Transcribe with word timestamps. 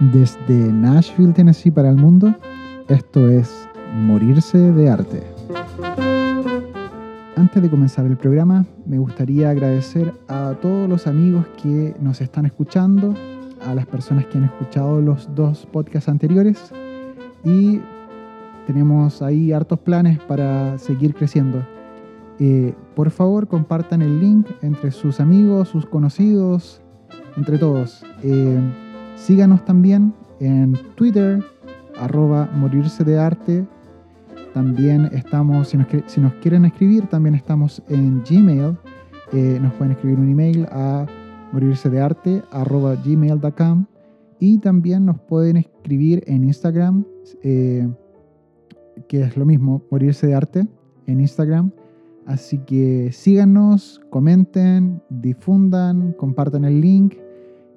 Desde 0.00 0.54
Nashville, 0.72 1.32
Tennessee 1.32 1.72
para 1.72 1.90
el 1.90 1.96
mundo, 1.96 2.32
esto 2.86 3.28
es 3.28 3.68
Morirse 3.96 4.56
de 4.56 4.88
Arte. 4.88 5.24
Antes 7.34 7.60
de 7.60 7.68
comenzar 7.68 8.06
el 8.06 8.16
programa, 8.16 8.64
me 8.86 8.98
gustaría 8.98 9.50
agradecer 9.50 10.14
a 10.28 10.54
todos 10.62 10.88
los 10.88 11.08
amigos 11.08 11.46
que 11.60 11.96
nos 12.00 12.20
están 12.20 12.46
escuchando, 12.46 13.12
a 13.66 13.74
las 13.74 13.86
personas 13.86 14.26
que 14.26 14.38
han 14.38 14.44
escuchado 14.44 15.00
los 15.00 15.28
dos 15.34 15.66
podcasts 15.66 16.08
anteriores 16.08 16.72
y 17.42 17.80
tenemos 18.68 19.20
ahí 19.20 19.52
hartos 19.52 19.80
planes 19.80 20.20
para 20.20 20.78
seguir 20.78 21.12
creciendo. 21.12 21.66
Eh, 22.38 22.72
por 22.94 23.10
favor, 23.10 23.48
compartan 23.48 24.02
el 24.02 24.20
link 24.20 24.46
entre 24.62 24.92
sus 24.92 25.18
amigos, 25.18 25.70
sus 25.70 25.86
conocidos, 25.86 26.80
entre 27.36 27.58
todos. 27.58 28.04
Eh, 28.22 28.60
síganos 29.18 29.64
también 29.64 30.14
en 30.40 30.72
Twitter, 30.94 31.44
arroba 31.98 32.48
morirse 32.54 33.04
de 33.04 33.18
arte. 33.18 33.66
También 34.54 35.10
estamos, 35.12 35.68
si 35.68 35.76
nos, 35.76 36.32
quieren 36.40 36.64
escribir, 36.64 37.06
también 37.06 37.34
estamos 37.34 37.82
en 37.88 38.22
Gmail. 38.22 38.76
Eh, 39.32 39.58
nos 39.60 39.74
pueden 39.74 39.92
escribir 39.92 40.18
un 40.18 40.30
email 40.30 40.66
a 40.70 41.06
morirse 41.52 41.90
de 41.90 42.00
arte 42.00 42.42
arroba 42.50 42.94
gmail.com 42.94 43.86
y 44.40 44.58
también 44.58 45.04
nos 45.04 45.20
pueden 45.20 45.58
escribir 45.58 46.22
en 46.26 46.44
Instagram, 46.44 47.04
que 47.42 47.90
es 49.10 49.36
lo 49.36 49.44
mismo, 49.44 49.82
morirse 49.90 50.26
de 50.26 50.34
arte 50.34 50.66
en 51.06 51.20
Instagram. 51.20 51.72
Así 52.26 52.58
que 52.58 53.10
síganos, 53.12 54.00
comenten, 54.10 55.02
difundan, 55.08 56.12
compartan 56.12 56.64
el 56.64 56.80
link 56.80 57.14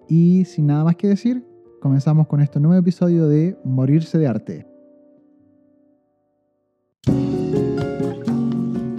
y 0.07 0.45
sin 0.45 0.67
nada 0.67 0.83
más 0.83 0.95
que 0.95 1.07
decir, 1.07 1.45
comenzamos 1.79 2.27
con 2.27 2.41
este 2.41 2.59
nuevo 2.59 2.79
episodio 2.79 3.27
de 3.27 3.57
Morirse 3.63 4.17
de 4.17 4.27
Arte. 4.27 4.67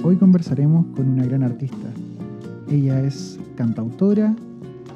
Hoy 0.04 0.16
conversaremos 0.16 0.86
con 0.96 1.08
una 1.08 1.24
gran 1.24 1.42
artista. 1.42 1.88
Ella 2.68 3.00
es 3.00 3.38
cantautora, 3.56 4.34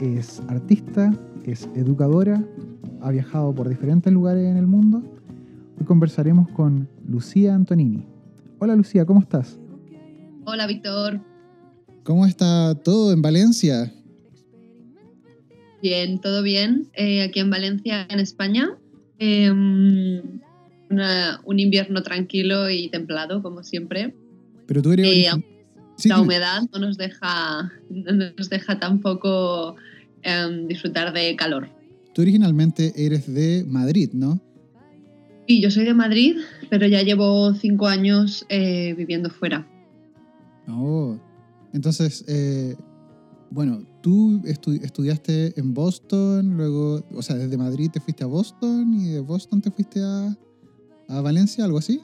es 0.00 0.42
artista, 0.48 1.12
es 1.44 1.68
educadora, 1.74 2.42
ha 3.00 3.10
viajado 3.10 3.54
por 3.54 3.68
diferentes 3.68 4.12
lugares 4.12 4.46
en 4.46 4.56
el 4.56 4.66
mundo. 4.66 5.02
Hoy 5.78 5.86
conversaremos 5.86 6.48
con 6.50 6.88
Lucía 7.06 7.54
Antonini. 7.54 8.06
Hola 8.58 8.74
Lucía, 8.74 9.04
¿cómo 9.04 9.20
estás? 9.20 9.58
Hola, 10.44 10.66
Víctor. 10.66 11.20
¿Cómo 12.02 12.24
está 12.24 12.74
todo 12.76 13.12
en 13.12 13.20
Valencia? 13.20 13.92
Bien, 15.82 16.20
todo 16.20 16.42
bien. 16.42 16.88
Eh, 16.94 17.22
aquí 17.22 17.40
en 17.40 17.50
Valencia, 17.50 18.06
en 18.08 18.20
España. 18.20 18.70
Em, 19.18 20.40
un 21.44 21.58
invierno 21.58 22.02
tranquilo 22.02 22.70
y 22.70 22.88
templado, 22.88 23.42
como 23.42 23.62
siempre. 23.62 24.14
Pero 24.66 24.82
tú 24.82 24.92
eres... 24.92 25.06
Eh, 25.06 25.30
la 26.04 26.20
humedad 26.20 26.62
no 26.72 26.78
nos 26.78 26.98
deja, 26.98 27.72
no 27.88 28.12
nos 28.36 28.50
deja 28.50 28.78
tampoco 28.78 29.76
em, 30.22 30.68
disfrutar 30.68 31.12
de 31.12 31.34
calor. 31.36 31.68
Tú 32.14 32.22
originalmente 32.22 32.92
eres 32.96 33.32
de 33.32 33.64
Madrid, 33.66 34.10
¿no? 34.12 34.40
Sí, 35.46 35.60
yo 35.60 35.70
soy 35.70 35.84
de 35.84 35.94
Madrid, 35.94 36.36
pero 36.70 36.86
ya 36.86 37.02
llevo 37.02 37.54
cinco 37.54 37.86
años 37.86 38.44
eh, 38.48 38.94
viviendo 38.96 39.30
fuera. 39.30 39.66
Oh, 40.68 41.18
entonces, 41.72 42.24
eh, 42.26 42.74
bueno, 43.50 43.84
tú 44.06 44.42
estudiaste 44.44 45.58
en 45.58 45.74
Boston, 45.74 46.56
luego, 46.56 47.04
o 47.12 47.22
sea, 47.22 47.36
desde 47.36 47.56
Madrid 47.56 47.90
te 47.92 48.00
fuiste 48.00 48.22
a 48.24 48.26
Boston 48.26 48.94
y 48.94 49.08
de 49.08 49.20
Boston 49.20 49.60
te 49.60 49.70
fuiste 49.70 50.00
a, 50.00 50.36
Valencia, 51.08 51.64
algo 51.64 51.78
así. 51.78 52.00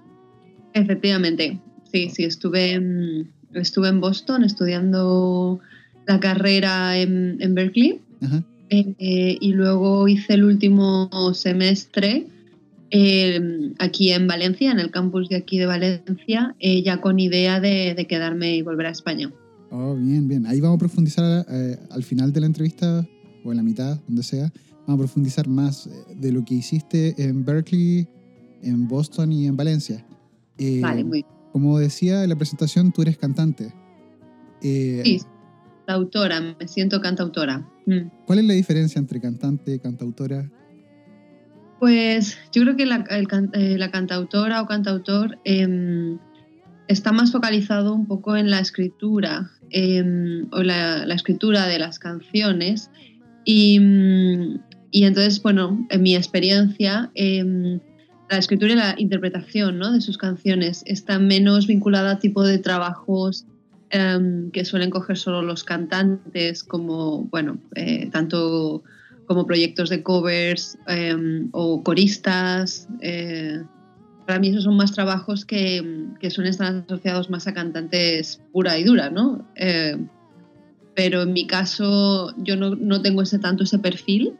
Efectivamente, 0.74 1.60
sí, 1.90 2.08
sí, 2.10 2.24
estuve 2.24 2.72
en, 2.72 3.32
estuve 3.52 3.88
en 3.88 4.00
Boston 4.00 4.44
estudiando 4.44 5.60
la 6.06 6.20
carrera 6.20 6.98
en, 6.98 7.54
Berkeley 7.54 8.00
eh, 8.70 9.38
y 9.40 9.52
luego 9.52 10.08
hice 10.08 10.34
el 10.34 10.44
último 10.44 11.10
semestre 11.34 12.26
Em, 12.94 13.72
aquí 13.78 14.12
en 14.12 14.26
Valencia, 14.26 14.70
en 14.70 14.78
el 14.78 14.90
campus 14.90 15.30
de 15.30 15.36
aquí 15.36 15.58
de 15.58 15.64
Valencia, 15.64 16.54
eh, 16.60 16.82
ya 16.82 17.00
con 17.00 17.18
idea 17.18 17.58
de, 17.58 18.06
quedarme 18.06 18.54
y 18.54 18.60
volver 18.60 18.84
a 18.84 18.90
España. 18.90 19.32
Oh, 19.74 19.96
bien, 19.96 20.28
bien. 20.28 20.46
Ahí 20.46 20.60
vamos 20.60 20.76
a 20.76 20.78
profundizar 20.78 21.46
eh, 21.48 21.78
al 21.90 22.02
final 22.02 22.30
de 22.30 22.40
la 22.40 22.46
entrevista, 22.46 23.08
o 23.42 23.50
en 23.50 23.56
la 23.56 23.62
mitad, 23.62 23.98
donde 24.06 24.22
sea, 24.22 24.52
vamos 24.86 24.94
a 24.94 24.98
profundizar 24.98 25.48
más 25.48 25.86
eh, 25.86 25.90
de 26.14 26.30
lo 26.30 26.44
que 26.44 26.54
hiciste 26.54 27.14
en 27.16 27.42
Berkeley, 27.42 28.06
en 28.62 28.86
Boston 28.86 29.32
y 29.32 29.46
en 29.46 29.56
Valencia. 29.56 30.04
vale, 30.82 31.04
muy 31.04 31.22
bien. 31.22 31.26
Como 31.52 31.78
decía 31.78 32.22
en 32.22 32.28
la 32.28 32.36
presentación, 32.36 32.92
tú 32.92 33.00
eres 33.00 33.16
cantante. 33.16 33.72
sí, 34.60 35.20
cantautora, 35.86 36.40
me 36.40 36.68
siento 36.68 37.00
cantautora. 37.00 37.66
Mm. 37.86 38.10
¿Cuál 38.26 38.40
es 38.40 38.44
la 38.44 38.54
diferencia 38.54 38.98
entre 38.98 39.20
cantante 39.20 39.74
y 39.74 39.78
cantautora? 39.78 40.50
Pues 41.82 42.38
yo 42.52 42.62
creo 42.62 42.76
que 42.76 42.86
la, 42.86 43.04
eh, 43.10 43.90
cantautora 43.90 44.62
o 44.62 44.66
cantautor 44.66 45.38
em, 45.44 46.16
está 46.88 47.12
más 47.12 47.32
focalizado 47.32 47.94
un 47.94 48.06
poco 48.06 48.36
en 48.36 48.50
la 48.50 48.60
escritura 48.60 49.50
em, 49.70 50.46
o 50.52 50.62
la, 50.62 51.04
escritura 51.14 51.66
de 51.66 51.78
las 51.78 51.98
canciones 51.98 52.90
y, 53.44 53.76
entonces, 54.92 55.42
bueno, 55.42 55.86
en 55.90 56.02
mi 56.02 56.14
experiencia, 56.14 57.10
em, 57.14 57.80
la 58.30 58.38
escritura 58.38 58.72
y 58.72 58.76
la 58.76 58.94
interpretación 58.98 59.80
de 59.80 60.00
sus 60.00 60.16
canciones 60.16 60.82
está 60.86 61.18
menos 61.18 61.66
vinculada 61.66 62.12
a 62.12 62.18
tipo 62.18 62.42
de 62.44 62.58
trabajos 62.58 63.46
que 64.52 64.64
suelen 64.64 64.88
coger 64.88 65.18
solo 65.18 65.42
los 65.42 65.64
cantantes, 65.64 66.64
como, 66.64 67.24
bueno, 67.24 67.58
eh, 67.74 68.08
tanto 68.10 68.82
como 69.26 69.46
proyectos 69.46 69.90
de 69.90 70.02
covers 70.02 70.78
em, 70.86 71.50
o 71.52 71.82
coristas. 71.82 72.88
Para 74.26 74.38
mí 74.38 74.48
esos 74.48 74.64
son 74.64 74.76
más 74.76 74.92
trabajos 74.92 75.44
que, 75.44 76.06
que, 76.20 76.30
suelen 76.30 76.50
estar 76.50 76.74
asociados 76.74 77.28
más 77.28 77.46
a 77.46 77.54
cantantes 77.54 78.40
pura 78.52 78.78
y 78.78 78.84
dura, 78.84 79.10
¿no? 79.10 79.48
Eh, 79.56 79.96
pero 80.94 81.22
en 81.22 81.32
mi 81.32 81.46
caso 81.46 82.34
yo 82.38 82.56
no, 82.56 82.74
no, 82.74 83.02
tengo 83.02 83.22
ese 83.22 83.38
tanto 83.38 83.64
ese 83.64 83.78
perfil, 83.78 84.34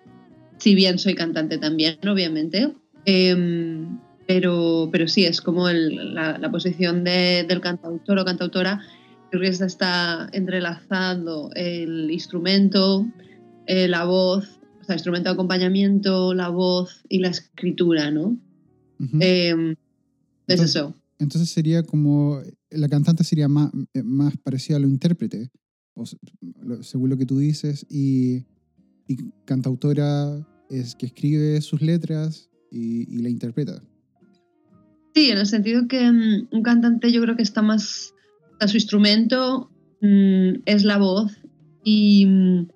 si 0.59 0.75
bien 0.75 0.99
soy 0.99 1.15
cantante 1.15 1.59
también, 1.59 1.99
obviamente. 2.07 2.73
Em, 3.05 3.99
pero, 4.27 4.89
pero 4.93 5.09
sí, 5.09 5.25
es 5.25 5.41
como 5.41 5.69
la, 5.69 6.51
posición 6.51 7.05
de, 7.05 7.45
del 7.49 7.61
cantautor 7.61 8.19
o 8.19 8.25
cantautora, 8.25 8.81
creo 9.31 9.43
que 9.43 9.49
está 9.49 10.29
entrelazando 10.33 11.51
el 11.55 12.11
instrumento, 12.11 13.07
eh, 13.67 13.89
la 13.89 14.05
voz, 14.05 14.61
o 14.81 14.85
sea, 14.85 14.95
instrumento 14.95 15.31
de 15.31 15.35
acompañamiento, 15.35 16.35
la 16.35 16.49
voz 16.49 17.03
y 17.09 17.19
la 17.19 17.29
escritura, 17.29 18.11
¿no? 18.11 18.37
Em, 19.21 19.75
es 20.47 20.61
eso. 20.61 20.95
Entonces 21.19 21.51
sería 21.51 21.83
como, 21.83 22.41
la 22.71 22.89
cantante 22.89 23.25
sería 23.25 23.49
más, 23.49 23.71
eh, 23.95 24.03
más 24.03 24.37
parecida 24.39 24.77
a 24.77 24.81
lo 24.81 24.89
intérprete, 24.89 25.51
según 26.83 27.11
lo 27.11 27.17
que 27.17 27.27
tú 27.27 27.39
dices, 27.39 27.87
y, 27.89 28.45
y 29.07 29.17
cantautora 29.45 30.47
es 30.69 30.95
que 30.95 31.07
escribe 31.07 31.61
sus 31.61 31.83
letras 31.83 32.51
y, 32.71 33.21
la 33.23 33.29
interpreta. 33.29 33.83
Sí, 35.15 35.31
en 35.31 35.39
el 35.39 35.47
sentido 35.47 35.87
que 35.87 36.11
mm, 36.11 36.49
un 36.51 36.63
cantante 36.63 37.13
yo 37.13 37.21
creo 37.21 37.37
que 37.37 37.43
está 37.43 37.63
más, 37.63 38.15
a 38.61 38.69
su 38.69 38.77
instrumento 38.77 39.71
mm, 40.01 40.63
es 40.65 40.85
la 40.85 40.97
voz 40.97 41.33
y 41.85 42.27
mm, 42.27 42.67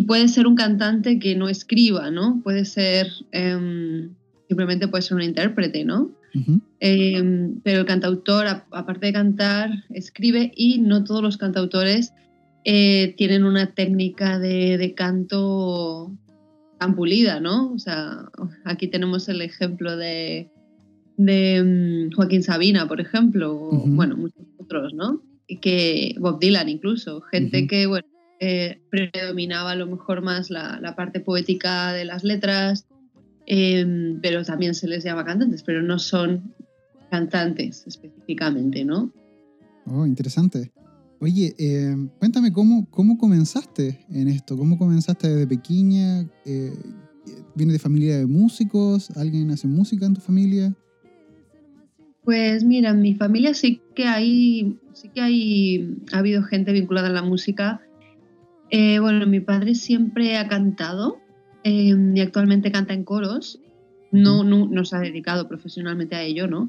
y 0.00 0.04
puede 0.04 0.28
ser 0.28 0.46
un 0.46 0.54
cantante 0.54 1.18
que 1.18 1.36
no 1.36 1.48
escriba, 1.50 2.10
¿no? 2.10 2.40
Puede 2.42 2.64
ser, 2.64 3.08
em, 3.32 4.14
simplemente 4.50 4.88
puede 4.88 5.02
ser 5.02 5.16
un 5.16 5.22
intérprete, 5.22 5.84
¿no? 5.84 6.10
Em, 6.80 7.60
pero 7.62 7.80
el 7.80 7.86
cantautor, 7.86 8.46
aparte 8.72 9.06
de 9.06 9.12
cantar, 9.12 9.70
escribe 9.90 10.50
y 10.56 10.78
no 10.80 11.04
todos 11.04 11.22
los 11.22 11.36
cantautores 11.36 12.12
eh, 12.64 13.14
tienen 13.16 13.44
una 13.44 13.74
técnica 13.74 14.40
de, 14.40 14.92
canto 14.96 16.10
tan 16.80 16.96
pulida, 16.96 17.38
¿no? 17.38 17.72
O 17.72 17.78
sea, 17.78 18.28
aquí 18.64 18.88
tenemos 18.88 19.28
el 19.28 19.40
ejemplo 19.40 19.96
de, 19.96 20.50
de 21.16 21.56
em, 21.56 22.10
Joaquín 22.10 22.42
Sabina, 22.42 22.88
por 22.88 23.00
ejemplo, 23.00 23.54
o, 23.54 23.84
bueno, 23.86 24.16
muchos 24.16 24.44
otros, 24.58 24.94
¿no? 24.94 25.22
Y 25.46 25.58
que 25.58 26.16
Bob 26.18 26.40
Dylan 26.40 26.68
incluso, 26.68 27.20
gente 27.20 27.68
que, 27.68 27.86
bueno, 27.86 28.08
eh, 28.42 28.80
predominaba 28.90 29.72
a 29.72 29.76
lo 29.76 29.86
mejor 29.86 30.22
más 30.22 30.48
la, 30.48 30.94
parte 30.96 31.20
poética 31.20 31.92
de 31.92 32.06
las 32.06 32.24
letras, 32.24 32.86
em, 33.52 34.20
pero 34.20 34.44
también 34.44 34.74
se 34.74 34.86
les 34.86 35.02
llama 35.02 35.24
cantantes, 35.24 35.62
pero 35.62 35.82
no 35.82 35.98
son 35.98 36.54
cantantes 37.10 37.84
específicamente, 37.86 38.84
¿no? 38.84 39.12
Oh, 39.86 40.06
interesante. 40.06 40.70
Oye, 41.18 41.54
em, 41.58 42.08
cuéntame 42.18 42.52
cómo, 42.52 42.88
cómo 42.90 43.18
comenzaste 43.18 44.06
en 44.10 44.28
esto, 44.28 44.56
cómo 44.56 44.78
comenzaste 44.78 45.28
desde 45.28 45.46
pequeña, 45.48 46.28
eh, 46.46 46.72
¿Viene 47.54 47.72
de 47.72 47.78
familia 47.78 48.16
de 48.18 48.26
músicos? 48.26 49.10
¿Alguien 49.16 49.50
hace 49.50 49.66
música 49.66 50.06
en 50.06 50.14
tu 50.14 50.20
familia? 50.20 50.74
Pues 52.24 52.64
mira, 52.64 52.90
en 52.90 53.00
mi 53.00 53.14
familia 53.14 53.54
sí 53.54 53.80
que 53.94 54.04
hay, 54.06 54.78
sí 54.92 55.08
que 55.08 55.20
hay, 55.20 55.98
ha 56.12 56.18
habido 56.18 56.42
gente 56.42 56.72
vinculada 56.72 57.08
a 57.08 57.12
la 57.12 57.22
música. 57.22 57.80
Eh, 58.70 58.98
bueno, 59.00 59.26
mi 59.26 59.40
padre 59.40 59.74
siempre 59.74 60.36
ha 60.36 60.48
cantado 60.48 61.18
em, 61.64 62.16
y 62.16 62.20
actualmente 62.20 62.72
canta 62.72 62.94
en 62.94 63.04
coros. 63.04 63.60
No, 64.12 64.42
no, 64.42 64.66
no, 64.66 64.84
se 64.84 64.96
ha 64.96 65.00
dedicado 65.00 65.46
profesionalmente 65.46 66.16
a 66.16 66.22
ello, 66.22 66.48
¿no? 66.48 66.68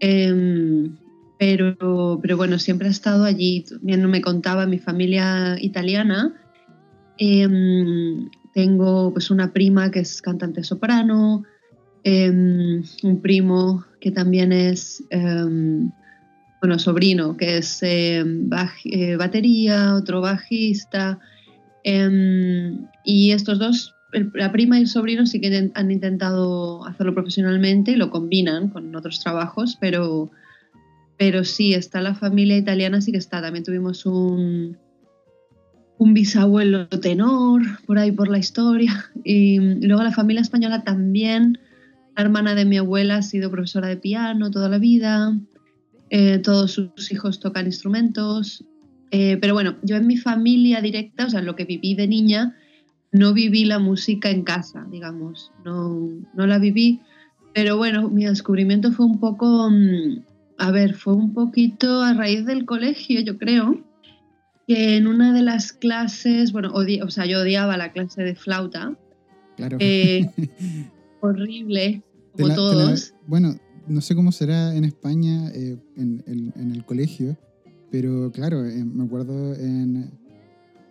Em, 0.00 0.96
pero, 1.38 2.18
pero 2.20 2.36
bueno, 2.36 2.58
siempre 2.58 2.88
ha 2.88 2.90
estado 2.90 3.24
allí. 3.24 3.64
También 3.68 4.04
me 4.06 4.20
contaba 4.20 4.66
mi 4.66 4.78
familia 4.78 5.56
italiana. 5.60 6.34
Em, 7.18 8.28
tengo 8.52 9.12
pues 9.12 9.30
una 9.30 9.52
prima 9.52 9.90
que 9.90 10.00
es 10.00 10.20
cantante 10.20 10.64
soprano, 10.64 11.44
un 12.04 13.20
primo 13.22 13.84
que 14.00 14.10
también 14.10 14.52
es, 14.52 15.04
bueno, 16.60 16.78
sobrino, 16.78 17.36
que 17.36 17.58
es 17.58 17.78
eh, 17.82 18.24
batería, 19.18 19.94
otro 19.94 20.20
bajista. 20.20 21.18
Y 23.04 23.30
estos 23.32 23.58
dos, 23.58 23.94
la 24.12 24.52
prima 24.52 24.78
y 24.78 24.82
el 24.82 24.88
sobrino 24.88 25.26
sí 25.26 25.40
que 25.40 25.70
han 25.74 25.90
intentado 25.90 26.84
hacerlo 26.86 27.14
profesionalmente 27.14 27.92
y 27.92 27.96
lo 27.96 28.10
combinan 28.10 28.68
con 28.68 28.94
otros 28.94 29.20
trabajos, 29.20 29.76
pero, 29.80 30.30
pero 31.16 31.44
sí, 31.44 31.74
está 31.74 32.00
la 32.00 32.14
familia 32.14 32.56
italiana, 32.56 33.00
sí 33.00 33.12
que 33.12 33.18
está. 33.18 33.40
También 33.40 33.64
tuvimos 33.64 34.06
un, 34.06 34.76
un 35.98 36.14
bisabuelo 36.14 36.88
tenor 36.88 37.62
por 37.86 37.98
ahí 37.98 38.10
por 38.10 38.28
la 38.28 38.38
historia. 38.38 39.10
Y 39.22 39.58
luego 39.58 40.02
la 40.02 40.12
familia 40.12 40.40
española 40.40 40.82
también 40.82 41.58
la 42.16 42.22
hermana 42.22 42.54
de 42.54 42.64
mi 42.64 42.78
abuela 42.78 43.16
ha 43.16 43.22
sido 43.22 43.50
profesora 43.50 43.88
de 43.88 43.96
piano 43.96 44.50
toda 44.50 44.68
la 44.68 44.78
vida. 44.78 45.38
Eh, 46.08 46.38
todos 46.38 46.72
sus 46.72 47.12
hijos 47.12 47.38
tocan 47.38 47.66
instrumentos. 47.66 48.64
Eh, 49.10 49.36
pero 49.40 49.54
bueno, 49.54 49.76
yo 49.82 49.96
en 49.96 50.06
mi 50.06 50.16
familia 50.16 50.80
directa, 50.80 51.26
o 51.26 51.30
sea, 51.30 51.42
lo 51.42 51.54
que 51.54 51.64
viví 51.64 51.94
de 51.94 52.08
niña, 52.08 52.56
no 53.12 53.32
viví 53.32 53.64
la 53.64 53.78
música 53.78 54.30
en 54.30 54.42
casa, 54.42 54.86
digamos. 54.90 55.52
No, 55.64 56.08
no 56.34 56.46
la 56.46 56.58
viví. 56.58 57.00
Pero 57.52 57.76
bueno, 57.76 58.08
mi 58.08 58.24
descubrimiento 58.24 58.92
fue 58.92 59.06
un 59.06 59.18
poco, 59.18 59.68
mm, 59.70 60.22
a 60.58 60.70
ver, 60.70 60.94
fue 60.94 61.14
un 61.14 61.34
poquito 61.34 62.02
a 62.02 62.14
raíz 62.14 62.46
del 62.46 62.64
colegio, 62.64 63.20
yo 63.20 63.38
creo, 63.38 63.82
que 64.68 64.96
en 64.96 65.08
una 65.08 65.32
de 65.32 65.42
las 65.42 65.72
clases, 65.72 66.52
bueno, 66.52 66.72
o 66.72 67.10
sea, 67.10 67.26
yo 67.26 67.40
odiaba 67.40 67.76
la 67.76 67.92
clase 67.92 68.22
de 68.22 68.36
flauta. 68.36 68.96
Claro. 69.56 69.76
Eh, 69.80 70.30
horrible, 71.20 72.02
como 72.32 72.54
todos. 72.54 73.14
bueno, 73.26 73.56
no 73.88 74.00
sé 74.00 74.14
cómo 74.14 74.30
será 74.30 74.74
en 74.76 74.84
España 74.84 75.50
eh, 75.52 75.76
en, 75.96 76.52
el 76.56 76.84
colegio, 76.84 77.36
pero 77.90 78.30
claro, 78.30 78.64
eh, 78.64 78.84
me 78.84 79.04
acuerdo 79.04 79.54
en, 79.54 80.10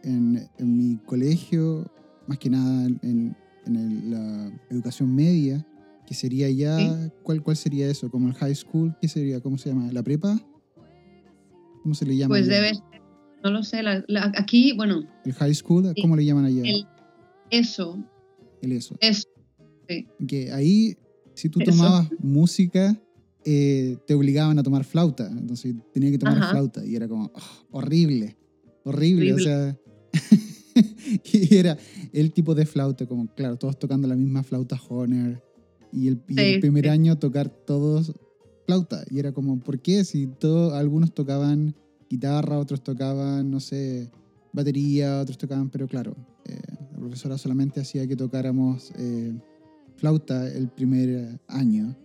en, 0.04 0.50
mi 0.60 0.98
colegio, 1.06 1.90
más 2.30 2.38
que 2.38 2.50
nada 2.50 2.88
en, 3.02 3.36
la 3.66 4.52
educación 4.72 5.14
media, 5.14 5.64
que 6.08 6.16
sería 6.16 6.50
ya, 6.50 7.12
¿cuál, 7.22 7.44
¿cuál 7.44 7.56
sería 7.56 7.88
eso? 7.88 8.10
¿Como 8.10 8.28
el 8.28 8.34
high 8.34 8.56
school? 8.56 8.96
¿Qué 9.00 9.08
sería? 9.08 9.42
¿Cómo 9.42 9.58
se 9.58 9.70
llama? 9.70 9.92
¿La 9.92 10.02
prepa? 10.02 10.40
¿Cómo 11.84 11.94
se 11.94 12.06
le 12.06 12.16
llama? 12.18 12.30
Pues 12.30 12.48
debe 12.48 12.74
ser, 12.74 13.02
no 13.44 13.52
lo 13.52 13.62
sé, 13.62 13.82
aquí, 14.38 14.74
bueno. 14.76 15.04
¿El 15.26 15.34
high 15.34 15.54
school? 15.54 15.94
¿Cómo 16.02 16.16
le 16.16 16.26
llaman 16.26 16.46
allá? 16.46 16.64
El, 16.64 16.88
eso. 17.52 18.04
El 18.62 18.72
eso. 18.72 18.96
Eso 19.02 19.28
que 20.28 20.52
ahí, 20.52 20.96
si 21.34 21.50
tú 21.50 21.60
tomabas 21.60 22.08
música, 22.20 23.00
eh, 23.46 23.98
te 24.06 24.14
obligaban 24.14 24.60
a 24.60 24.64
tomar 24.64 24.84
flauta. 24.84 25.28
Entonces 25.28 25.76
tenía 25.94 26.12
que 26.12 26.18
tomar 26.18 26.50
flauta 26.50 26.86
y 26.86 26.96
era 26.96 27.08
como 27.08 27.32
ah, 27.36 27.64
horrible, 27.72 28.38
horrible, 28.84 29.34
O 29.34 29.40
sea, 29.40 29.78
y 31.34 31.56
era 31.56 31.78
el 32.14 32.32
tipo 32.32 32.56
de 32.56 32.66
flauta, 32.66 33.06
como 33.06 33.28
claro, 33.34 33.58
todos 33.58 33.78
tocando 33.78 34.08
la 34.08 34.16
misma 34.16 34.44
flauta 34.44 34.80
Horner. 34.88 35.42
Y 35.92 36.08
el, 36.08 36.18
primer 36.18 36.90
año 36.90 37.18
tocar 37.18 37.50
todos 37.50 38.14
flauta. 38.66 39.04
Y 39.10 39.20
era 39.20 39.32
como, 39.32 39.60
¿por 39.60 39.80
qué? 39.80 40.04
Si 40.04 40.28
todos, 40.28 40.74
algunos 40.74 41.14
tocaban 41.14 41.76
guitarra, 42.10 42.60
otros 42.60 42.84
tocaban, 42.84 43.50
no 43.50 43.60
sé, 43.60 44.12
batería, 44.54 45.22
otros 45.22 45.38
tocaban, 45.38 45.70
pero 45.70 45.88
claro, 45.88 46.16
eh, 46.46 46.60
la 46.92 47.00
profesora 47.00 47.38
solamente 47.38 47.80
hacía 47.80 48.08
que 48.08 48.16
tocáramos 48.16 48.92
eh, 48.98 49.34
flauta 49.96 50.52
el 50.52 50.70
primer 50.70 51.40
año 51.48 51.96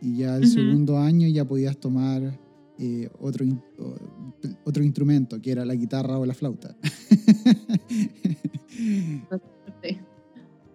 y 0.00 0.18
ya 0.18 0.36
el 0.36 0.46
segundo 0.48 0.98
año 0.98 1.26
ya 1.28 1.44
podías 1.46 1.78
tomar 1.78 2.38
eh, 2.78 3.08
otro, 3.18 3.46
otro 4.64 4.84
instrumento, 4.84 5.40
que 5.40 5.50
era 5.50 5.64
la 5.64 5.74
guitarra 5.74 6.18
o 6.18 6.26
la 6.26 6.34
flauta. 6.34 6.76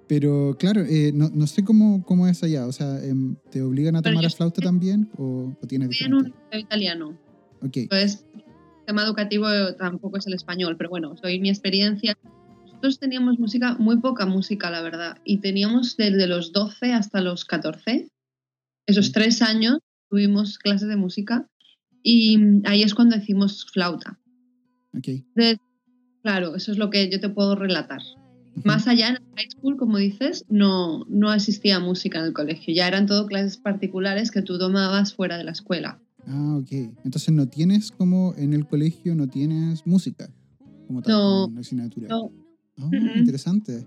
Pero 0.07 0.57
claro, 0.59 0.81
eh, 0.81 1.11
no, 1.13 1.29
no, 1.29 1.47
sé 1.47 1.63
cómo, 1.63 2.03
cómo, 2.03 2.27
es 2.27 2.43
allá. 2.43 2.67
O 2.67 2.71
sea, 2.73 3.01
em, 3.03 3.37
¿te 3.49 3.61
obligan 3.61 3.95
a 3.95 4.01
tomar 4.01 4.23
la 4.23 4.29
flauta 4.29 4.61
también 4.61 5.09
o, 5.17 5.53
o 5.61 5.67
tienes 5.67 5.89
un 6.01 6.33
italiano. 6.51 7.17
Ok. 7.61 7.77
Pues 7.89 8.25
el 8.35 8.43
sistema 8.77 9.03
educativo 9.03 9.47
tampoco 9.77 10.17
es 10.17 10.27
el 10.27 10.33
español, 10.33 10.75
pero 10.77 10.89
bueno, 10.89 11.15
soy 11.15 11.39
mi 11.39 11.49
experiencia 11.49 12.17
nosotros 12.81 12.99
teníamos 12.99 13.37
música, 13.37 13.75
muy 13.75 13.99
poca 13.99 14.25
música, 14.25 14.71
la 14.71 14.81
verdad, 14.81 15.19
y 15.23 15.37
teníamos 15.37 15.97
desde 15.97 16.25
los 16.25 16.51
12 16.51 16.93
hasta 16.93 17.21
los 17.21 17.45
14, 17.45 18.09
esos 18.87 19.09
mm. 19.09 19.11
tres 19.11 19.43
años 19.43 19.77
tuvimos 20.09 20.57
clases 20.57 20.87
de 20.87 20.95
música 20.95 21.47
y 22.01 22.39
ahí 22.65 22.81
es 22.81 22.95
cuando 22.95 23.15
decimos 23.15 23.67
flauta. 23.71 24.19
Okay. 24.97 25.23
Claro, 26.21 26.55
eso 26.55 26.71
es 26.71 26.77
lo 26.77 26.89
que 26.89 27.09
yo 27.09 27.19
te 27.19 27.29
puedo 27.29 27.55
relatar. 27.55 28.01
Más 28.65 28.87
allá 28.87 29.09
en 29.09 29.15
high 29.35 29.49
school, 29.49 29.77
como 29.77 29.97
dices, 29.97 30.45
no, 30.49 31.05
no 31.05 31.33
existía 31.33 31.79
música 31.79 32.19
en 32.19 32.25
el 32.25 32.33
colegio, 32.33 32.73
ya 32.73 32.87
eran 32.87 33.05
todo 33.05 33.25
clases 33.25 33.57
particulares 33.57 34.29
que 34.29 34.41
tú 34.41 34.59
tomabas 34.59 35.13
fuera 35.13 35.37
de 35.37 35.45
la 35.45 35.51
escuela. 35.51 35.99
Ah, 36.27 36.57
ok. 36.61 36.71
Entonces 37.05 37.33
no 37.33 37.47
tienes 37.47 37.91
como 37.91 38.35
en 38.37 38.53
el 38.53 38.67
colegio, 38.67 39.15
no 39.15 39.27
tienes 39.27 39.87
música 39.87 40.29
como 40.87 41.01
tal, 41.01 41.13
no, 41.13 41.59
asignatura. 41.59 42.09
No, 42.09 42.31
Ah, 42.77 42.89
interesante. 43.15 43.85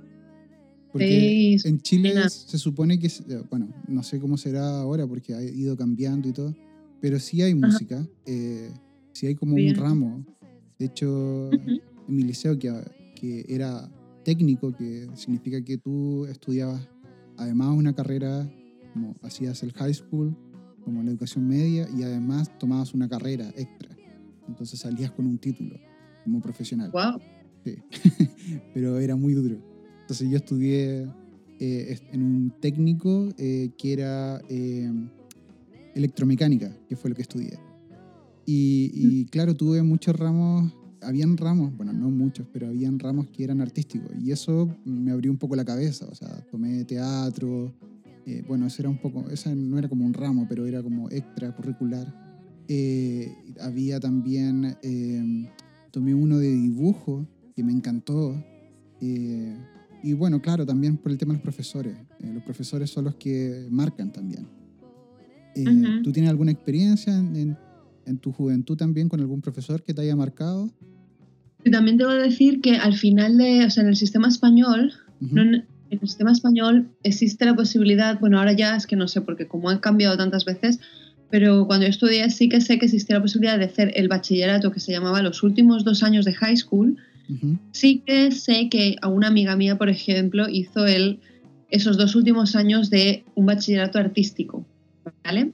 Porque 0.92 1.56
en 1.64 1.80
Chile 1.80 2.14
se 2.28 2.58
supone 2.58 2.98
que, 3.00 3.10
bueno, 3.50 3.68
no 3.88 4.02
sé 4.04 4.20
cómo 4.20 4.36
será 4.36 4.80
ahora 4.80 5.06
porque 5.06 5.34
ha 5.34 5.42
ido 5.42 5.76
cambiando 5.76 6.28
y 6.28 6.32
todo, 6.32 6.54
pero 7.00 7.18
sí 7.18 7.42
hay 7.42 7.54
música, 7.54 8.06
eh, 8.26 8.70
sí 9.12 9.26
hay 9.26 9.34
como 9.34 9.56
un 9.56 9.74
ramo. 9.74 10.24
De 10.78 10.86
hecho, 10.86 11.50
en 12.08 12.16
mi 12.16 12.22
liceo, 12.22 12.58
que, 12.58 12.72
que 13.14 13.44
era 13.48 13.90
técnico, 14.24 14.74
que 14.74 15.08
significa 15.14 15.62
que 15.62 15.78
tú 15.78 16.26
estudiabas 16.26 16.88
además 17.36 17.76
una 17.76 17.94
carrera, 17.94 18.50
como 18.92 19.16
hacías 19.22 19.62
el 19.62 19.72
high 19.72 19.94
school, 19.94 20.36
como 20.84 21.02
la 21.02 21.10
educación 21.10 21.46
media, 21.46 21.88
y 21.96 22.02
además 22.02 22.56
tomabas 22.58 22.94
una 22.94 23.08
carrera 23.08 23.48
extra. 23.56 23.96
Entonces 24.48 24.80
salías 24.80 25.10
con 25.12 25.26
un 25.26 25.38
título 25.38 25.76
como 26.24 26.40
profesional. 26.40 26.90
Wow. 26.90 27.20
pero 28.74 28.98
era 28.98 29.16
muy 29.16 29.34
duro. 29.34 29.58
Entonces 30.02 30.28
yo 30.28 30.36
estudié 30.36 31.08
eh, 31.60 31.98
en 32.12 32.22
un 32.22 32.52
técnico 32.60 33.28
eh, 33.38 33.70
que 33.78 33.92
era 33.92 34.40
eh, 34.48 34.90
electromecánica, 35.94 36.76
que 36.88 36.96
fue 36.96 37.10
lo 37.10 37.16
que 37.16 37.22
estudié. 37.22 37.58
Y, 38.46 39.24
mm. 39.24 39.30
claro, 39.30 39.54
tuve 39.54 39.82
muchos 39.82 40.14
ramos, 40.16 40.72
habían 41.04 41.36
ramos, 41.36 41.76
bueno, 41.76 41.92
no 41.92 42.10
muchos, 42.10 42.46
pero 42.52 42.68
habían 42.68 42.98
ramos 42.98 43.28
que 43.28 43.44
eran 43.44 43.60
artísticos. 43.60 44.10
Y 44.20 44.30
eso 44.30 44.74
me 44.84 45.10
abrió 45.10 45.30
un 45.30 45.38
poco 45.38 45.56
la 45.56 45.64
cabeza, 45.64 46.06
o 46.10 46.14
sea, 46.14 46.44
tomé 46.50 46.84
teatro, 46.84 47.72
bueno, 48.48 48.66
eso 48.66 48.80
era 48.80 48.88
un 48.88 48.98
poco, 48.98 49.28
esa 49.30 49.54
no 49.54 49.78
era 49.78 49.88
como 49.88 50.06
un 50.06 50.14
ramo, 50.14 50.46
pero 50.48 50.66
era 50.66 50.82
como 50.82 51.10
extracurricular. 51.10 52.12
había 53.60 54.00
también, 54.00 54.76
tomé 55.90 56.14
uno 56.14 56.38
de 56.38 56.50
dibujo, 56.50 57.26
que 57.54 57.62
me 57.62 57.72
encantó. 57.72 58.34
Eh, 59.00 59.56
y 60.02 60.12
bueno, 60.12 60.40
claro, 60.42 60.66
también 60.66 60.96
por 60.96 61.12
el 61.12 61.18
tema 61.18 61.32
de 61.32 61.38
los 61.38 61.42
profesores. 61.42 61.96
Eh, 62.20 62.32
los 62.32 62.42
profesores 62.42 62.90
son 62.90 63.04
los 63.04 63.14
que 63.14 63.66
marcan 63.70 64.12
también. 64.12 64.46
Eh, 65.54 66.00
¿Tú 66.02 66.12
tienes 66.12 66.30
alguna 66.30 66.50
experiencia 66.50 67.16
en, 67.16 67.56
en, 68.04 68.18
tu 68.18 68.32
juventud 68.32 68.76
también 68.76 69.08
con 69.08 69.20
algún 69.20 69.40
profesor 69.40 69.82
que 69.82 69.94
te 69.94 70.02
haya 70.02 70.16
marcado? 70.16 70.68
Y 71.64 71.70
también 71.70 71.96
debo 71.96 72.12
decir 72.12 72.60
que 72.60 72.76
al 72.76 72.94
final 72.94 73.38
de, 73.38 73.64
o 73.64 73.70
sea, 73.70 73.82
en 73.82 73.88
el 73.88 73.96
sistema 73.96 74.28
español, 74.28 74.92
en 75.20 75.64
el 75.90 76.00
sistema 76.00 76.32
español 76.32 76.88
existe 77.02 77.44
la 77.46 77.56
posibilidad, 77.56 78.20
bueno, 78.20 78.38
ahora 78.38 78.52
ya 78.52 78.76
es 78.76 78.86
que 78.86 78.96
no 78.96 79.08
sé, 79.08 79.22
porque 79.22 79.46
como 79.46 79.70
han 79.70 79.78
cambiado 79.78 80.16
tantas 80.16 80.44
veces, 80.44 80.78
pero 81.30 81.66
cuando 81.66 81.86
yo 81.86 81.90
estudié 81.90 82.28
sí 82.30 82.48
que 82.48 82.60
sé 82.60 82.78
que 82.78 82.84
existía 82.84 83.16
la 83.16 83.22
posibilidad 83.22 83.58
de 83.58 83.64
hacer 83.64 83.92
el 83.96 84.08
bachillerato 84.08 84.70
que 84.70 84.80
se 84.80 84.92
llamaba 84.92 85.22
los 85.22 85.42
últimos 85.42 85.84
dos 85.84 86.02
años 86.02 86.24
de 86.24 86.34
high 86.34 86.56
school, 86.56 86.98
Sí 87.72 88.02
que 88.04 88.30
sé 88.32 88.68
que 88.68 88.96
a 89.00 89.08
una 89.08 89.28
amiga 89.28 89.56
mía, 89.56 89.78
por 89.78 89.88
ejemplo, 89.88 90.48
hizo 90.48 90.86
el, 90.86 91.20
esos 91.70 91.96
dos 91.96 92.14
últimos 92.14 92.54
años 92.54 92.90
de 92.90 93.24
un 93.34 93.46
bachillerato 93.46 93.98
artístico, 93.98 94.66
¿vale? 95.24 95.52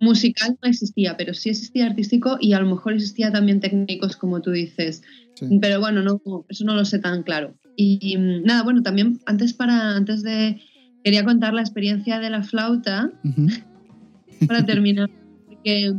Musical 0.00 0.56
no 0.62 0.68
existía, 0.68 1.16
pero 1.16 1.34
sí 1.34 1.50
existía 1.50 1.86
artístico 1.86 2.38
y 2.40 2.52
a 2.52 2.60
lo 2.60 2.68
mejor 2.68 2.92
existía 2.92 3.32
también 3.32 3.60
técnicos, 3.60 4.16
como 4.16 4.40
tú 4.40 4.50
dices. 4.50 5.02
Pero 5.60 5.80
bueno, 5.80 6.02
no, 6.02 6.20
eso 6.48 6.64
no 6.64 6.74
lo 6.74 6.84
sé 6.84 6.98
tan 6.98 7.22
claro. 7.22 7.54
Y, 7.76 8.16
nada, 8.44 8.62
bueno, 8.64 8.82
también 8.82 9.20
antes 9.26 9.52
para 9.52 9.96
antes 9.96 10.22
de 10.22 10.60
quería 11.04 11.24
contar 11.24 11.54
la 11.54 11.60
experiencia 11.60 12.18
de 12.18 12.30
la 12.30 12.42
flauta 12.42 13.10
para 14.48 14.64
terminar, 14.64 15.08
porque 15.46 15.92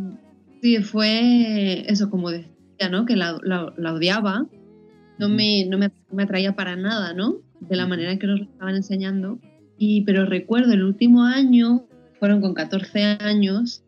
sí 0.62 0.78
fue 0.78 1.90
eso 1.90 2.10
como 2.10 2.32
decía, 2.32 2.90
¿no? 2.92 3.06
Que 3.06 3.16
la, 3.16 3.40
la, 3.44 3.94
odiaba, 3.94 4.46
no 5.18 5.30
me, 5.30 5.66
no 5.66 5.78
me, 5.78 5.92
me, 6.12 6.24
atraía 6.24 6.56
para 6.56 6.76
nada, 6.76 7.14
¿no? 7.14 7.38
De 7.62 7.76
la 7.76 7.88
manera 7.88 8.12
en 8.12 8.20
que 8.20 8.28
nos 8.28 8.40
lo 8.40 8.46
estaban 8.46 8.76
enseñando. 8.76 9.40
Y, 9.78 10.02
pero 10.02 10.26
recuerdo 10.26 10.74
el 10.74 10.84
último 10.84 11.24
año, 11.24 11.86
fueron 12.20 12.42
con 12.42 12.54
14 12.54 13.04
años, 13.22 13.84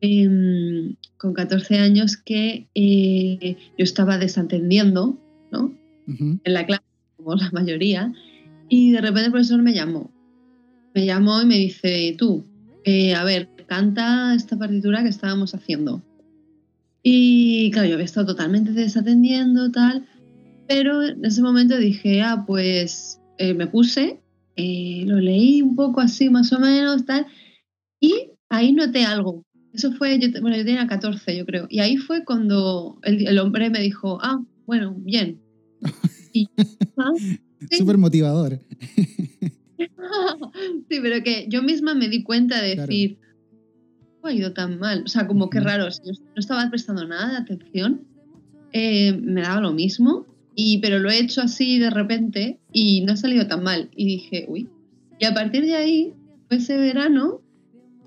em, 0.00 0.96
con 1.20 1.34
14 1.34 1.78
años 1.78 2.16
que 2.16 2.66
eh, 2.74 3.56
yo 3.76 3.84
estaba 3.84 4.16
desatendiendo, 4.16 5.18
¿no? 5.52 5.72
En 6.06 6.40
la 6.44 6.66
clase 6.66 6.82
como 7.16 7.36
la 7.36 7.50
mayoría, 7.52 8.12
y 8.68 8.90
de 8.92 9.00
repente 9.00 9.26
el 9.26 9.32
profesor 9.32 9.62
me 9.62 9.74
llamó. 9.74 10.10
Me 10.94 11.04
llamó 11.04 11.42
y 11.42 11.46
me 11.46 11.56
dice, 11.56 12.16
tú, 12.18 12.44
eh, 12.84 13.14
a 13.14 13.22
ver, 13.22 13.48
canta 13.66 14.34
esta 14.34 14.58
partitura 14.58 15.02
que 15.02 15.10
estábamos 15.10 15.54
haciendo. 15.54 16.02
Y 17.02 17.70
claro, 17.70 17.88
yo 17.88 17.94
había 17.94 18.06
estado 18.06 18.26
totalmente 18.26 18.72
desatendiendo, 18.72 19.70
tal, 19.70 20.06
pero 20.66 21.02
en 21.02 21.24
ese 21.24 21.42
momento 21.42 21.76
dije, 21.76 22.22
ah, 22.22 22.44
pues 22.46 23.20
eh, 23.38 23.52
me 23.54 23.66
puse, 23.66 24.20
eh, 24.56 25.04
lo 25.06 25.18
leí 25.18 25.60
un 25.62 25.76
poco 25.76 26.00
así 26.00 26.30
más 26.30 26.52
o 26.52 26.58
menos, 26.58 27.04
tal, 27.04 27.26
y 28.00 28.30
ahí 28.48 28.72
noté 28.72 29.04
algo. 29.04 29.44
Eso 29.72 29.92
fue, 29.92 30.18
yo, 30.18 30.28
bueno, 30.40 30.56
yo 30.56 30.64
tenía 30.64 30.86
14, 30.86 31.36
yo 31.36 31.46
creo, 31.46 31.66
y 31.70 31.78
ahí 31.80 31.96
fue 31.96 32.24
cuando 32.24 32.98
el, 33.02 33.26
el 33.26 33.38
hombre 33.38 33.70
me 33.70 33.80
dijo, 33.80 34.18
ah, 34.22 34.42
bueno, 34.66 34.94
bien, 34.98 35.38
Súper 37.70 37.98
motivador. 37.98 38.60
sí, 39.76 40.98
pero 41.02 41.22
que 41.22 41.46
yo 41.48 41.62
misma 41.62 41.94
me 41.94 42.08
di 42.08 42.22
cuenta 42.22 42.60
de 42.62 42.76
decir, 42.76 43.18
no 44.22 44.28
ha 44.28 44.32
ido 44.32 44.52
tan 44.52 44.78
mal. 44.78 45.02
O 45.04 45.08
sea, 45.08 45.26
como 45.26 45.50
que 45.50 45.60
raro, 45.60 45.90
si 45.90 46.02
no 46.04 46.12
estaba 46.36 46.68
prestando 46.70 47.06
nada 47.06 47.32
de 47.32 47.36
atención, 47.38 48.02
eh, 48.72 49.12
me 49.12 49.42
daba 49.42 49.60
lo 49.60 49.72
mismo, 49.72 50.26
y, 50.54 50.78
pero 50.78 50.98
lo 50.98 51.10
he 51.10 51.18
hecho 51.18 51.42
así 51.42 51.78
de 51.78 51.90
repente 51.90 52.58
y 52.72 53.02
no 53.02 53.12
ha 53.12 53.16
salido 53.16 53.46
tan 53.46 53.62
mal. 53.62 53.90
Y 53.94 54.06
dije, 54.06 54.46
uy. 54.48 54.68
Y 55.18 55.24
a 55.26 55.34
partir 55.34 55.64
de 55.64 55.76
ahí, 55.76 56.14
fue 56.48 56.56
ese 56.58 56.76
verano 56.76 57.42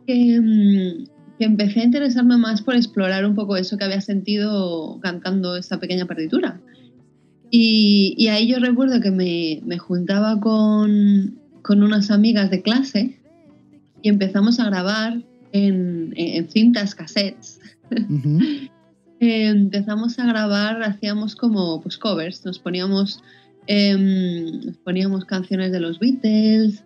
que, 0.07 0.39
mm, 0.39 1.05
que 1.37 1.45
empecé 1.45 1.81
a 1.81 1.85
interesarme 1.85 2.37
más 2.37 2.61
por 2.61 2.75
explorar 2.75 3.25
un 3.25 3.35
poco 3.35 3.57
eso 3.57 3.77
que 3.77 3.83
había 3.83 4.01
sentido 4.01 4.99
cantando 5.01 5.57
esta 5.57 5.79
pequeña 5.79 6.05
partitura. 6.05 6.59
Y, 7.49 8.27
ahí 8.29 8.47
yo 8.47 8.57
recuerdo 8.57 8.99
que 8.99 9.11
me, 9.11 9.61
me 9.63 9.77
juntaba 9.77 10.39
con, 10.39 11.39
con, 11.61 11.83
unas 11.83 12.09
amigas 12.09 12.49
de 12.49 12.63
clase 12.63 13.19
y 14.01 14.09
empezamos 14.09 14.59
a 14.59 14.65
grabar 14.65 15.21
en, 15.51 16.13
en 16.15 16.49
cintas, 16.49 16.95
cassettes. 16.95 17.59
empezamos 19.19 20.19
a 20.19 20.25
grabar, 20.25 20.83
hacíamos 20.83 21.35
como 21.35 21.81
pues, 21.81 21.97
covers, 21.97 22.43
nos 22.45 22.59
poníamos, 22.59 23.21
em, 23.67 24.65
nos 24.65 24.77
poníamos 24.77 25.25
canciones 25.25 25.71
de 25.71 25.79
los 25.79 25.99
Beatles, 25.99 26.83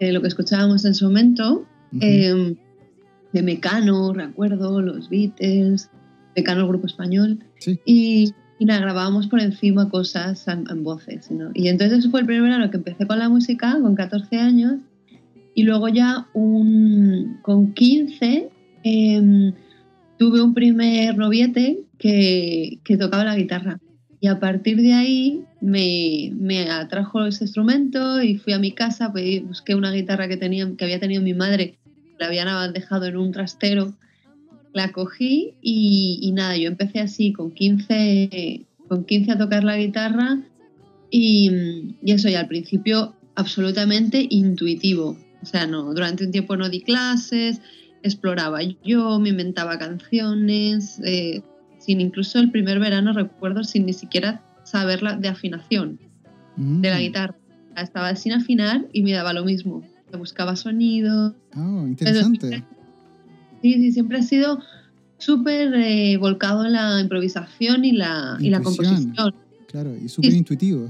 de 0.00 0.12
lo 0.12 0.20
que 0.20 0.28
escuchábamos 0.28 0.84
en 0.84 0.94
su 0.94 1.06
momento, 1.06 1.66
em, 2.00 2.56
de 3.34 3.42
Mecano, 3.42 4.14
recuerdo, 4.14 4.80
los 4.80 5.10
Beatles, 5.10 5.90
Mecano, 6.36 6.62
el 6.62 6.68
grupo 6.68 6.86
español. 6.86 7.40
Y, 7.84 8.32
y 8.58 8.64
nada, 8.64 8.80
grabábamos 8.80 9.26
por 9.26 9.40
encima 9.40 9.90
cosas 9.90 10.46
en, 10.48 10.84
voces. 10.84 11.30
¿no? 11.30 11.50
Y 11.52 11.68
entonces 11.68 11.98
eso 11.98 12.10
fue 12.10 12.20
el 12.20 12.26
primer 12.26 12.44
verano 12.44 12.70
que 12.70 12.76
empecé 12.76 13.06
con 13.06 13.18
la 13.18 13.28
música, 13.28 13.76
con 13.82 13.96
14 13.96 14.36
años, 14.36 14.76
y 15.54 15.64
luego 15.64 15.88
ya 15.88 16.28
un, 16.32 17.38
con 17.42 17.74
15 17.74 18.48
em, 18.84 19.52
tuve 20.16 20.40
un 20.40 20.54
primer 20.54 21.16
noviete 21.16 21.80
que, 21.98 22.78
que, 22.84 22.96
tocaba 22.96 23.24
la 23.24 23.36
guitarra. 23.36 23.80
Y 24.20 24.28
a 24.28 24.38
partir 24.40 24.80
de 24.80 24.94
ahí 24.94 25.42
me, 25.60 26.32
me, 26.34 26.70
atrajo 26.70 27.24
ese 27.26 27.44
instrumento 27.44 28.22
y 28.22 28.38
fui 28.38 28.52
a 28.52 28.58
mi 28.58 28.72
casa, 28.72 29.12
pues, 29.12 29.44
busqué 29.44 29.74
una 29.74 29.92
guitarra 29.92 30.28
que, 30.28 30.36
tenía, 30.36 30.70
que 30.76 30.84
había 30.84 31.00
tenido 31.00 31.22
mi 31.22 31.34
madre, 31.34 31.78
la 32.24 32.28
habían 32.28 32.72
dejado 32.72 33.06
en 33.06 33.16
un 33.16 33.32
trastero 33.32 33.94
la 34.72 34.90
cogí 34.90 35.54
y, 35.62 36.30
nada, 36.34 36.56
yo 36.56 36.68
empecé 36.68 36.98
así 37.00 37.32
con 37.32 37.52
15, 37.52 38.66
con 38.88 39.04
15 39.04 39.32
a 39.32 39.38
tocar 39.38 39.62
la 39.62 39.78
guitarra 39.78 40.42
y, 41.10 41.94
eso 42.04 42.28
ya 42.28 42.40
al 42.40 42.48
principio 42.48 43.14
absolutamente 43.36 44.26
intuitivo. 44.28 45.16
O 45.42 45.46
sea, 45.46 45.66
no, 45.66 45.94
durante 45.94 46.24
un 46.24 46.32
tiempo 46.32 46.56
no 46.56 46.68
di 46.68 46.80
clases, 46.80 47.60
exploraba 48.02 48.60
yo, 48.84 49.20
me 49.20 49.28
inventaba 49.28 49.78
canciones, 49.78 51.00
eh, 51.04 51.42
sin 51.78 52.00
incluso 52.00 52.40
el 52.40 52.50
primer 52.50 52.80
verano 52.80 53.12
recuerdo 53.12 53.62
sin 53.62 53.86
ni 53.86 53.92
siquiera 53.92 54.42
saber 54.64 55.02
la 55.02 55.16
de 55.16 55.28
afinación 55.28 56.00
de 56.56 56.90
la 56.90 56.96
mm. 56.96 57.00
guitarra. 57.00 57.36
Estaba 57.76 58.16
sin 58.16 58.32
afinar 58.32 58.86
y 58.92 59.02
me 59.02 59.12
daba 59.12 59.32
lo 59.32 59.44
mismo. 59.44 59.84
Me 60.14 60.20
buscaba 60.20 60.54
sonido. 60.54 61.34
Oh, 61.56 61.88
interesante. 61.88 62.62
Sí, 63.62 63.74
sí, 63.74 63.90
siempre 63.90 64.18
ha 64.18 64.22
sido 64.22 64.60
súper 65.18 65.74
eh, 65.74 66.16
volcado 66.18 66.64
en 66.64 66.74
la 66.74 67.00
improvisación 67.00 67.84
y 67.84 67.90
la, 67.90 68.36
y 68.38 68.48
la 68.48 68.60
composición. 68.60 69.12
Claro, 69.66 69.92
y 69.96 70.08
súper 70.08 70.32
intuitivo. 70.32 70.88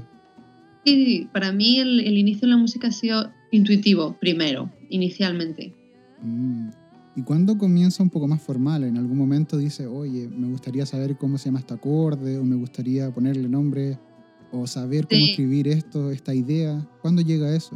Sí, 0.85 1.27
para 1.33 1.51
mí 1.51 1.79
el, 1.79 2.15
inicio 2.15 2.41
de 2.41 2.49
la 2.49 2.57
música 2.57 2.89
ha 2.89 2.91
sido 2.91 3.31
intuitivo 3.49 4.15
primero, 4.19 4.69
inicialmente. 4.91 5.73
Mm. 6.21 6.69
¿Y 7.15 7.23
cuándo 7.23 7.57
comienza 7.57 8.03
un 8.03 8.11
poco 8.11 8.27
más 8.27 8.43
formal? 8.43 8.83
¿En 8.83 8.97
algún 8.97 9.17
momento 9.17 9.57
dice, 9.57 9.87
oye, 9.87 10.27
me 10.27 10.49
gustaría 10.49 10.85
saber 10.85 11.17
cómo 11.17 11.39
se 11.39 11.45
llama 11.45 11.61
este 11.61 11.73
acorde, 11.73 12.37
o 12.37 12.43
me 12.43 12.57
gustaría 12.57 13.09
ponerle 13.09 13.49
nombre, 13.49 13.97
o 14.51 14.67
saber 14.67 15.07
cómo 15.07 15.25
escribir 15.25 15.67
esto, 15.67 16.11
esta 16.11 16.35
idea? 16.35 16.87
¿Cuándo 17.01 17.23
llega 17.23 17.55
eso? 17.55 17.75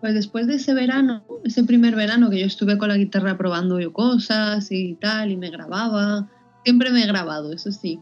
Pues 0.00 0.14
después 0.14 0.46
de 0.46 0.54
ese 0.54 0.72
verano, 0.72 1.24
ese 1.44 1.64
primer 1.64 1.94
verano 1.94 2.30
que 2.30 2.40
yo 2.40 2.46
estuve 2.46 2.78
con 2.78 2.88
la 2.88 2.96
guitarra 2.96 3.36
probando 3.36 3.78
yo 3.80 3.92
cosas 3.92 4.72
y 4.72 4.94
tal, 4.94 5.30
y 5.30 5.36
me 5.36 5.50
grababa, 5.50 6.30
siempre 6.64 6.90
me 6.90 7.02
he 7.02 7.06
grabado, 7.06 7.52
eso 7.52 7.70
sí, 7.70 8.00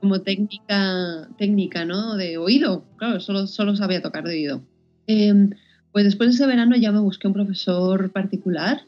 como 0.00 0.20
técnica, 0.20 1.28
técnica, 1.38 1.86
¿no? 1.86 2.16
De 2.16 2.36
oído, 2.36 2.84
claro, 2.96 3.20
solo, 3.20 3.46
solo 3.46 3.74
sabía 3.76 4.02
tocar 4.02 4.24
de 4.24 4.30
oído. 4.30 4.62
Em, 5.06 5.50
pues 5.92 6.04
después 6.04 6.28
de 6.28 6.34
ese 6.34 6.46
verano 6.46 6.76
ya 6.76 6.92
me 6.92 7.00
busqué 7.00 7.26
un 7.26 7.32
profesor 7.32 8.12
particular 8.12 8.82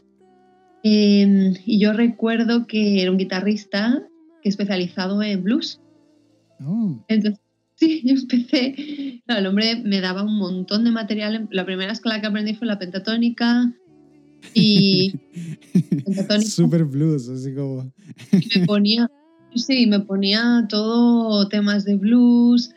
em, 0.83 1.55
y 1.65 1.81
yo 1.81 1.95
recuerdo 1.95 2.67
que 2.67 3.01
era 3.01 3.11
un 3.11 3.17
guitarrista 3.17 4.03
que 4.43 4.51
especializado 4.51 5.23
en 5.23 5.43
blues. 5.43 5.81
Oh. 6.61 7.03
Entonces 7.09 7.41
Sí, 7.79 8.03
yo 8.05 8.15
empecé. 8.15 9.23
el 9.27 9.47
hombre 9.47 9.77
me 9.85 10.01
daba 10.01 10.23
un 10.23 10.37
montón 10.37 10.85
de 10.85 10.91
material. 10.91 11.49
La 11.51 11.65
primera 11.65 11.93
escala 11.93 12.21
que 12.21 12.27
aprendí 12.27 12.55
fue 12.55 12.67
la 12.67 12.79
pentatónica. 12.79 13.73
Y. 14.55 15.13
pentatónica. 16.05 16.51
Super 16.51 16.85
blues, 16.85 17.29
así 17.29 17.55
como. 17.55 17.93
me 18.33 18.67
ponía. 18.67 19.09
Sí, 19.55 19.87
me 19.87 20.01
ponía 20.01 20.67
todo 20.69 21.49
temas 21.49 21.85
de 21.85 21.97
blues. 21.97 22.71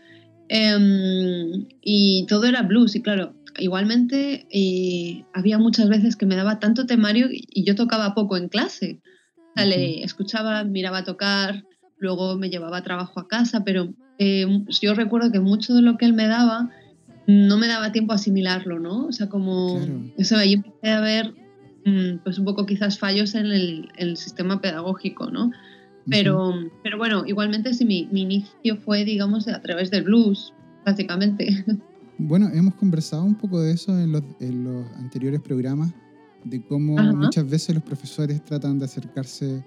Em, 0.50 1.68
y 1.82 2.26
todo 2.28 2.46
era 2.46 2.62
blues. 2.62 2.96
Y 2.96 3.02
claro, 3.02 3.34
igualmente 3.58 4.48
eh, 4.52 5.26
había 5.34 5.58
muchas 5.58 5.90
veces 5.90 6.16
que 6.16 6.26
me 6.26 6.36
daba 6.36 6.60
tanto 6.60 6.86
temario 6.86 7.28
y 7.32 7.64
yo 7.64 7.76
tocaba 7.76 8.14
poco 8.14 8.38
en 8.38 8.50
clase. 8.50 9.02
O 9.38 9.54
sea, 9.56 9.66
le 9.66 10.04
escuchaba, 10.04 10.64
miraba 10.64 11.04
tocar, 11.04 11.66
luego 11.98 12.38
me 12.38 12.50
llevaba 12.50 12.84
trabajo 12.84 13.20
a 13.20 13.28
casa, 13.28 13.64
pero 13.64 13.94
eh, 14.24 14.46
yo 14.80 14.94
recuerdo 14.94 15.32
que 15.32 15.40
mucho 15.40 15.74
de 15.74 15.82
lo 15.82 15.98
que 15.98 16.06
él 16.06 16.14
me 16.14 16.28
daba 16.28 16.70
no 17.26 17.58
me 17.58 17.66
daba 17.66 17.92
tiempo 17.92 18.12
a 18.12 18.18
asimilarlo, 18.18 18.78
¿no? 18.78 19.08
O 19.08 19.12
sea, 19.12 19.30
como 19.30 19.82
eso 20.16 20.38
ahí 20.38 20.54
empecé 20.54 20.92
a 20.92 21.02
ver 21.02 21.34
mm, 21.86 22.20
pues 22.24 22.38
un 22.38 22.46
poco 22.46 22.68
quizás 22.68 23.00
fallos 23.00 23.34
en 23.34 23.48
el, 23.48 24.18
sistema 24.18 24.62
pedagógico, 24.62 25.32
¿no? 25.32 25.52
Pero, 26.08 26.54
pero 26.84 27.00
bueno, 27.00 27.24
igualmente 27.26 27.74
sí, 27.74 27.84
mi, 27.84 28.08
inicio 28.12 28.78
fue, 28.86 29.06
digamos, 29.06 29.48
a 29.48 29.60
través 29.60 29.90
del 29.90 30.04
blues, 30.04 30.54
básicamente. 30.86 31.66
Bueno, 32.24 32.52
hemos 32.54 32.76
conversado 32.76 33.24
un 33.24 33.34
poco 33.34 33.60
de 33.60 33.72
eso 33.72 33.98
en 33.98 34.12
los, 34.12 34.22
en 34.40 34.64
los 34.64 34.86
anteriores 34.98 35.42
programas, 35.42 35.92
de 36.44 36.62
cómo 36.62 36.96
muchas 37.16 37.50
veces 37.50 37.74
los 37.74 37.84
profesores 37.84 38.46
tratan 38.46 38.78
de 38.78 38.86
acercarse 38.86 39.64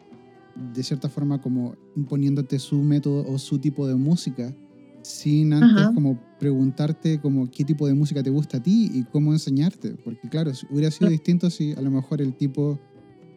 de 0.74 0.82
cierta 0.82 1.08
forma 1.08 1.40
como 1.40 1.76
imponiéndote 1.96 2.58
su 2.58 2.82
método 2.82 3.24
o 3.26 3.38
su 3.38 3.58
tipo 3.58 3.86
de 3.86 3.94
música 3.94 4.54
sin 5.02 5.52
antes 5.52 5.88
como 5.94 6.18
preguntarte 6.38 7.20
como 7.20 7.50
qué 7.50 7.64
tipo 7.64 7.86
de 7.86 7.94
música 7.94 8.22
te 8.22 8.30
gusta 8.30 8.56
a 8.56 8.62
ti 8.62 8.90
y 8.92 9.04
cómo 9.04 9.32
enseñarte. 9.32 9.96
Porque 10.02 10.28
claro, 10.28 10.52
hubiera 10.70 10.90
sido 10.90 11.10
distinto 11.10 11.50
si 11.50 11.72
a 11.72 11.82
lo 11.82 11.90
mejor 11.90 12.22
el 12.22 12.34
tipo 12.34 12.80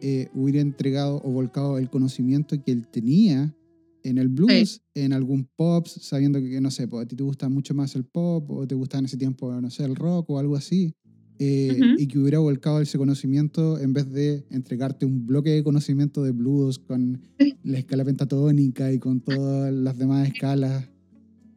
eh, 0.00 0.28
hubiera 0.34 0.60
entregado 0.60 1.20
o 1.24 1.30
volcado 1.30 1.78
el 1.78 1.90
conocimiento 1.90 2.62
que 2.62 2.72
él 2.72 2.86
tenía 2.88 3.54
en 4.02 4.18
el 4.18 4.28
blues, 4.28 4.80
en 4.94 5.12
algún 5.12 5.48
pop, 5.56 5.86
sabiendo 5.86 6.40
que, 6.40 6.60
no 6.60 6.70
sé, 6.70 6.88
pues, 6.88 7.04
a 7.04 7.08
ti 7.08 7.16
te 7.16 7.24
gusta 7.24 7.48
mucho 7.48 7.74
más 7.74 7.94
el 7.96 8.04
pop 8.04 8.48
o 8.50 8.66
te 8.66 8.74
gustaba 8.74 9.00
en 9.00 9.04
ese 9.06 9.16
tiempo, 9.16 9.52
no 9.60 9.70
sé, 9.70 9.84
el 9.84 9.96
rock 9.96 10.30
o 10.30 10.38
algo 10.38 10.56
así. 10.56 10.94
Eh, 11.40 11.78
y 11.98 12.08
que 12.08 12.18
hubiera 12.18 12.40
volcado 12.40 12.80
ese 12.80 12.98
conocimiento 12.98 13.78
en 13.78 13.92
vez 13.92 14.10
de 14.10 14.44
entregarte 14.50 15.06
un 15.06 15.24
bloque 15.24 15.50
de 15.50 15.62
conocimiento 15.62 16.24
de 16.24 16.32
blues 16.32 16.80
con 16.80 17.20
la 17.62 17.78
escala 17.78 18.04
pentatónica 18.04 18.92
y 18.92 18.98
con 18.98 19.20
todas 19.20 19.72
las 19.72 19.96
demás 19.96 20.26
escalas 20.26 20.90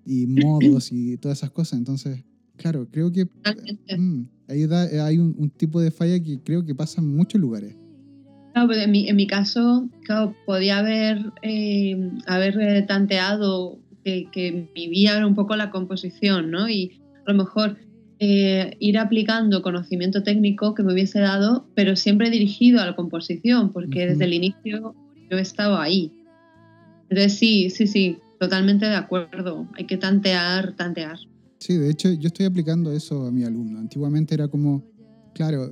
y 0.05 0.27
modos 0.27 0.91
y 0.91 1.17
todas 1.17 1.39
esas 1.39 1.49
cosas. 1.49 1.79
Entonces, 1.79 2.23
claro, 2.57 2.87
creo 2.91 3.11
que 3.11 3.25
mm, 3.25 4.23
ahí 4.49 4.67
hay 4.99 5.17
un, 5.17 5.49
tipo 5.49 5.81
de 5.81 5.89
falla 5.89 6.21
que 6.21 6.39
creo 6.43 6.63
que 6.63 6.75
pasa 6.75 7.01
en 7.01 7.15
muchos 7.15 7.41
lugares. 7.41 7.75
Claro, 8.53 8.67
pues 8.67 8.79
en, 8.79 8.91
mi, 8.91 9.09
en 9.09 9.15
mi 9.15 9.25
caso, 9.25 9.89
claro, 10.03 10.35
podía 10.45 10.77
haber, 10.77 11.31
eh, 11.41 12.11
haber 12.27 12.59
eh, 12.59 12.81
tanteado 12.83 13.79
que, 14.03 14.27
que 14.31 14.69
vivía 14.75 15.25
un 15.25 15.33
poco 15.33 15.55
la 15.55 15.71
composición, 15.71 16.51
¿no? 16.51 16.69
Y 16.69 17.01
a 17.25 17.31
lo 17.31 17.37
mejor 17.37 17.77
eh, 18.23 18.77
ir 18.77 18.99
aplicando 18.99 19.63
conocimiento 19.63 20.21
técnico 20.21 20.75
que 20.75 20.83
me 20.83 20.93
hubiese 20.93 21.19
dado, 21.19 21.67
pero 21.73 21.95
siempre 21.95 22.29
dirigido 22.29 22.79
a 22.79 22.85
la 22.85 22.95
composición, 22.95 23.73
porque 23.73 24.05
desde 24.05 24.25
el 24.25 24.33
inicio 24.33 24.93
yo 25.31 25.37
he 25.39 25.41
estado 25.41 25.79
ahí. 25.79 26.11
Entonces 27.09 27.33
sí, 27.39 27.71
sí, 27.71 27.87
sí, 27.87 28.19
totalmente 28.39 28.85
de 28.85 28.95
acuerdo. 28.95 29.67
Hay 29.75 29.87
que 29.87 29.97
tantear, 29.97 30.75
tantear. 30.75 31.17
Sí, 31.57 31.77
de 31.77 31.89
hecho 31.89 32.13
yo 32.13 32.27
estoy 32.27 32.45
aplicando 32.45 32.91
eso 32.91 33.25
a 33.25 33.31
mi 33.31 33.43
alumno. 33.43 33.79
Antiguamente 33.79 34.35
era 34.35 34.47
como, 34.47 34.83
claro, 35.33 35.71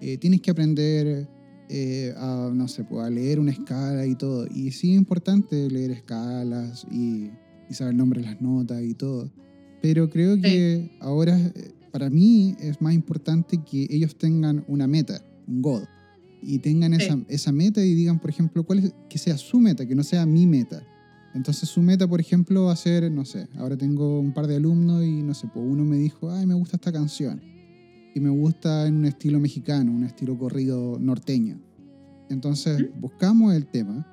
eh, 0.00 0.18
tienes 0.18 0.40
que 0.40 0.52
aprender 0.52 1.26
eh, 1.68 2.14
a, 2.16 2.48
no 2.54 2.68
sé, 2.68 2.84
pues, 2.84 3.04
a 3.04 3.10
leer 3.10 3.40
una 3.40 3.50
escala 3.50 4.06
y 4.06 4.14
todo. 4.14 4.46
Y 4.46 4.70
sí 4.70 4.92
es 4.92 4.98
importante 4.98 5.68
leer 5.68 5.90
escalas 5.90 6.86
y, 6.92 7.32
saber 7.70 7.94
el 7.94 7.98
nombre 7.98 8.20
de 8.20 8.28
las 8.28 8.40
notas 8.40 8.84
y 8.84 8.94
todo. 8.94 9.28
Pero 9.82 10.08
creo 10.08 10.40
que 10.40 10.90
ahora 11.00 11.36
para 11.98 12.10
mí 12.10 12.54
es 12.60 12.80
más 12.80 12.94
importante 12.94 13.58
que 13.64 13.88
ellos 13.90 14.16
tengan 14.16 14.64
una 14.68 14.86
meta, 14.86 15.20
un 15.48 15.60
goal, 15.60 15.88
y 16.40 16.60
tengan 16.60 16.94
esa, 16.94 17.18
esa, 17.26 17.50
meta 17.50 17.84
y 17.84 17.92
digan, 17.92 18.20
por 18.20 18.30
ejemplo, 18.30 18.62
cuál 18.62 18.78
es, 18.78 18.94
que 19.08 19.18
sea 19.18 19.36
su 19.36 19.58
meta, 19.58 19.84
que 19.84 19.96
no 19.96 20.04
sea 20.04 20.24
mi 20.24 20.46
meta. 20.46 20.80
Entonces 21.34 21.68
su 21.68 21.82
meta, 21.82 22.06
por 22.06 22.20
ejemplo, 22.20 22.66
va 22.66 22.72
a 22.72 22.76
ser, 22.76 23.10
no 23.10 23.24
sé, 23.24 23.48
ahora 23.56 23.76
tengo 23.76 24.20
un 24.20 24.32
par 24.32 24.46
de 24.46 24.54
alumnos 24.54 25.04
y 25.04 25.24
no 25.24 25.34
sé, 25.34 25.48
pues 25.52 25.66
uno 25.68 25.84
me 25.84 25.96
dijo, 25.96 26.30
ay, 26.30 26.46
me 26.46 26.54
gusta 26.54 26.76
esta 26.76 26.92
canción. 26.92 27.42
Y 28.14 28.20
me 28.20 28.30
gusta 28.30 28.86
en 28.86 28.94
un 28.94 29.04
estilo 29.04 29.40
mexicano, 29.40 29.90
un 29.90 30.04
estilo 30.04 30.38
corrido 30.38 31.00
norteño. 31.00 31.60
Entonces 32.30 32.80
buscamos 33.00 33.54
el 33.54 33.66
tema 33.66 34.06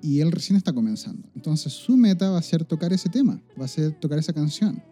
y 0.00 0.20
él 0.20 0.32
recién 0.32 0.56
está 0.56 0.72
comenzando. 0.72 1.28
Entonces 1.36 1.70
su 1.74 1.98
meta 1.98 2.30
va 2.30 2.38
a 2.38 2.42
ser 2.42 2.64
tocar 2.64 2.94
ese 2.94 3.10
tema, 3.10 3.42
va 3.60 3.66
a 3.66 3.68
ser 3.68 3.92
tocar 4.00 4.18
esa 4.18 4.32
canción. 4.32 4.82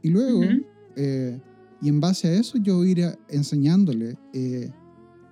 Y 0.00 0.10
luego 0.10 0.42
y 1.82 1.88
en 1.88 2.00
base 2.00 2.28
a 2.28 2.34
eso 2.34 2.58
yo 2.58 2.84
ir 2.84 3.04
enseñándole 3.28 4.16
eh, 4.32 4.70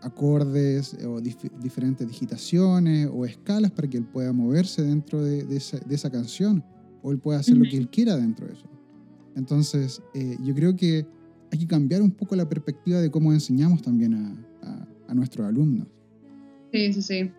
acordes 0.03 0.97
o 1.07 1.21
diferentes 1.21 2.07
digitaciones 2.09 3.09
o 3.13 3.25
escalas 3.25 3.71
para 3.71 3.89
que 3.89 3.99
él 3.99 4.05
pueda 4.05 4.33
moverse 4.33 4.83
dentro 4.83 5.23
de, 5.23 5.47
esa, 5.57 6.11
canción 6.11 6.65
o 7.03 7.13
él 7.13 7.19
pueda 7.19 7.39
hacer 7.39 7.57
lo 7.57 7.65
que 7.65 7.77
él 7.77 7.89
quiera 7.89 8.17
dentro 8.17 8.47
de 8.47 8.55
eso. 8.55 8.69
Entonces, 9.37 10.03
eh, 10.15 10.37
yo 10.43 10.55
creo 10.55 10.75
que 10.75 11.07
hay 11.53 11.59
que 11.59 11.67
cambiar 11.67 12.03
un 12.03 12.11
poco 12.11 12.35
la 12.35 12.49
perspectiva 12.49 13.01
de 13.01 13.11
cómo 13.11 13.33
enseñamos 13.33 13.81
también 13.81 14.15
a, 14.15 14.87
a 15.07 15.15
nuestros 15.15 15.47
alumnos. 15.47 15.87
Sí, 16.73 16.93
sí, 16.93 17.03
sí, 17.03 17.31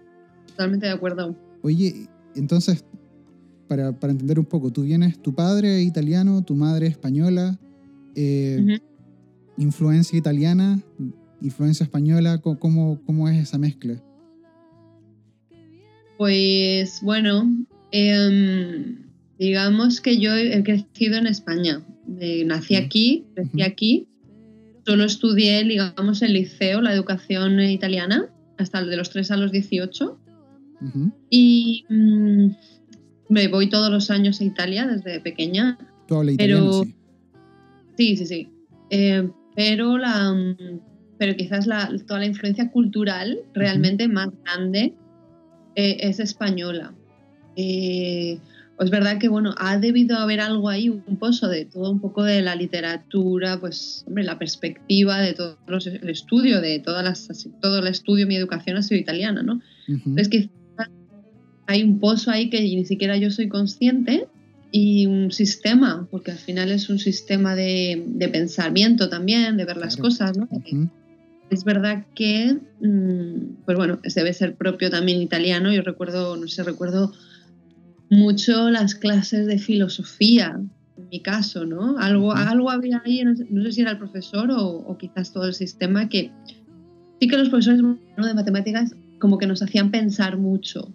totalmente 0.48 0.86
de 0.86 0.92
acuerdo. 0.94 1.36
Oye, 1.64 2.08
entonces, 2.36 2.84
para, 3.68 3.98
para 3.98 4.12
entender 4.12 4.40
un 4.40 4.46
poco, 4.46 4.72
tú 4.72 4.84
vienes, 4.84 5.22
tu 5.22 5.34
padre 5.34 5.82
es 5.82 5.88
italiano, 5.88 6.42
tu 6.44 6.56
madre 6.56 6.88
es 6.88 6.92
española. 6.94 7.58
Eh, 8.16 8.80
influencia 9.62 10.18
italiana, 10.18 10.80
influencia 11.42 11.84
española, 11.84 12.40
¿cómo, 12.40 13.00
cómo 13.06 13.30
es 13.30 13.38
esa 13.38 13.58
mezcla? 13.58 14.02
Pues 16.18 17.00
bueno, 17.02 17.50
em, 17.92 18.98
digamos 19.38 20.02
que 20.02 20.20
yo 20.20 20.36
he 20.36 20.64
crecido 20.64 21.18
en 21.18 21.28
España. 21.28 21.82
nací 22.46 22.76
aquí, 22.76 23.26
crecí 23.34 23.62
aquí. 23.62 24.08
Solo 24.86 25.06
estudié, 25.06 25.64
digamos, 25.64 26.22
el 26.22 26.34
liceo, 26.34 26.82
la 26.82 26.94
educación 26.94 27.60
italiana, 27.60 28.30
hasta 28.58 28.84
de 28.84 28.98
los 28.98 29.10
3 29.12 29.32
a 29.32 29.38
los 29.38 29.52
18. 29.52 30.18
Y 31.30 31.86
mm, 31.90 32.48
me 33.30 33.48
voy 33.48 33.70
todos 33.70 33.92
los 33.92 34.10
años 34.10 34.42
a 34.42 34.44
Italia 34.44 34.88
desde 34.88 35.20
pequeña. 35.20 35.78
¿Tú 36.08 36.16
hablas 36.16 36.34
italiano? 36.36 36.84
Sí, 37.96 38.18
sí, 38.18 38.26
sí. 38.26 38.50
Eh, 38.90 39.30
pero, 39.62 40.00
la, 40.00 40.56
pero 41.20 41.36
quizás 41.36 41.68
la, 41.68 41.92
toda 42.08 42.22
la 42.22 42.26
influencia 42.26 42.72
cultural 42.72 43.42
realmente 43.54 44.08
más 44.08 44.30
grande 44.44 44.96
eh, 45.76 45.98
es 46.00 46.20
española. 46.20 46.96
Eh, 47.56 48.40
es 48.80 48.90
verdad 48.90 49.20
que 49.20 49.28
bueno, 49.28 49.54
ha 49.60 49.78
debido 49.78 50.18
haber 50.18 50.40
algo 50.40 50.68
ahí, 50.68 50.90
un 50.90 51.18
pozo 51.18 51.48
de 51.48 51.66
todo 51.66 51.92
un 51.92 52.00
poco 52.00 52.24
de 52.24 52.42
la 52.42 52.56
literatura, 52.56 53.60
pues 53.60 54.04
hombre, 54.08 54.24
la 54.24 54.40
perspectiva 54.40 55.20
de 55.20 55.34
todo 55.34 55.60
el 55.68 56.10
estudio, 56.10 56.60
de 56.60 56.80
todas 56.80 57.04
las, 57.04 57.48
todo 57.62 57.78
el 57.78 57.88
estudio, 57.88 58.26
mi 58.26 58.38
educación 58.38 58.78
ha 58.78 58.82
sido 58.82 59.00
italiana, 59.00 59.44
¿no? 59.44 59.62
Es 60.16 60.28
que 60.28 60.50
hay 61.68 61.84
un 61.84 62.00
pozo 62.00 62.32
ahí 62.32 62.50
que 62.50 62.62
ni 62.62 62.84
siquiera 62.86 63.16
yo 63.18 63.30
soy 63.30 63.48
consciente 63.48 64.28
y 64.72 65.06
un 65.06 65.32
sistema, 65.32 66.08
porque 66.10 66.32
al 66.32 66.38
final 66.38 66.72
es 66.72 66.90
un 66.90 66.98
sistema 66.98 67.56
de, 67.56 68.04
de 68.08 68.30
pensamiento 68.30 69.10
también, 69.10 69.58
de 69.58 69.66
ver 69.66 69.78
las 69.78 69.98
cosas, 69.98 70.38
¿no? 70.38 70.48
Es 71.50 71.66
verdad 71.66 72.06
que, 72.16 72.58
mm, 72.80 73.66
pues 73.66 73.78
bueno, 73.78 74.00
debe 74.16 74.34
ser 74.34 74.56
propio 74.56 74.90
también 74.90 75.22
italiano. 75.22 75.74
Yo 75.74 75.82
recuerdo, 75.82 76.38
no 76.38 76.48
sé, 76.48 76.64
recuerdo 76.64 77.12
mucho 78.10 78.70
las 78.70 78.96
clases 78.96 79.46
de 79.48 79.60
filosofía, 79.60 80.62
en 80.98 81.10
mi 81.10 81.20
caso, 81.20 81.66
¿no? 81.66 81.98
Algo, 81.98 82.32
algo 82.32 82.70
había 82.70 83.02
ahí, 83.06 83.22
no 83.24 83.36
sé, 83.36 83.72
si 83.74 83.82
era 83.82 83.92
el 83.92 83.98
profesor 83.98 84.50
o, 84.52 84.66
o, 84.66 84.98
quizás 84.98 85.34
todo 85.34 85.46
el 85.46 85.54
sistema, 85.54 86.08
que 86.08 86.32
sí 87.20 87.28
que 87.28 87.38
los 87.38 87.50
profesores 87.50 87.82
de 87.82 88.34
matemáticas 88.34 88.96
como 89.20 89.38
que 89.38 89.48
nos 89.48 89.62
hacían 89.62 89.92
pensar 89.92 90.38
mucho. 90.38 90.94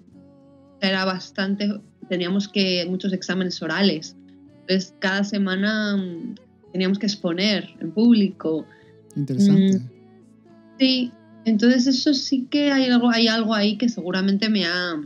Era 0.80 1.04
bastante 1.04 1.70
teníamos 2.08 2.48
que 2.48 2.86
muchos 2.88 3.12
exámenes 3.12 3.60
orales. 3.62 4.16
Entonces, 4.60 4.94
cada 4.98 5.24
semana 5.24 5.96
mm, 5.96 6.34
teníamos 6.72 6.98
que 6.98 7.06
exponer 7.06 7.68
en 7.80 7.92
público. 7.92 8.66
Interesante. 9.14 9.78
Mm, 9.78 9.88
sí, 10.78 11.12
entonces 11.44 11.86
eso 11.86 12.12
sí 12.14 12.46
que 12.50 12.72
hay 12.72 12.90
algo, 12.90 13.10
hay 13.10 13.28
algo 13.28 13.54
ahí 13.54 13.78
que 13.78 13.88
seguramente 13.88 14.48
me 14.48 14.66
ha, 14.66 14.96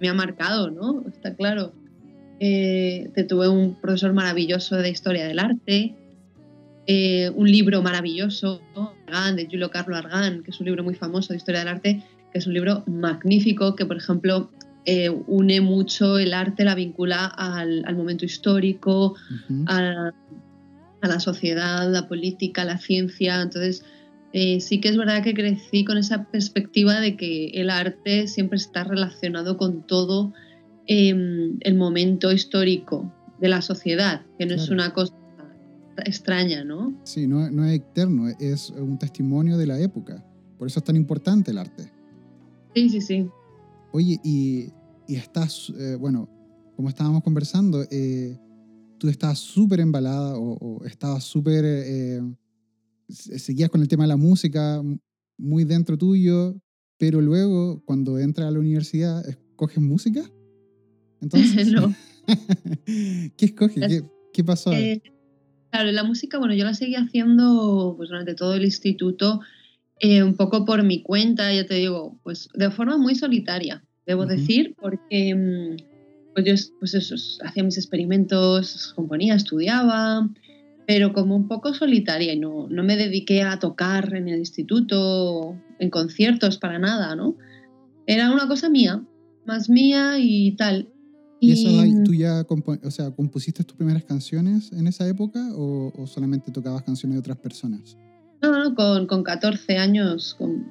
me 0.00 0.08
ha 0.08 0.14
marcado, 0.14 0.70
¿no? 0.70 1.04
Está 1.08 1.34
claro. 1.34 1.72
Eh, 2.38 3.10
te 3.14 3.24
tuve 3.24 3.48
un 3.48 3.74
profesor 3.74 4.12
maravilloso 4.12 4.76
de 4.76 4.88
historia 4.88 5.26
del 5.26 5.38
arte, 5.38 5.94
eh, 6.86 7.30
un 7.36 7.50
libro 7.50 7.82
maravilloso 7.82 8.62
de 9.36 9.46
Julio 9.46 9.70
Carlo 9.70 9.96
Argan, 9.96 10.42
que 10.42 10.50
es 10.50 10.60
un 10.60 10.66
libro 10.66 10.82
muy 10.82 10.94
famoso 10.94 11.32
de 11.32 11.36
historia 11.36 11.60
del 11.60 11.68
arte, 11.68 12.02
que 12.32 12.38
es 12.38 12.46
un 12.46 12.54
libro 12.54 12.84
magnífico 12.86 13.74
que, 13.74 13.84
por 13.84 13.96
ejemplo, 13.96 14.50
eh, 14.86 15.10
une 15.10 15.60
mucho 15.60 16.18
el 16.18 16.32
arte, 16.32 16.64
la 16.64 16.74
vincula 16.74 17.26
al, 17.26 17.84
momento 17.96 18.24
histórico, 18.24 19.14
a, 19.66 20.12
la 21.02 21.20
sociedad, 21.20 21.90
la 21.90 22.08
política, 22.08 22.64
la 22.64 22.78
ciencia. 22.78 23.42
Entonces, 23.42 23.84
eh, 24.32 24.60
sí 24.60 24.80
que 24.80 24.88
es 24.88 24.96
verdad 24.96 25.22
que 25.22 25.34
crecí 25.34 25.84
con 25.84 25.98
esa 25.98 26.24
perspectiva 26.30 27.00
de 27.00 27.16
que 27.16 27.48
el 27.48 27.70
arte 27.70 28.26
siempre 28.26 28.56
está 28.56 28.84
relacionado 28.84 29.56
con 29.56 29.86
todo 29.86 30.32
em, 30.86 31.58
el 31.60 31.74
momento 31.74 32.32
histórico 32.32 33.12
de 33.40 33.48
la 33.48 33.62
sociedad, 33.62 34.22
que 34.38 34.46
no 34.46 34.54
es 34.54 34.68
una 34.70 34.92
cosa 34.92 35.14
extraña, 36.04 36.64
¿no? 36.64 36.94
Sí, 37.04 37.26
no, 37.26 37.50
no, 37.50 37.64
es 37.64 37.76
eterno, 37.76 38.28
es 38.38 38.70
un 38.70 38.98
testimonio 38.98 39.58
de 39.58 39.66
la 39.66 39.78
época. 39.78 40.24
Por 40.58 40.68
eso 40.68 40.78
es 40.78 40.84
tan 40.84 40.96
importante 40.96 41.50
el 41.50 41.58
arte. 41.58 41.90
Sí, 42.74 42.88
sí, 42.88 43.00
sí. 43.00 43.30
Oye, 43.92 44.20
y, 44.22 44.72
estás, 45.08 45.72
eh, 45.78 45.96
bueno, 45.96 46.28
como 46.76 46.88
estábamos 46.88 47.22
conversando, 47.22 47.84
eh, 47.90 48.38
tú 48.98 49.08
estabas 49.08 49.38
súper 49.38 49.80
embalada 49.80 50.38
o, 50.38 50.84
estabas 50.84 51.24
súper, 51.24 51.64
eh, 51.66 52.20
seguías 53.08 53.70
con 53.70 53.80
el 53.80 53.88
tema 53.88 54.04
de 54.04 54.08
la 54.08 54.16
música 54.16 54.82
muy 55.36 55.64
dentro 55.64 55.98
tuyo, 55.98 56.60
pero 56.98 57.20
luego 57.20 57.82
cuando 57.84 58.18
entras 58.18 58.48
a 58.48 58.50
la 58.50 58.60
universidad, 58.60 59.26
¿escoges 59.28 59.80
música? 59.80 60.22
Entonces, 61.20 61.72
no. 61.72 61.94
¿Qué 62.86 63.46
escoges? 63.46 64.04
¿Qué 64.32 64.44
pasó? 64.44 64.72
Eh, 64.72 65.02
claro, 65.70 65.90
la 65.90 66.04
música, 66.04 66.38
bueno, 66.38 66.54
yo 66.54 66.64
la 66.64 66.74
seguí 66.74 66.94
haciendo 66.94 67.94
pues, 67.96 68.10
durante 68.10 68.34
todo 68.34 68.54
el 68.54 68.64
instituto, 68.64 69.40
eh, 70.00 70.22
un 70.22 70.34
poco 70.34 70.64
por 70.64 70.82
mi 70.82 71.02
cuenta, 71.02 71.52
ya 71.52 71.66
te 71.66 71.74
digo, 71.74 72.18
pues 72.22 72.48
de 72.54 72.70
forma 72.70 72.96
muy 72.96 73.14
solitaria, 73.14 73.84
debo 74.06 74.26
decir, 74.26 74.74
porque 74.80 75.34
mm, 75.34 75.76
pues 76.34 76.46
yo 76.46 76.54
pues 76.78 76.94
eso, 76.94 77.14
hacía 77.44 77.62
mis 77.62 77.76
experimentos, 77.76 78.92
componía, 78.96 79.34
estudiaba, 79.34 80.28
pero 80.86 81.12
como 81.12 81.36
un 81.36 81.46
poco 81.48 81.74
solitaria 81.74 82.32
y 82.32 82.38
no, 82.38 82.66
no 82.68 82.82
me 82.82 82.96
dediqué 82.96 83.42
a 83.42 83.58
tocar 83.58 84.14
en 84.14 84.28
el 84.28 84.38
instituto, 84.38 85.56
en 85.78 85.90
conciertos, 85.90 86.58
para 86.58 86.78
nada, 86.78 87.14
¿no? 87.14 87.36
Era 88.06 88.32
una 88.32 88.48
cosa 88.48 88.68
mía, 88.68 89.04
más 89.46 89.68
mía 89.68 90.18
y 90.18 90.52
tal. 90.56 90.88
¿Y, 91.38 91.52
eso 91.52 91.70
tú 92.04 92.12
ya 92.12 92.44
o 92.48 92.90
sea, 92.90 93.10
compusiste 93.12 93.64
tus 93.64 93.76
primeras 93.76 94.04
canciones 94.04 94.72
en 94.72 94.86
esa 94.86 95.08
época 95.08 95.50
o, 95.54 96.06
solamente 96.06 96.50
tocabas 96.50 96.82
canciones 96.82 97.14
de 97.14 97.20
otras 97.20 97.38
personas? 97.38 97.96
No, 98.42 98.58
no, 98.58 98.74
con, 98.74 99.06
con 99.06 99.22
14 99.22 99.76
años, 99.76 100.34
con 100.38 100.66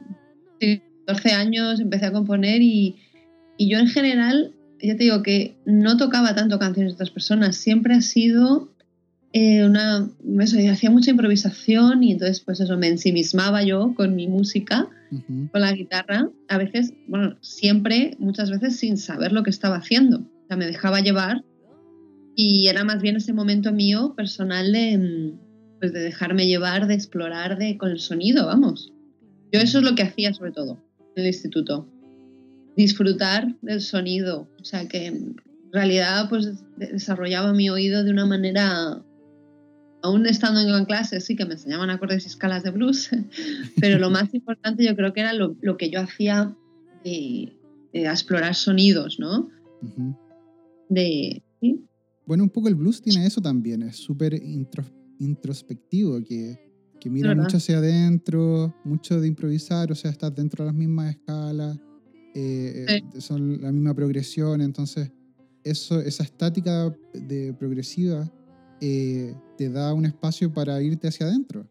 14 1.05 1.31
años 1.31 1.79
empecé 1.79 2.07
a 2.07 2.11
componer 2.11 2.61
y, 2.61 2.97
y 3.57 3.69
yo 3.69 3.79
en 3.79 3.87
general, 3.87 4.53
ya 4.81 4.95
te 4.95 5.03
digo 5.03 5.21
que 5.21 5.57
no 5.65 5.97
tocaba 5.97 6.35
tanto 6.35 6.59
canciones 6.59 6.93
de 6.93 6.95
otras 6.95 7.11
personas, 7.11 7.55
siempre 7.55 7.93
ha 7.93 8.01
sido 8.01 8.69
eh, 9.31 9.63
una, 9.63 10.09
eso, 10.39 10.57
hacía 10.71 10.89
mucha 10.89 11.11
improvisación 11.11 12.01
y 12.03 12.13
entonces 12.13 12.39
pues 12.39 12.59
eso, 12.59 12.77
me 12.77 12.87
ensimismaba 12.87 13.63
yo 13.63 13.93
con 13.95 14.15
mi 14.15 14.27
música, 14.27 14.87
con 15.51 15.61
la 15.61 15.71
guitarra, 15.71 16.29
a 16.47 16.57
veces, 16.57 16.93
bueno, 17.07 17.35
siempre, 17.41 18.15
muchas 18.19 18.51
veces 18.51 18.77
sin 18.77 18.97
saber 18.97 19.31
lo 19.31 19.43
que 19.43 19.49
estaba 19.49 19.77
haciendo, 19.77 20.19
o 20.19 20.47
sea, 20.47 20.57
me 20.57 20.67
dejaba 20.67 21.01
llevar 21.01 21.43
y 22.35 22.67
era 22.67 22.83
más 22.83 23.01
bien 23.01 23.17
ese 23.17 23.33
momento 23.33 23.71
mío 23.71 24.13
personal 24.15 24.71
de, 24.71 24.97
mm, 24.97 25.48
pues, 25.79 25.93
de 25.93 25.99
dejarme 25.99 26.47
llevar, 26.47 26.87
de 26.87 26.93
explorar 26.93 27.57
de, 27.57 27.77
con 27.77 27.91
el 27.91 27.99
sonido, 27.99 28.45
vamos. 28.45 28.93
Yo 29.51 29.59
eso 29.59 29.79
es 29.79 29.83
lo 29.83 29.95
que 29.95 30.03
hacía 30.03 30.33
sobre 30.33 30.51
todo 30.51 30.83
en 31.15 31.23
el 31.23 31.27
instituto, 31.27 31.87
disfrutar 32.75 33.55
del 33.61 33.81
sonido, 33.81 34.47
o 34.59 34.63
sea 34.63 34.87
que 34.87 35.07
en 35.07 35.35
realidad 35.71 36.29
pues 36.29 36.63
desarrollaba 36.77 37.53
mi 37.53 37.69
oído 37.69 38.03
de 38.03 38.11
una 38.11 38.25
manera 38.25 39.03
aún 40.01 40.25
estando 40.25 40.61
en 40.77 40.85
clase, 40.85 41.19
sí 41.19 41.35
que 41.35 41.45
me 41.45 41.53
enseñaban 41.53 41.89
acordes 41.89 42.23
y 42.23 42.27
escalas 42.27 42.63
de 42.63 42.71
blues, 42.71 43.09
pero 43.81 43.99
lo 43.99 44.09
más 44.11 44.33
importante 44.33 44.85
yo 44.85 44.95
creo 44.95 45.13
que 45.13 45.21
era 45.21 45.33
lo, 45.33 45.55
que 45.77 45.89
yo 45.89 46.01
hacía 46.01 46.55
de, 47.03 47.53
explorar 47.91 48.55
sonidos, 48.55 49.17
¿no? 49.19 49.49
De, 50.89 51.43
Bueno, 52.25 52.43
un 52.43 52.49
poco 52.49 52.67
el 52.67 52.75
blues 52.75 53.01
tiene 53.01 53.25
eso 53.25 53.41
también, 53.41 53.83
es 53.83 53.97
súper 53.97 54.33
introspectivo, 54.35 54.98
que, 56.23 56.59
que 56.99 57.09
mira 57.09 57.35
mucho 57.35 57.57
hacia 57.57 57.77
adentro, 57.77 58.73
mucho 58.83 59.19
de 59.19 59.27
improvisar, 59.27 59.91
o 59.91 59.95
sea, 59.95 60.11
estás 60.11 60.33
dentro 60.33 60.63
de 60.63 60.71
las 60.71 60.75
mismas 60.75 61.11
escalas, 61.11 61.77
eh, 62.35 62.85
eh, 62.87 63.21
son 63.21 63.61
la 63.61 63.71
misma 63.71 63.93
progresión, 63.93 64.61
entonces 64.61 65.11
eso, 65.63 65.99
esa 65.99 66.23
estática 66.23 66.95
de 67.13 67.53
progresiva 67.53 68.31
eh, 68.81 69.35
te 69.57 69.69
da 69.69 69.93
un 69.93 70.05
espacio 70.05 70.53
para 70.53 70.81
irte 70.81 71.07
hacia 71.07 71.27
adentro. 71.27 71.67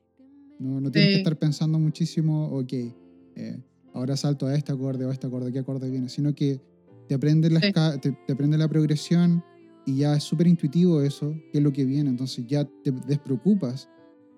No, 0.58 0.80
no 0.80 0.90
tienes 0.90 1.10
que 1.10 1.18
estar 1.18 1.38
pensando 1.38 1.78
muchísimo, 1.78 2.48
ok, 2.48 2.72
eh, 2.72 3.62
ahora 3.94 4.16
salto 4.16 4.46
a 4.46 4.54
este 4.54 4.72
acorde 4.72 5.04
o 5.04 5.10
a 5.10 5.12
este 5.12 5.26
acorde, 5.26 5.52
qué 5.52 5.60
acorde 5.60 5.90
viene, 5.90 6.08
sino 6.08 6.34
que 6.34 6.60
te 7.08 7.14
aprende 7.14 7.48
la, 7.48 7.60
te, 7.98 8.16
aprende 8.30 8.58
la 8.58 8.68
progresión 8.68 9.42
y 9.88 9.96
ya 9.96 10.14
es 10.14 10.22
súper 10.22 10.46
intuitivo 10.46 11.00
eso, 11.00 11.34
qué 11.50 11.58
es 11.58 11.64
lo 11.64 11.72
que 11.72 11.86
viene. 11.86 12.10
Entonces 12.10 12.46
ya 12.46 12.64
te 12.84 12.92
despreocupas 13.06 13.88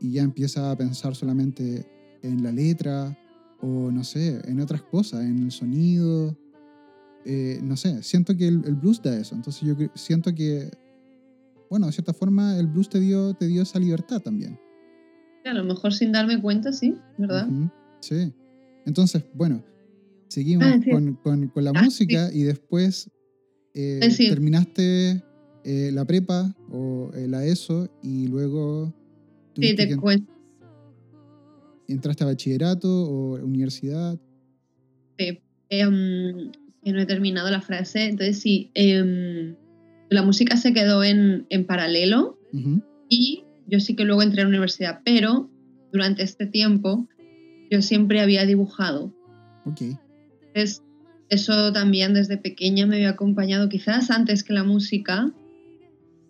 y 0.00 0.12
ya 0.12 0.22
empiezas 0.22 0.62
a 0.62 0.76
pensar 0.76 1.16
solamente 1.16 1.84
en 2.22 2.44
la 2.44 2.52
letra 2.52 3.18
o 3.60 3.90
no 3.90 4.04
sé, 4.04 4.40
en 4.48 4.60
otras 4.60 4.82
cosas, 4.82 5.24
en 5.24 5.42
el 5.42 5.50
sonido. 5.50 6.38
Eh, 7.24 7.58
no 7.64 7.76
sé, 7.76 8.00
siento 8.04 8.36
que 8.36 8.46
el, 8.46 8.62
el, 8.64 8.76
blues 8.76 9.02
da 9.02 9.16
eso. 9.18 9.34
Entonces 9.34 9.62
yo 9.62 9.74
siento 9.96 10.32
que 10.32 10.70
bueno, 11.68 11.86
de 11.86 11.92
cierta 11.92 12.12
forma 12.12 12.56
el 12.56 12.68
blues 12.68 12.88
te 12.88 13.00
dio, 13.00 13.34
te 13.34 13.46
dio 13.46 13.62
esa 13.62 13.80
libertad 13.80 14.20
también. 14.20 14.56
A 15.44 15.52
lo 15.52 15.64
mejor 15.64 15.92
sin 15.92 16.12
darme 16.12 16.40
cuenta, 16.40 16.72
sí, 16.72 16.94
¿verdad? 17.18 17.48
sí. 18.00 18.32
Entonces, 18.86 19.24
bueno, 19.34 19.64
seguimos 20.28 20.66
ah, 20.66 20.80
con, 21.22 21.50
la 21.56 21.72
ah, 21.74 21.82
música 21.82 22.30
y 22.32 22.44
después 22.44 23.10
eh, 23.74 24.00
terminaste 24.16 25.24
eh, 25.64 25.90
la 25.92 26.04
prepa 26.04 26.54
o 26.70 27.10
eh, 27.14 27.26
la 27.28 27.44
ESO 27.44 27.90
y 28.02 28.28
luego... 28.28 28.94
Sí, 29.56 29.74
te 29.74 29.96
cuento. 29.96 30.32
¿Entraste 31.88 32.24
a 32.24 32.28
bachillerato 32.28 32.88
o 32.88 33.34
universidad? 33.44 34.18
Sí, 35.18 35.40
em, 35.68 36.50
no 36.84 37.00
he 37.00 37.06
terminado 37.06 37.50
la 37.50 37.60
frase, 37.60 38.06
entonces 38.06 38.38
sí. 38.38 38.70
Em, 38.74 39.56
la 40.08 40.22
música 40.22 40.56
se 40.56 40.72
quedó 40.72 41.04
en, 41.04 41.46
paralelo 41.66 42.38
y 43.08 43.44
yo 43.66 43.80
sí 43.80 43.96
que 43.96 44.04
luego 44.04 44.22
entré 44.22 44.40
a 44.40 44.44
la 44.44 44.50
universidad, 44.50 45.00
pero 45.04 45.50
durante 45.92 46.22
este 46.22 46.46
tiempo 46.46 47.08
yo 47.70 47.82
siempre 47.82 48.20
había 48.20 48.46
dibujado. 48.46 49.14
Ok. 49.66 49.82
Entonces, 50.42 50.82
eso 51.28 51.72
también 51.72 52.12
desde 52.12 52.36
pequeña 52.36 52.86
me 52.86 52.96
había 52.96 53.10
acompañado, 53.10 53.68
quizás 53.68 54.10
antes 54.10 54.42
que 54.42 54.52
la 54.52 54.64
música, 54.64 55.32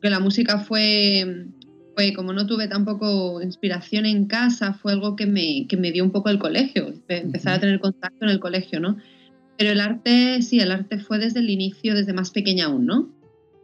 que 0.01 0.11
la 0.11 0.21
música 0.21 0.59
fue, 0.59 1.47
fue 1.95 2.13
como 2.15 2.33
no 2.33 2.47
tuve 2.47 2.69
tampoco 2.69 3.43
inspiración 3.43 4.07
en 4.07 4.27
casa, 4.27 4.75
fue 4.75 4.93
algo 4.93 5.17
que 5.17 5.27
me, 5.27 5.67
que 5.69 5.77
me 5.77 5.93
dio 5.93 6.05
un 6.05 6.11
poco 6.11 6.31
el 6.31 6.39
colegio, 6.39 6.95
empezar 7.09 7.55
a 7.55 7.61
tener 7.61 7.81
contacto 7.81 8.25
en 8.25 8.31
el 8.31 8.41
colegio, 8.41 8.81
¿no? 8.81 8.97
Pero 9.59 9.73
el 9.73 9.81
arte, 9.81 10.41
sí, 10.43 10.61
el 10.61 10.73
arte 10.73 10.99
fue 10.99 11.19
desde 11.19 11.41
el 11.41 11.51
inicio, 11.51 11.95
desde 11.95 12.15
más 12.15 12.31
pequeña 12.31 12.67
aún, 12.67 12.87
¿no? 12.87 13.21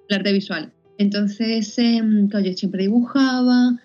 el 0.09 0.17
arte 0.17 0.33
visual. 0.33 0.73
Entonces, 0.99 1.79
eh, 1.79 2.01
yo 2.03 2.53
siempre 2.55 2.83
dibujaba 2.83 3.79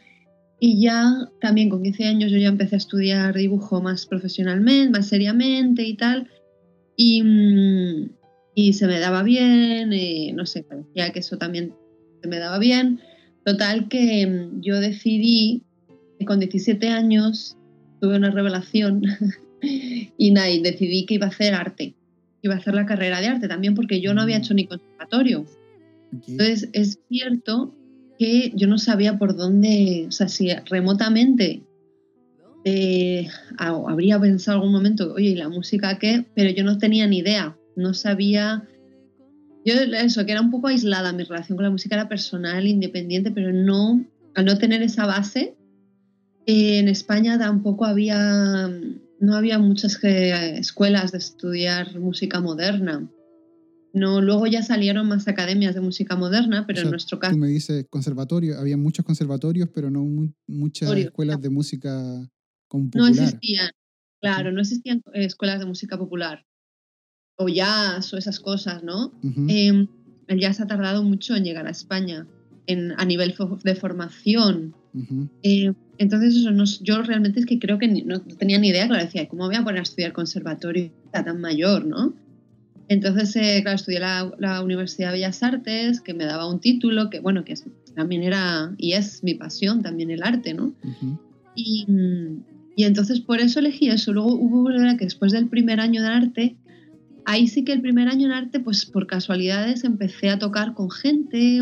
y 0.59 0.81
ya 0.81 1.29
también 1.41 1.69
con 1.69 1.83
15 1.83 2.05
años 2.05 2.31
yo 2.31 2.37
ya 2.37 2.47
empecé 2.47 2.75
a 2.75 2.77
estudiar 2.77 3.35
dibujo 3.35 3.81
más 3.81 4.05
profesionalmente, 4.05 4.97
más 4.97 5.07
seriamente 5.07 5.83
y 5.83 5.95
tal. 5.95 6.29
Y, 6.95 7.23
mm, 7.23 8.11
y 8.55 8.73
se 8.73 8.87
me 8.87 8.99
daba 8.99 9.23
bien, 9.23 9.91
eh, 9.93 10.31
no 10.35 10.45
sé, 10.45 10.63
parecía 10.63 11.11
que 11.11 11.19
eso 11.19 11.37
también 11.37 11.73
se 12.21 12.27
me 12.27 12.39
daba 12.39 12.59
bien. 12.59 13.01
Total 13.45 13.87
que 13.87 14.27
mm, 14.27 14.61
yo 14.61 14.79
decidí, 14.79 15.63
que 16.19 16.25
con 16.25 16.39
17 16.39 16.87
años 16.89 17.57
tuve 17.99 18.17
una 18.17 18.31
revelación 18.31 19.03
y 20.17 20.31
nada, 20.31 20.47
decidí 20.61 21.05
que 21.05 21.15
iba 21.15 21.27
a 21.27 21.29
hacer 21.29 21.53
arte, 21.53 21.95
iba 22.41 22.55
a 22.55 22.57
hacer 22.57 22.73
la 22.73 22.85
carrera 22.85 23.21
de 23.21 23.27
arte 23.27 23.47
también 23.47 23.75
porque 23.75 24.01
yo 24.01 24.13
no 24.13 24.21
había 24.21 24.37
mm. 24.37 24.41
hecho 24.41 24.53
ni 24.53 24.67
conservatorio. 24.67 25.45
Entonces, 26.11 26.69
es 26.73 26.99
cierto 27.07 27.73
que 28.19 28.51
yo 28.53 28.67
no 28.67 28.77
sabía 28.77 29.17
por 29.17 29.35
dónde, 29.35 30.05
o 30.07 30.11
sea, 30.11 30.27
si 30.27 30.49
remotamente 30.69 31.63
eh, 32.63 33.27
habría 33.57 34.19
pensado 34.19 34.57
algún 34.57 34.73
momento, 34.73 35.13
oye, 35.13 35.29
¿y 35.29 35.35
la 35.35 35.49
música 35.49 35.97
qué? 35.97 36.25
Pero 36.35 36.51
yo 36.51 36.63
no 36.63 36.77
tenía 36.77 37.07
ni 37.07 37.19
idea, 37.19 37.57
no 37.75 37.93
sabía. 37.93 38.67
Yo, 39.65 39.73
eso, 39.73 40.25
que 40.25 40.31
era 40.31 40.41
un 40.41 40.51
poco 40.51 40.67
aislada 40.67 41.13
mi 41.13 41.23
relación 41.23 41.55
con 41.55 41.63
la 41.63 41.71
música, 41.71 41.95
era 41.95 42.09
personal, 42.09 42.65
independiente, 42.65 43.31
pero 43.31 43.53
no, 43.53 44.03
al 44.35 44.45
no 44.45 44.57
tener 44.57 44.81
esa 44.81 45.05
base, 45.05 45.55
en 46.45 46.87
España 46.87 47.37
tampoco 47.37 47.85
había, 47.85 48.69
no 49.19 49.35
había 49.35 49.59
muchas 49.59 50.03
eh, 50.03 50.57
escuelas 50.57 51.11
de 51.11 51.19
estudiar 51.19 51.99
música 51.99 52.39
moderna. 52.39 53.07
No, 53.93 54.21
luego 54.21 54.47
ya 54.47 54.63
salieron 54.63 55.07
más 55.07 55.27
academias 55.27 55.75
de 55.75 55.81
música 55.81 56.15
moderna, 56.15 56.65
pero 56.65 56.81
en 56.81 56.91
nuestro 56.91 57.19
caso. 57.19 57.35
Tú 57.35 57.39
me 57.39 57.47
dices 57.47 57.85
conservatorio, 57.89 58.57
había 58.57 58.77
muchos 58.77 59.05
conservatorios, 59.05 59.69
pero 59.73 59.89
no 59.89 60.05
muchas 60.47 60.89
escuelas 60.97 61.41
de 61.41 61.49
música 61.49 62.29
popular. 62.69 63.03
No 63.03 63.07
existían, 63.07 63.69
claro, 64.21 64.51
no 64.51 64.61
existían 64.61 65.01
escuelas 65.13 65.59
de 65.59 65.65
música 65.65 65.97
popular. 65.97 66.45
O 67.41 67.49
jazz 67.49 68.13
o 68.13 68.17
esas 68.17 68.39
cosas, 68.39 68.83
¿no? 68.83 69.11
Em, 69.47 69.87
el 70.27 70.39
jazz 70.39 70.61
ha 70.61 70.67
tardado 70.67 71.03
mucho 71.03 71.35
en 71.35 71.43
llegar 71.43 71.67
a 71.67 71.71
España 71.71 72.27
en, 72.67 72.93
a 72.97 73.05
nivel 73.05 73.33
de 73.63 73.75
formación. 73.75 74.75
Em, 75.43 75.73
entonces, 75.97 76.35
eso 76.35 76.51
no, 76.51 76.65
yo 76.81 77.01
realmente 77.01 77.39
es 77.39 77.45
que 77.45 77.59
creo 77.59 77.77
que 77.77 77.87
no 77.87 78.21
tenía 78.21 78.59
ni 78.59 78.69
idea, 78.69 78.87
claro, 78.87 79.03
decía, 79.03 79.27
¿cómo 79.27 79.45
voy 79.45 79.55
a 79.55 79.63
poner 79.63 79.79
a 79.79 79.83
estudiar 79.83 80.13
conservatorio 80.13 80.91
tan 81.11 81.39
mayor, 81.39 81.85
no? 81.85 82.13
Entonces, 82.87 83.35
eh, 83.37 83.59
claro, 83.61 83.75
estudié 83.75 83.99
la, 83.99 84.31
la, 84.37 84.61
Universidad 84.61 85.09
de 85.09 85.13
Bellas 85.13 85.43
Artes, 85.43 86.01
que 86.01 86.13
me 86.13 86.25
daba 86.25 86.49
un 86.49 86.59
título, 86.59 87.09
que 87.09 87.19
bueno, 87.21 87.45
que 87.45 87.53
también 87.95 88.23
era 88.23 88.73
y 88.77 88.93
es 88.93 89.23
mi 89.23 89.35
pasión, 89.35 89.81
también 89.81 90.11
el 90.11 90.23
arte, 90.23 90.53
¿no? 90.53 90.73
y, 91.55 91.85
y, 92.75 92.83
entonces 92.83 93.21
por 93.21 93.39
eso 93.39 93.59
elegí 93.59 93.87
eso. 93.87 94.11
Luego 94.11 94.33
hubo 94.33 94.63
verdad 94.63 94.97
que 94.97 95.05
después 95.05 95.31
del 95.31 95.47
primer 95.47 95.79
año 95.79 96.01
de 96.01 96.07
arte, 96.07 96.55
ahí 97.25 97.47
sí 97.47 97.63
que 97.63 97.73
el 97.73 97.81
primer 97.81 98.07
año 98.07 98.27
en 98.27 98.33
arte, 98.33 98.59
pues 98.59 98.85
por 98.85 99.07
casualidades 99.07 99.83
empecé 99.83 100.29
a 100.29 100.39
tocar 100.39 100.73
con 100.73 100.89
gente. 100.89 101.61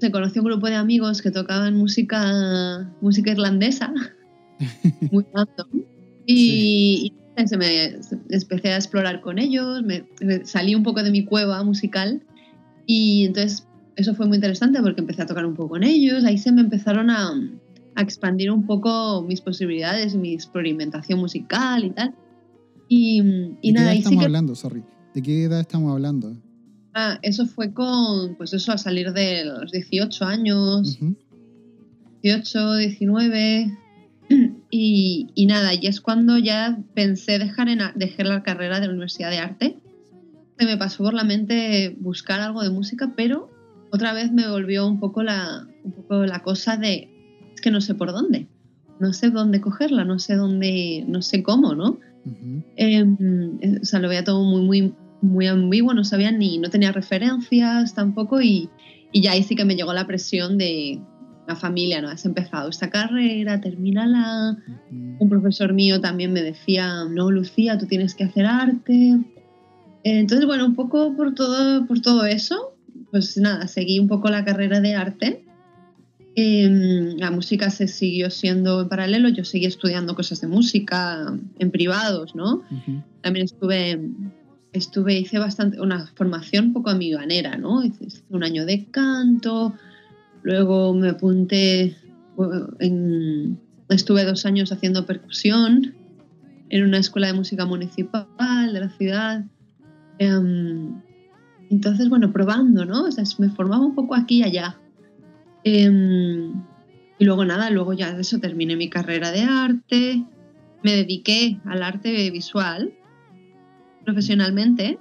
se 0.00 0.10
conoció 0.10 0.42
un 0.42 0.48
grupo 0.48 0.66
de 0.68 0.74
amigos 0.76 1.22
que 1.22 1.30
tocaban 1.30 1.76
música, 1.76 2.92
música 3.00 3.30
irlandesa, 3.30 3.92
muy 5.10 5.24
random. 5.32 5.82
Y, 6.26 7.12
y 7.36 7.46
se 7.46 7.56
me, 7.56 8.02
se- 8.02 8.18
empecé 8.28 8.72
a 8.72 8.76
explorar 8.76 9.20
con 9.20 9.38
ellos, 9.38 9.82
me, 9.82 10.04
me 10.20 10.44
salí 10.44 10.74
un 10.74 10.82
poco 10.82 11.02
de 11.02 11.10
mi 11.10 11.24
cueva 11.24 11.62
musical 11.62 12.22
y 12.86 13.24
entonces 13.26 13.66
eso 13.96 14.14
fue 14.14 14.26
muy 14.26 14.36
interesante 14.36 14.80
porque 14.82 15.00
empecé 15.00 15.22
a 15.22 15.26
tocar 15.26 15.46
un 15.46 15.54
poco 15.54 15.70
con 15.70 15.84
ellos, 15.84 16.24
ahí 16.24 16.38
se 16.38 16.52
me 16.52 16.60
empezaron 16.62 17.10
a, 17.10 17.30
a 17.94 18.02
expandir 18.02 18.50
un 18.50 18.66
poco 18.66 19.22
mis 19.22 19.40
posibilidades, 19.40 20.14
mi 20.14 20.34
experimentación 20.34 21.18
musical 21.20 21.84
y 21.84 21.90
tal. 21.90 22.14
Y, 22.88 23.22
¿De 23.22 23.56
y 23.62 23.68
qué 23.68 23.72
nada, 23.72 23.84
edad 23.86 23.90
ahí 23.92 23.96
sí 23.96 24.00
estamos 24.02 24.20
que 24.20 24.24
hablando? 24.26 24.54
Sorry. 24.54 24.82
¿De 25.14 25.22
qué 25.22 25.44
edad 25.44 25.60
estamos 25.60 25.92
hablando? 25.92 26.36
ah, 26.96 27.18
eso 27.22 27.44
fue 27.46 27.72
con, 27.72 28.36
pues 28.36 28.52
eso, 28.52 28.70
a 28.70 28.78
salir 28.78 29.12
de 29.12 29.44
los 29.44 29.72
18 29.72 30.24
años, 30.24 30.96
Ujú. 31.00 31.16
18, 32.22 32.76
19. 32.76 33.78
Y, 34.70 35.28
y 35.36 35.46
nada, 35.46 35.72
y 35.74 35.86
es 35.86 36.00
cuando 36.00 36.36
ya 36.38 36.78
pensé 36.94 37.38
dejar, 37.38 37.68
en, 37.68 37.78
dejar 37.94 38.26
la 38.26 38.42
carrera 38.42 38.80
de 38.80 38.86
la 38.86 38.92
Universidad 38.92 39.30
de 39.30 39.38
Arte. 39.38 39.76
Se 40.58 40.64
me 40.66 40.76
pasó 40.76 41.04
por 41.04 41.14
la 41.14 41.22
mente 41.22 41.96
buscar 42.00 42.40
algo 42.40 42.60
de 42.62 42.70
música, 42.70 43.12
pero 43.14 43.50
otra 43.92 44.12
vez 44.12 44.32
me 44.32 44.48
volvió 44.50 44.88
un 44.88 44.98
poco 44.98 45.22
la, 45.22 45.68
un 45.84 45.92
poco 45.92 46.24
la 46.24 46.42
cosa 46.42 46.76
de, 46.76 47.08
es 47.54 47.60
que 47.60 47.70
no 47.70 47.80
sé 47.80 47.94
por 47.94 48.10
dónde, 48.10 48.48
no 48.98 49.12
sé 49.12 49.30
dónde 49.30 49.60
cogerla, 49.60 50.04
no 50.04 50.18
sé 50.18 50.34
dónde, 50.34 51.04
no 51.06 51.22
sé 51.22 51.44
cómo, 51.44 51.76
¿no? 51.76 52.00
Em, 52.76 53.58
eh, 53.60 53.78
o 53.82 53.84
sea, 53.84 54.00
lo 54.00 54.08
veía 54.08 54.24
todo 54.24 54.42
muy, 54.44 54.62
muy, 54.62 54.94
muy 55.20 55.46
ambiguo, 55.46 55.94
no 55.94 56.04
sabía 56.04 56.30
ni, 56.32 56.58
no 56.58 56.70
tenía 56.70 56.92
referencias 56.92 57.94
tampoco 57.94 58.40
y, 58.40 58.70
y 59.12 59.22
ya 59.22 59.32
ahí 59.32 59.42
sí 59.42 59.54
que 59.54 59.64
me 59.64 59.76
llegó 59.76 59.92
la 59.92 60.06
presión 60.06 60.58
de 60.58 61.00
la 61.46 61.56
familia, 61.56 62.00
¿no? 62.00 62.08
Has 62.08 62.24
empezado 62.24 62.68
esta 62.68 62.90
carrera, 62.90 63.60
termínala. 63.60 64.56
Ujú. 64.66 65.16
Un 65.18 65.28
profesor 65.28 65.72
mío 65.72 66.00
también 66.00 66.32
me 66.32 66.42
decía, 66.42 67.04
no, 67.04 67.30
Lucía, 67.30 67.78
tú 67.78 67.86
tienes 67.86 68.14
que 68.14 68.24
hacer 68.24 68.46
arte. 68.46 69.18
Entonces, 70.02 70.46
bueno, 70.46 70.66
un 70.66 70.74
poco 70.74 71.14
por 71.16 71.34
todo, 71.34 71.86
por 71.86 72.00
todo 72.00 72.24
eso, 72.26 72.76
pues 73.10 73.36
nada, 73.36 73.68
seguí 73.68 73.98
un 73.98 74.08
poco 74.08 74.28
la 74.28 74.44
carrera 74.44 74.80
de 74.80 74.94
arte. 74.94 75.43
Em, 76.36 77.16
la 77.18 77.30
música 77.30 77.70
se 77.70 77.86
siguió 77.86 78.28
siendo 78.30 78.80
en 78.82 78.88
paralelo, 78.88 79.28
yo 79.28 79.44
seguí 79.44 79.66
estudiando 79.66 80.14
cosas 80.16 80.40
de 80.40 80.48
música 80.48 81.32
en 81.58 81.70
privados, 81.70 82.34
¿no? 82.34 82.62
También 83.22 83.44
estuve, 83.44 84.00
estuve, 84.72 85.18
hice 85.20 85.38
bastante, 85.38 85.80
una 85.80 86.06
formación 86.16 86.66
un 86.66 86.72
poco 86.72 86.90
amiganera, 86.90 87.56
¿no? 87.56 87.84
Hice 87.84 88.06
hice 88.06 88.22
un 88.30 88.42
año 88.42 88.66
de 88.66 88.84
canto, 88.86 89.74
luego 90.42 90.92
me 90.92 91.10
apunté, 91.10 91.96
bueno, 92.36 92.68
en- 92.80 93.60
estuve 93.88 94.24
dos 94.24 94.44
años 94.44 94.72
haciendo 94.72 95.06
percusión 95.06 95.94
en 96.70 96.82
una 96.84 96.98
escuela 96.98 97.28
de 97.28 97.34
música 97.34 97.64
municipal 97.64 98.72
de 98.72 98.80
la 98.80 98.88
ciudad. 98.90 99.44
Em, 100.18 101.00
entonces, 101.70 102.08
bueno, 102.08 102.32
probando, 102.32 102.84
¿no? 102.84 103.04
O 103.04 103.10
sea, 103.12 103.22
me 103.38 103.50
formaba 103.50 103.84
un 103.86 103.94
poco 103.94 104.16
aquí 104.16 104.38
y 104.38 104.42
allá. 104.42 104.76
Em, 105.64 106.52
y 107.18 107.24
luego 107.24 107.44
nada, 107.44 107.70
luego 107.70 107.94
ya 107.94 108.12
de 108.14 108.20
eso 108.20 108.38
terminé 108.38 108.76
mi 108.76 108.88
carrera 108.88 109.30
de 109.32 109.40
arte, 109.40 110.24
me 110.82 110.92
dediqué 110.92 111.58
al 111.64 111.82
arte 111.82 112.30
visual 112.30 112.92
profesionalmente, 114.04 114.98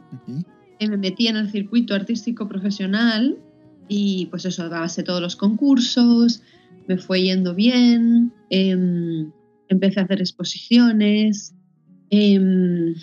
y 0.80 0.88
me 0.88 0.97
metí 0.97 1.28
en 1.28 1.36
el 1.36 1.49
circuito 1.49 1.93
artístico 1.93 2.47
profesional 2.47 3.38
y 3.89 4.28
pues 4.28 4.45
eso, 4.45 4.69
pasé 4.69 5.04
todos 5.04 5.21
los 5.21 5.36
concursos, 5.36 6.41
me 6.88 6.97
fue 6.97 7.23
yendo 7.23 7.54
bien, 7.54 8.34
em, 8.49 9.32
empecé 9.67 9.99
a 9.99 10.04
hacer 10.04 10.21
exposiciones, 10.21 11.54
em, 12.10 12.95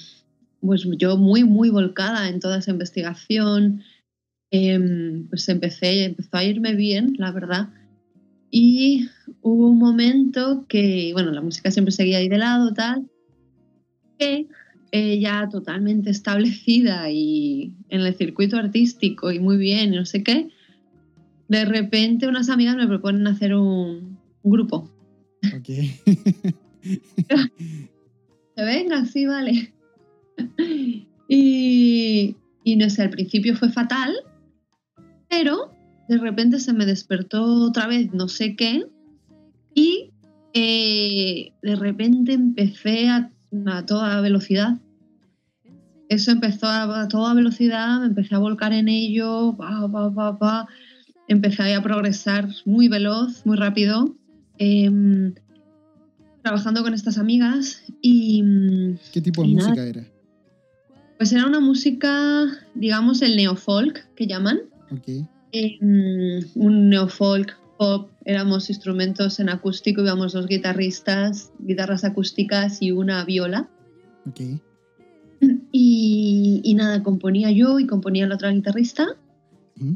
pues 0.61 0.87
yo 0.99 1.17
muy, 1.17 1.45
muy 1.45 1.71
volcada 1.71 2.29
en 2.29 2.41
toda 2.41 2.59
esa 2.59 2.71
investigación, 2.71 3.83
em, 4.51 5.27
pues 5.29 5.49
empecé, 5.49 6.05
empezó 6.05 6.37
a 6.37 6.45
irme 6.45 6.75
bien, 6.75 7.15
la 7.19 7.33
verdad. 7.33 7.69
Y 8.51 9.09
hubo 9.43 9.69
un 9.69 9.79
momento 9.79 10.67
que, 10.69 11.11
bueno, 11.13 11.31
la 11.31 11.41
música 11.41 11.71
siempre 11.71 11.93
seguía 11.93 12.19
ahí 12.19 12.29
de 12.29 12.39
lado, 12.39 12.75
tal, 12.75 13.09
que 14.19 14.47
eh, 14.93 15.21
ya 15.21 15.49
totalmente 15.49 16.11
establecida 16.11 17.11
y 17.11 17.73
en 17.91 18.01
el 18.01 18.15
circuito 18.15 18.57
artístico 18.57 19.31
y 19.31 19.39
muy 19.39 19.57
bien, 19.57 19.95
y 19.95 19.97
no 19.97 20.05
sé 20.05 20.25
qué, 20.25 20.49
de 21.49 21.65
repente 21.65 22.27
unas 22.27 22.49
amigas 22.49 22.77
me 22.77 22.89
proponen 22.89 23.27
hacer 23.27 23.55
un, 23.55 24.19
un 24.43 24.53
grupo. 24.53 24.91
Ok. 25.57 25.65
Que 25.65 25.91
venga, 28.65 29.05
sí, 29.05 29.27
vale. 29.27 29.73
y, 31.29 32.37
y 32.65 32.77
no 32.77 32.91
sé, 32.91 33.03
al 33.03 33.11
principio 33.11 33.57
fue 33.57 33.71
fatal, 33.71 34.13
pero 35.31 35.73
de 36.09 36.19
repente 36.19 36.59
se 36.59 36.73
me 36.73 36.85
despertó 36.85 37.43
otra 37.45 37.87
vez 37.87 38.13
no 38.13 38.29
sé 38.29 38.57
qué 38.57 38.85
y 39.75 40.11
eh, 40.53 41.53
de 41.63 41.77
repente 41.77 42.33
empecé 42.33 43.09
a, 43.09 43.31
a 43.67 43.87
toda 43.87 44.21
velocidad. 44.21 44.79
Eso 46.09 46.33
empezó 46.33 46.67
a, 46.67 47.03
a 47.03 47.09
toda 47.09 47.35
velocidad, 47.35 48.01
me 48.01 48.07
empecé 48.07 48.35
a 48.35 48.39
volcar 48.39 48.73
en 48.73 48.89
ello, 48.89 49.55
pa, 49.57 49.89
pa, 49.91 50.13
pa, 50.13 50.39
pa. 50.39 50.69
empecé 51.29 51.73
a 51.75 51.83
progresar 51.83 52.49
muy 52.65 52.89
veloz, 52.89 53.47
muy 53.47 53.57
rápido. 53.57 54.17
em, 54.59 55.33
trabajando 56.43 56.83
con 56.83 56.95
estas 56.95 57.19
amigas 57.19 57.83
y 58.03 58.43
¿Qué 59.13 59.21
tipo 59.21 59.43
de 59.43 59.49
nada. 59.49 59.69
música 59.69 59.87
era? 59.87 60.05
pues 61.19 61.33
era 61.33 61.47
una 61.47 61.61
música, 61.61 62.47
digamos, 62.75 63.21
el 63.23 63.37
neofolk 63.37 64.01
que 64.17 64.27
llaman. 64.27 64.59
Ok. 64.91 65.27
Eh, 65.53 65.79
mm, 65.81 66.61
un 66.61 66.89
neofolk 66.89 67.57
pop, 67.79 68.11
éramos 68.25 68.69
instrumentos 68.69 69.41
en 69.41 69.49
acústico, 69.49 70.03
íbamos 70.03 70.33
dos 70.33 70.47
guitarristas, 70.47 71.51
guitarras 71.59 72.05
acústicas 72.05 72.83
y 72.83 72.93
una 72.93 73.25
viola. 73.25 73.69
Ok. 74.29 74.41
Y, 75.73 76.61
y 76.63 76.75
nada, 76.75 77.03
componía 77.03 77.51
yo 77.51 77.79
y 77.79 77.87
componía 77.87 78.27
la 78.27 78.35
otra 78.35 78.51
guitarrista 78.51 79.17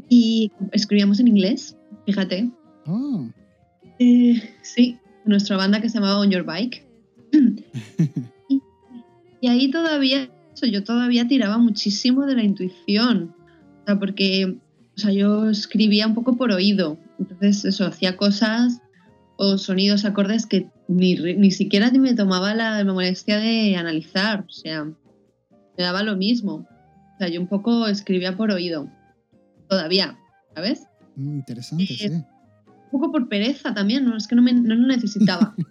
y 0.09 0.51
escribíamos 0.71 1.19
en 1.19 1.27
inglés, 1.27 1.77
fíjate. 2.05 2.49
Oh. 2.87 3.27
Eh, 3.99 4.41
sí, 4.63 4.97
nuestra 5.25 5.57
banda 5.57 5.79
que 5.79 5.89
se 5.89 5.99
llamaba 5.99 6.19
On 6.19 6.31
Your 6.31 6.43
Bike. 6.43 6.83
y, 8.49 8.61
y 9.41 9.47
ahí 9.47 9.69
todavía, 9.69 10.29
eso, 10.53 10.65
yo 10.65 10.83
todavía 10.83 11.27
tiraba 11.27 11.57
muchísimo 11.57 12.25
de 12.25 12.35
la 12.35 12.43
intuición. 12.43 13.35
O 13.83 13.85
sea, 13.85 13.99
porque 13.99 14.57
o 14.95 14.99
sea, 14.99 15.11
yo 15.11 15.49
escribía 15.49 16.07
un 16.07 16.15
poco 16.15 16.37
por 16.37 16.51
oído. 16.51 16.97
Entonces, 17.19 17.65
eso, 17.65 17.85
hacía 17.85 18.15
cosas 18.15 18.81
o 19.37 19.57
sonidos, 19.57 20.05
acordes 20.05 20.45
que 20.45 20.69
ni, 20.87 21.15
ni 21.15 21.51
siquiera 21.51 21.91
me 21.91 22.13
tomaba 22.13 22.53
la, 22.53 22.83
molestia 22.85 23.37
de 23.37 23.75
analizar. 23.75 24.45
O 24.47 24.51
sea, 24.51 24.85
me 24.85 24.95
daba 25.83 26.03
lo 26.03 26.15
mismo. 26.15 26.67
O 27.15 27.17
sea, 27.19 27.27
yo 27.27 27.41
un 27.41 27.47
poco 27.47 27.87
escribía 27.87 28.37
por 28.37 28.51
oído. 28.51 28.89
Todavía, 29.67 30.17
¿sabes? 30.55 30.83
Mm, 31.15 31.35
interesante, 31.39 31.83
Eh, 31.83 31.87
sí. 31.97 32.07
Un 32.11 33.01
poco 33.01 33.11
por 33.11 33.27
pereza 33.27 33.73
también, 33.73 34.05
¿no? 34.05 34.15
Es 34.15 34.27
que 34.27 34.35
no, 34.35 34.41
me, 34.41 34.53
no 34.53 34.75
lo 34.75 34.87
necesitaba. 34.87 35.55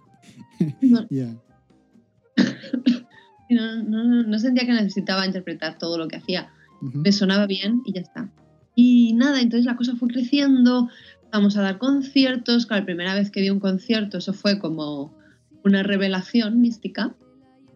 No, 3.51 3.83
no, 3.83 4.23
no- 4.25 4.39
sentía 4.39 4.65
que 4.65 4.73
necesitaba 4.73 5.27
interpretar 5.27 5.79
todo 5.79 5.99
lo 5.99 6.09
que 6.09 6.17
hacía. 6.17 6.51
Me 6.81 7.13
sonaba 7.13 7.47
bien 7.47 7.83
y 7.85 7.93
ya 7.93 8.01
está. 8.01 8.31
Y 8.75 9.13
nada, 9.15 9.41
entonces 9.41 9.67
la 9.67 9.77
cosa 9.77 9.97
fue 9.97 10.09
creciendo, 10.09 10.89
vamos 11.33 11.57
a 11.57 11.63
dar 11.63 11.79
conciertos. 11.79 12.67
Claro, 12.67 12.83
la 12.83 12.87
primera 12.87 13.15
vez 13.15 13.31
que 13.31 13.41
di 13.41 13.51
un 13.51 13.61
concierto, 13.61 14.19
eso 14.19 14.33
fue 14.33 14.59
como 14.59 15.15
una 15.63 15.83
revelación 15.83 16.61
mística, 16.61 17.15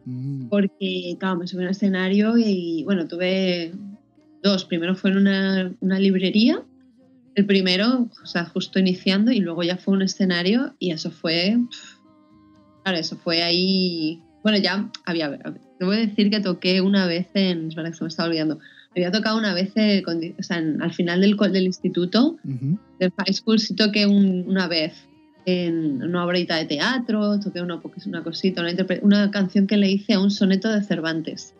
Mm, 0.09 0.49
porque, 0.49 1.17
claro, 1.21 1.37
me 1.37 1.47
subí 1.47 1.63
a 1.63 1.67
un 1.67 1.71
escenario 1.71 2.39
y, 2.39 2.83
bueno, 2.85 3.07
tuve 3.07 3.73
dos. 4.43 4.65
Primero 4.65 4.95
fue 4.95 5.11
en 5.11 5.19
una, 5.19 5.75
una 5.81 5.99
librería, 5.99 6.63
el 7.35 7.45
primero, 7.45 8.09
o 8.23 8.27
sea, 8.27 8.47
justo 8.47 8.79
iniciando, 8.79 9.33
y 9.33 9.41
luego 9.41 9.63
ya 9.65 9.77
fue 9.77 9.93
un 9.93 10.01
escenario 10.01 10.75
y 10.79 10.93
eso 10.93 11.11
fue, 11.11 11.59
claro, 12.85 12.99
eso 12.99 13.19
fue 13.19 13.43
ahí, 13.43 14.23
bueno, 14.43 14.57
ya 14.59 14.91
había, 15.05 15.39
te 15.79 15.85
voy 15.85 15.97
a 15.97 16.01
decir 16.01 16.31
que 16.31 16.41
toqué 16.41 16.81
una 16.81 17.07
vez 17.07 17.29
en, 17.35 17.69
espera 17.69 17.91
que 17.91 17.97
se 17.97 18.05
me 18.05 18.09
estaba 18.09 18.31
olvidando, 18.31 18.59
había 18.93 19.11
tocado 19.13 19.39
una 19.39 19.55
vez, 19.55 19.73
eh, 19.77 20.03
con- 20.05 20.21
o 20.39 20.43
sea, 20.43 20.59
en- 20.59 20.81
al 20.83 20.93
final 20.93 21.21
del, 21.21 21.37
del 21.37 21.65
instituto, 21.65 22.37
ujú. 22.45 22.79
del 22.99 23.13
high 23.19 23.33
school, 23.35 23.59
sí 23.59 23.75
toqué 23.75 24.07
un- 24.07 24.45
una 24.49 24.67
vez 24.69 24.95
en 25.47 26.03
una 26.03 26.25
obrita 26.27 26.57
de 26.57 26.65
teatro, 26.67 27.39
toqué 27.41 27.63
una, 27.63 27.81
po- 27.81 27.93
una 28.07 28.23
cosita, 28.23 28.61
una, 28.63 28.73
una 29.03 29.31
canción 29.31 29.67
que 29.67 29.77
le 29.77 29.91
hice 29.91 30.15
a 30.15 30.21
un 30.21 30.31
soneto 30.31 30.71
de 30.71 30.83
Cervantes. 30.83 31.55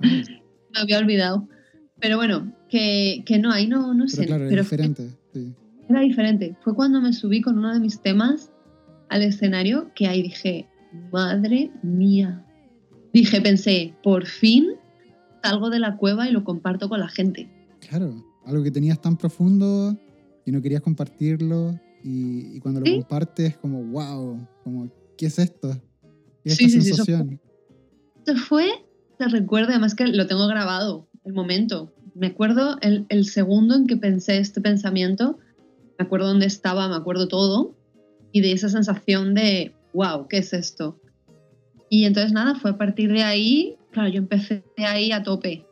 Me 0.00 0.80
había 0.80 0.98
olvidado. 0.98 1.48
Pero 2.00 2.16
bueno, 2.16 2.52
que, 2.68 3.22
que 3.26 3.38
no, 3.38 3.50
ahí 3.52 3.66
no, 3.66 3.92
no 3.92 4.04
Pero 4.06 4.08
sé. 4.08 4.26
claro, 4.26 4.46
pero 4.48 4.64
fue- 4.64 4.76
diferente. 4.78 5.08
Sí. 5.34 5.52
era 5.88 6.00
diferente. 6.00 6.56
Fue 6.62 6.74
cuando 6.74 7.00
me 7.00 7.12
subí 7.12 7.40
con 7.40 7.58
uno 7.58 7.72
de 7.74 7.80
mis 7.80 8.00
temas 8.00 8.50
al 9.08 9.22
escenario 9.22 9.90
que 9.94 10.06
ahí 10.06 10.22
dije, 10.22 10.66
madre 11.10 11.70
mía. 11.82 12.44
Dije, 13.12 13.40
pensé, 13.40 13.94
por 14.02 14.26
fin 14.26 14.68
salgo 15.42 15.70
de 15.70 15.78
la 15.78 15.96
cueva 15.96 16.28
y 16.28 16.32
lo 16.32 16.44
comparto 16.44 16.88
con 16.88 17.00
la 17.00 17.08
gente. 17.08 17.50
Claro, 17.80 18.24
algo 18.46 18.62
que 18.62 18.70
tenías 18.70 19.00
tan 19.00 19.16
profundo 19.16 19.96
y 20.44 20.52
no 20.52 20.62
querías 20.62 20.80
compartirlo 20.80 21.78
y, 22.02 22.60
cuando 22.60 22.80
lo 22.80 22.86
compartes 22.86 23.56
como, 23.58 23.82
wow, 23.84 24.46
como, 24.64 24.90
¿qué 25.16 25.26
es 25.26 25.38
esto? 25.38 25.80
¿Qué 26.42 26.50
es 26.50 26.60
esta 26.60 26.80
sensación? 26.80 27.40
Esto 28.18 28.36
fue, 28.36 28.68
te 29.18 29.28
recuerdo, 29.28 29.70
además 29.70 29.94
que 29.94 30.06
lo 30.06 30.26
tengo 30.26 30.46
grabado, 30.46 31.08
el 31.24 31.34
momento. 31.34 31.92
Me 32.14 32.28
acuerdo 32.28 32.78
el, 32.80 33.06
el 33.08 33.26
segundo 33.26 33.74
en 33.74 33.86
que 33.86 33.96
pensé 33.96 34.38
este 34.38 34.60
pensamiento, 34.60 35.38
me 35.98 36.04
acuerdo 36.04 36.28
dónde 36.28 36.46
estaba, 36.46 36.88
me 36.88 36.96
acuerdo 36.96 37.28
todo, 37.28 37.74
y 38.32 38.40
de 38.40 38.52
esa 38.52 38.68
sensación 38.68 39.34
de, 39.34 39.74
wow, 39.92 40.28
¿qué 40.28 40.38
es 40.38 40.52
esto? 40.52 41.00
Y 41.90 42.04
entonces 42.04 42.32
nada, 42.32 42.54
fue 42.54 42.70
a 42.72 42.78
partir 42.78 43.10
de 43.12 43.22
ahí, 43.22 43.76
claro, 43.98 44.12
yo 44.12 44.18
empecé 44.18 44.62
ahí 44.76 45.10
a 45.10 45.24
tope. 45.24 45.66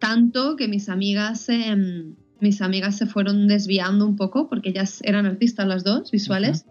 Tanto 0.00 0.56
que 0.56 0.66
mis 0.66 0.88
amigas, 0.88 1.46
mis 2.40 2.60
amigas 2.60 2.96
se 2.96 3.06
fueron 3.06 3.46
desviando 3.46 4.04
un 4.04 4.16
poco 4.16 4.48
porque 4.48 4.70
ellas 4.70 5.00
eran 5.04 5.26
artistas 5.26 5.68
las 5.68 5.84
dos, 5.84 6.10
visuales. 6.10 6.66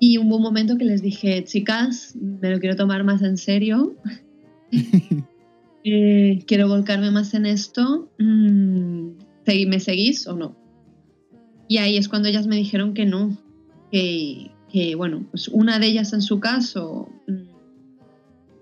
Y 0.00 0.16
hubo 0.18 0.36
un 0.36 0.42
momento 0.42 0.78
que 0.78 0.84
les 0.84 1.02
dije, 1.02 1.44
chicas, 1.44 2.16
me 2.16 2.50
lo 2.50 2.58
quiero 2.58 2.76
tomar 2.76 3.04
más 3.04 3.22
en 3.22 3.36
serio. 3.36 3.96
Eh, 5.88 6.42
quiero 6.48 6.66
volcarme 6.66 7.12
más 7.12 7.32
en 7.34 7.46
esto. 7.46 8.10
Mm, 8.18 9.10
¿Me 9.68 9.78
seguís 9.78 10.26
o 10.26 10.34
no? 10.34 10.56
Y 11.68 11.78
ahí 11.78 11.96
es 11.96 12.08
cuando 12.08 12.28
ellas 12.28 12.48
me 12.48 12.56
dijeron 12.56 12.92
que 12.92 13.06
no, 13.06 13.38
que, 13.92 14.50
que 14.68 14.96
bueno, 14.96 15.28
pues 15.30 15.46
una 15.46 15.78
de 15.78 15.86
ellas 15.86 16.12
en 16.12 16.22
su 16.22 16.40
caso 16.40 17.08
mm, 17.28 17.55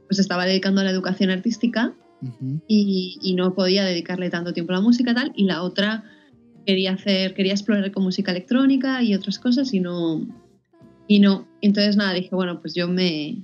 pues 0.08 0.18
estaba 0.18 0.46
dedicando 0.46 0.80
a 0.80 0.84
la 0.84 0.90
educación 0.90 1.30
artística 1.30 1.94
y, 2.68 3.34
no 3.36 3.54
podía 3.54 3.84
dedicarle 3.84 4.30
tanto 4.30 4.52
tiempo 4.52 4.72
a 4.72 4.76
la 4.76 4.82
música 4.82 5.14
tal, 5.14 5.32
y 5.34 5.44
la 5.44 5.62
otra 5.62 6.04
quería 6.66 6.92
hacer, 6.92 7.34
quería 7.34 7.52
explorar 7.52 7.90
con 7.92 8.04
música 8.04 8.30
electrónica 8.30 9.02
y 9.02 9.14
otras 9.14 9.38
cosas 9.38 9.74
y 9.74 9.80
no, 9.80 10.26
y 11.06 11.20
no. 11.20 11.46
Entonces 11.60 11.96
nada, 11.96 12.12
dije, 12.14 12.34
bueno, 12.34 12.60
pues 12.60 12.74
yo 12.74 12.88
me 12.88 13.42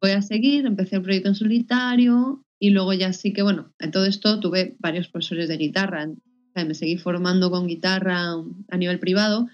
voy 0.00 0.10
a 0.10 0.22
seguir, 0.22 0.66
empecé 0.66 0.96
el 0.96 1.02
proyecto 1.02 1.28
en 1.28 1.34
solitario 1.34 2.44
y 2.58 2.70
luego 2.70 2.92
ya 2.94 3.12
sí 3.12 3.32
que, 3.32 3.42
bueno, 3.42 3.72
en 3.78 3.90
todo 3.90 4.06
esto 4.06 4.40
tuve 4.40 4.76
varios 4.80 5.08
profesores 5.08 5.48
de 5.48 5.56
guitarra, 5.58 6.08
me 6.54 6.74
seguí 6.74 6.96
formando 6.96 7.50
con 7.50 7.66
guitarra 7.66 8.32
a 8.70 8.76
nivel 8.76 8.98
privado. 8.98 9.46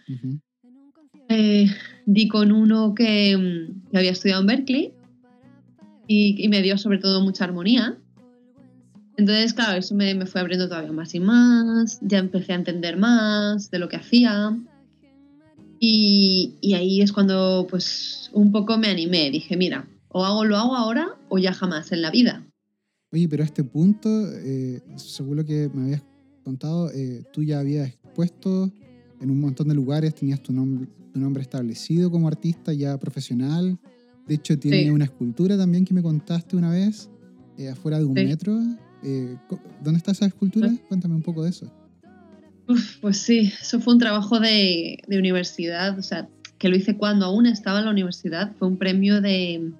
Eh, 1.28 1.66
di 2.06 2.28
con 2.28 2.52
uno 2.52 2.94
que, 2.94 3.68
que 3.90 3.98
había 3.98 4.12
estudiado 4.12 4.40
en 4.42 4.46
Berkeley 4.46 4.92
y, 6.12 6.48
me 6.48 6.62
dio 6.62 6.76
sobre 6.78 6.98
todo 6.98 7.20
mucha 7.22 7.44
armonía. 7.44 7.98
Entonces, 9.16 9.54
claro, 9.54 9.78
eso 9.78 9.94
me, 9.94 10.14
me, 10.14 10.26
fue 10.26 10.40
abriendo 10.40 10.68
todavía 10.68 10.92
más 10.92 11.14
y 11.14 11.20
más, 11.20 11.98
ya 12.02 12.18
empecé 12.18 12.52
a 12.52 12.56
entender 12.56 12.96
más 12.96 13.70
de 13.70 13.78
lo 13.78 13.88
que 13.88 13.96
hacía. 13.96 14.58
Y, 15.78 16.54
y, 16.60 16.74
ahí 16.74 17.02
es 17.02 17.12
cuando 17.12 17.66
pues 17.68 18.30
un 18.32 18.52
poco 18.52 18.78
me 18.78 18.88
animé, 18.88 19.30
dije, 19.30 19.56
mira, 19.56 19.88
o 20.08 20.24
hago 20.24 20.44
lo 20.44 20.56
hago 20.56 20.76
ahora 20.76 21.16
o 21.28 21.38
ya 21.38 21.52
jamás 21.52 21.92
en 21.92 22.02
la 22.02 22.10
vida. 22.10 22.46
Oye, 23.10 23.28
pero 23.28 23.42
a 23.42 23.46
este 23.46 23.64
punto, 23.64 24.08
eh, 24.32 24.80
según 24.96 25.36
lo 25.36 25.44
que 25.44 25.70
me 25.74 25.82
habías 25.82 26.02
contado, 26.44 26.90
eh, 26.92 27.24
tú 27.32 27.42
ya 27.42 27.60
habías 27.60 27.88
expuesto 27.88 28.70
en 29.20 29.30
un 29.30 29.40
montón 29.40 29.68
de 29.68 29.74
lugares, 29.74 30.14
tenías 30.14 30.42
tu 30.42 30.52
nombre, 30.52 30.88
tu 31.12 31.20
nombre 31.20 31.42
establecido 31.42 32.10
como 32.10 32.28
artista 32.28 32.72
ya 32.72 32.98
profesional. 32.98 33.78
De 34.26 34.34
hecho, 34.34 34.58
tiene 34.58 34.90
una 34.90 35.04
escultura 35.04 35.56
también 35.56 35.84
que 35.84 35.94
me 35.94 36.02
contaste 36.02 36.56
una 36.56 36.70
vez, 36.70 37.10
eh, 37.58 37.68
afuera 37.68 37.98
de 37.98 38.04
un 38.04 38.14
metro. 38.14 38.58
Eh, 39.02 39.36
¿Dónde 39.82 39.98
está 39.98 40.12
esa 40.12 40.26
escultura? 40.26 40.70
Ah. 40.72 40.84
Cuéntame 40.88 41.14
un 41.14 41.22
poco 41.22 41.42
de 41.42 41.50
eso. 41.50 41.70
pues 43.00 43.18
sí, 43.18 43.52
eso 43.60 43.80
fue 43.80 43.94
un 43.94 43.98
trabajo 43.98 44.38
de, 44.38 45.02
universidad, 45.08 45.98
o 45.98 46.02
sea, 46.02 46.28
que 46.58 46.68
lo 46.68 46.76
hice 46.76 46.96
cuando 46.96 47.26
aún 47.26 47.46
estaba 47.46 47.80
en 47.80 47.86
la 47.86 47.90
universidad. 47.90 48.52
Fue 48.58 48.68
un 48.68 48.76
premio 48.76 49.20
de, 49.20 49.72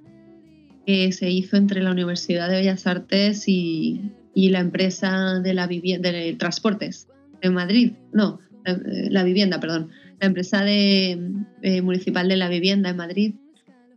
que 0.86 1.12
se 1.12 1.30
hizo 1.30 1.56
entre 1.56 1.82
la 1.82 1.92
Universidad 1.92 2.48
de 2.48 2.56
Bellas 2.56 2.86
Artes 2.86 3.44
y, 3.46 4.10
la 4.34 4.60
empresa 4.60 5.40
de 5.40 5.54
la 5.54 5.66
vivienda, 5.66 6.10
de 6.10 6.32
transportes 6.34 7.06
en 7.42 7.54
Madrid. 7.54 7.92
No, 8.12 8.40
la, 8.64 9.22
vivienda, 9.22 9.60
perdón. 9.60 9.90
La 10.20 10.26
empresa 10.26 10.64
de, 10.64 11.30
eh, 11.62 11.82
municipal 11.82 12.28
de 12.28 12.36
la 12.36 12.48
vivienda 12.48 12.90
en 12.90 12.96
Madrid 12.96 13.34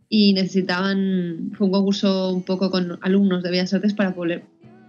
y 0.08 0.32
necesitaban, 0.34 1.52
fue 1.56 1.66
un 1.66 1.72
concurso 1.72 2.32
un 2.32 2.44
poco 2.44 2.70
con 2.70 2.98
alumnos 3.02 3.42
de 3.42 3.50
Bellas 3.50 3.74
Artes 3.74 3.94
para 3.94 4.14
poner 4.14 4.44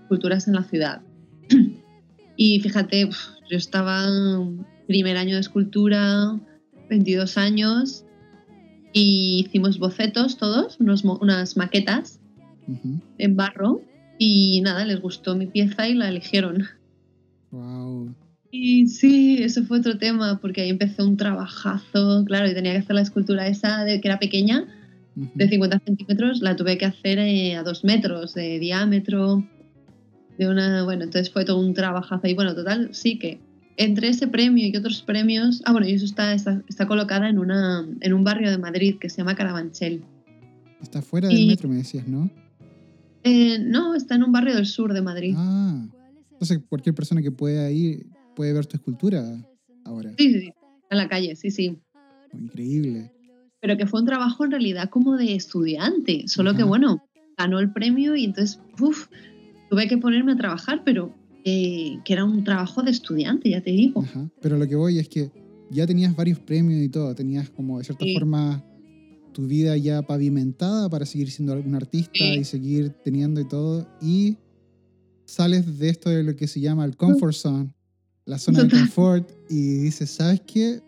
culturas 0.08 0.48
en 0.48 0.54
la 0.54 0.64
ciudad. 0.64 1.02
y 2.38 2.60
fíjate, 2.60 3.10
yo 3.50 3.58
estaba 3.58 4.06
primer 4.88 5.18
año 5.18 5.36
de 5.36 5.42
escultura, 5.42 6.40
22 6.90 7.38
años, 7.38 8.06
y 8.94 9.46
hicimos 9.46 9.80
bocetos 9.80 10.38
todos, 10.38 10.80
unos, 10.80 11.04
unas 11.04 11.58
maquetas 11.58 12.20
en 13.18 13.36
barro, 13.36 13.82
y 14.18 14.62
nada, 14.62 14.86
les 14.86 15.00
gustó 15.00 15.36
mi 15.36 15.48
pieza 15.48 15.88
y 15.88 15.94
la 15.94 16.10
eligieron. 16.10 16.66
Wow. 17.52 18.16
Y 18.50 18.88
sí, 18.88 19.38
eso 19.42 19.64
fue 19.64 19.80
otro 19.80 19.98
tema, 19.98 20.40
porque 20.42 20.62
ahí 20.62 20.70
empezó 20.70 21.06
un 21.06 21.18
trabajazo, 21.18 22.24
claro, 22.26 22.50
y 22.50 22.54
tenía 22.54 22.72
que 22.72 22.80
hacer 22.80 22.96
la 22.96 23.02
escultura 23.02 23.48
esa 23.48 23.84
de 23.84 24.00
que 24.02 24.08
era 24.08 24.20
pequeña, 24.20 24.68
de 25.18 25.50
50 25.50 25.80
centímetros, 25.80 26.42
la 26.42 26.56
tuve 26.56 26.78
que 26.78 26.86
hacer 26.86 27.18
eh, 27.18 27.56
a 27.56 27.64
dos 27.64 27.84
metros 27.84 28.36
de 28.36 28.60
diámetro. 28.60 29.44
De 30.38 30.48
una, 30.48 30.84
bueno, 30.84 31.04
entonces 31.04 31.32
fue 31.32 31.44
todo 31.44 31.60
un 31.60 31.74
trabajazo. 31.74 32.28
Y 32.28 32.36
bueno, 32.36 32.54
total, 32.54 32.90
sí 32.94 33.18
que 33.18 33.40
entre 33.78 34.10
ese 34.10 34.28
premio 34.28 34.68
y 34.68 34.78
otros 34.78 35.02
premios. 35.02 35.64
Ah, 35.66 35.72
bueno, 35.72 35.88
y 35.88 35.94
eso 35.94 36.06
está, 36.06 36.34
está, 36.34 36.88
colocada 36.88 37.30
en, 37.30 37.40
una, 37.40 37.88
en 38.02 38.14
un 38.14 38.24
barrio 38.24 38.52
de 38.52 38.60
Madrid 38.60 38.98
que 39.00 39.10
se 39.10 39.18
llama 39.18 39.36
Carabanchel. 39.36 40.04
Está 40.82 41.02
fuera 41.02 41.28
del 41.28 41.48
metro, 41.48 41.68
me 41.68 41.78
decías, 41.78 42.08
¿no? 42.08 42.30
Eh, 43.24 43.58
no, 43.60 43.96
está 43.96 44.16
en 44.16 44.24
un 44.24 44.32
barrio 44.32 44.54
del 44.54 44.68
sur 44.68 44.94
de 44.94 45.02
Madrid. 45.02 45.34
Ah, 45.36 45.88
entonces 46.32 46.60
cualquier 46.70 46.94
persona 46.94 47.24
que 47.24 47.32
pueda 47.32 47.72
ir 47.72 48.06
puede 48.36 48.54
ver 48.54 48.68
tu 48.68 48.78
escultura 48.78 49.44
ahora. 49.84 50.14
Sí, 50.20 50.32
sí, 50.32 50.40
sí. 50.42 50.54
En 50.92 50.98
la 51.00 51.10
calle, 51.10 51.36
sí, 51.36 51.50
sí. 51.50 51.80
increíble 52.32 53.12
pero 53.62 53.78
que 53.78 53.88
fue 53.88 54.02
un 54.02 54.06
trabajo 54.06 54.46
en 54.46 54.52
realidad 54.52 54.90
como 54.90 55.16
de 55.16 55.36
estudiante, 55.36 56.28
solo 56.28 56.56
que 56.56 56.64
bueno, 56.64 57.04
ganó 57.38 57.60
el 57.60 57.72
premio 57.72 58.16
y 58.16 58.26
entonces 58.26 58.60
uf, 58.80 59.08
tuve 59.70 59.88
que 59.88 59.98
ponerme 59.98 60.34
a 60.34 60.38
trabajar, 60.38 60.84
pero 60.84 61.14
eh, 61.44 62.00
que 62.04 62.14
era 62.14 62.26
un 62.26 62.44
trabajo 62.44 62.84
de 62.84 62.92
estudiante, 62.92 63.50
ya 63.50 63.62
te 63.62 63.72
digo. 63.72 64.06
Pero 64.42 64.58
lo 64.58 64.68
que 64.68 64.76
voy 64.76 65.00
es 65.00 65.08
que 65.08 65.32
ya 65.70 65.86
tenías 65.88 66.16
varios 66.16 66.40
premios 66.40 66.82
y 66.82 66.90
todo, 66.90 67.14
tenías 67.16 67.50
como 67.50 67.78
de 67.78 67.86
cierta 67.86 68.06
forma 68.14 68.64
tu 69.34 69.46
vida 69.46 69.78
ya 69.78 70.02
pavimentada 70.02 70.90
para 70.90 71.06
seguir 71.06 71.30
siendo 71.30 71.54
algún 71.54 71.76
artista 71.76 72.24
y 72.24 72.44
seguir 72.44 72.90
teniendo 73.04 73.40
y 73.40 73.48
todo, 73.48 73.88
y 74.02 74.38
sales 75.26 75.78
de 75.78 75.90
esto 75.90 76.10
de 76.10 76.24
lo 76.24 76.36
que 76.36 76.48
se 76.48 76.60
llama 76.60 76.86
el 76.86 76.98
comfort 76.98 77.34
zone, 77.34 77.74
la 78.26 78.40
zona 78.40 78.64
de 78.64 78.70
confort, 78.70 79.30
y 79.50 79.78
dices, 79.78 80.10
¿sabes 80.10 80.42
qué? 80.42 80.82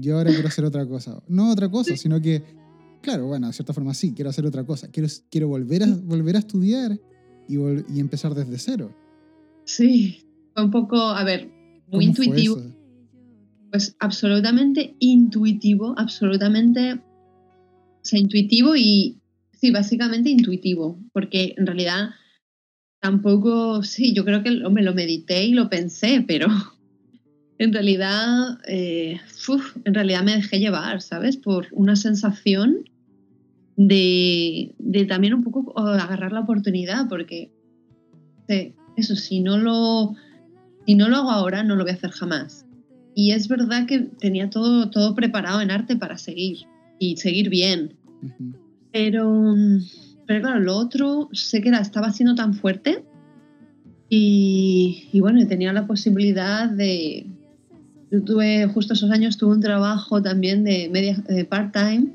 Yo 0.00 0.18
ahora 0.18 0.30
quiero 0.30 0.48
hacer 0.48 0.64
otra 0.64 0.86
cosa. 0.86 1.22
No 1.28 1.50
otra 1.50 1.70
cosa, 1.70 1.96
sino 1.96 2.20
que, 2.20 2.42
claro, 3.00 3.26
bueno, 3.26 3.46
de 3.46 3.52
cierta 3.52 3.72
forma 3.72 3.94
sí, 3.94 4.12
quiero 4.12 4.30
hacer 4.30 4.46
otra 4.46 4.64
cosa. 4.64 4.90
Quiero, 4.90 5.08
quiero 5.30 5.48
volver, 5.48 5.82
a, 5.82 5.86
volver 5.86 6.36
a 6.36 6.40
estudiar 6.40 6.98
y, 7.48 7.56
y 7.56 8.00
empezar 8.00 8.34
desde 8.34 8.58
cero. 8.58 8.94
Sí, 9.64 10.24
fue 10.54 10.64
un 10.64 10.70
poco, 10.70 10.96
a 10.96 11.24
ver, 11.24 11.50
muy 11.88 12.06
intuitivo. 12.06 12.60
Pues 13.70 13.96
absolutamente 13.98 14.94
intuitivo, 15.00 15.94
absolutamente, 15.98 16.94
o 16.94 18.00
sea, 18.02 18.20
intuitivo 18.20 18.76
y, 18.76 19.20
sí, 19.52 19.70
básicamente 19.72 20.30
intuitivo, 20.30 20.98
porque 21.12 21.54
en 21.56 21.66
realidad 21.66 22.10
tampoco, 23.00 23.82
sí, 23.82 24.14
yo 24.14 24.24
creo 24.24 24.42
que, 24.42 24.64
hombre, 24.64 24.84
lo 24.84 24.94
medité 24.94 25.44
y 25.44 25.52
lo 25.52 25.68
pensé, 25.68 26.24
pero 26.26 26.46
en 27.58 27.72
realidad, 27.72 28.58
eh, 28.66 29.20
en 29.84 29.94
realidad 29.94 30.22
me 30.24 30.34
dejé 30.36 30.58
llevar, 30.58 31.00
¿sabes? 31.02 31.36
Por 31.36 31.68
una 31.72 31.96
sensación 31.96 32.88
de, 33.76 34.74
también 35.08 35.34
un 35.34 35.44
poco 35.44 35.78
agarrar 35.78 36.32
la 36.32 36.40
oportunidad, 36.40 37.08
porque 37.08 37.50
eso, 38.96 39.16
si 39.16 39.40
no, 39.40 39.58
lo, 39.58 40.14
si 40.86 40.94
no 40.94 41.08
lo 41.08 41.16
hago 41.16 41.30
ahora, 41.30 41.62
no 41.62 41.76
lo 41.76 41.84
voy 41.84 41.92
a 41.92 41.94
hacer 41.94 42.10
jamás. 42.10 42.66
Y 43.14 43.30
es 43.30 43.46
verdad 43.46 43.86
que 43.86 44.00
tenía 44.00 44.50
todo, 44.50 44.90
todo 44.90 45.14
preparado 45.14 45.60
en 45.60 45.70
arte 45.70 45.96
para 45.96 46.18
seguir 46.18 46.66
y 46.98 47.16
seguir 47.16 47.48
bien. 47.50 47.94
pero, 48.92 49.54
pero 50.26 50.40
claro, 50.40 50.60
lo 50.60 50.76
otro 50.76 51.28
sé 51.32 51.60
que 51.60 51.68
era, 51.68 51.78
estaba 51.78 52.10
siendo 52.12 52.34
tan 52.34 52.54
fuerte 52.54 53.04
y, 54.08 55.08
y 55.12 55.20
bueno, 55.20 55.46
tenía 55.46 55.72
la 55.72 55.86
posibilidad 55.86 56.68
de, 56.68 57.26
yo 58.14 58.22
tuve, 58.22 58.68
justo 58.68 58.94
esos 58.94 59.10
años, 59.10 59.36
tuve 59.38 59.54
un 59.54 59.60
trabajo 59.60 60.22
también 60.22 60.62
de, 60.62 60.88
media, 60.88 61.16
de 61.28 61.44
part-time 61.44 62.12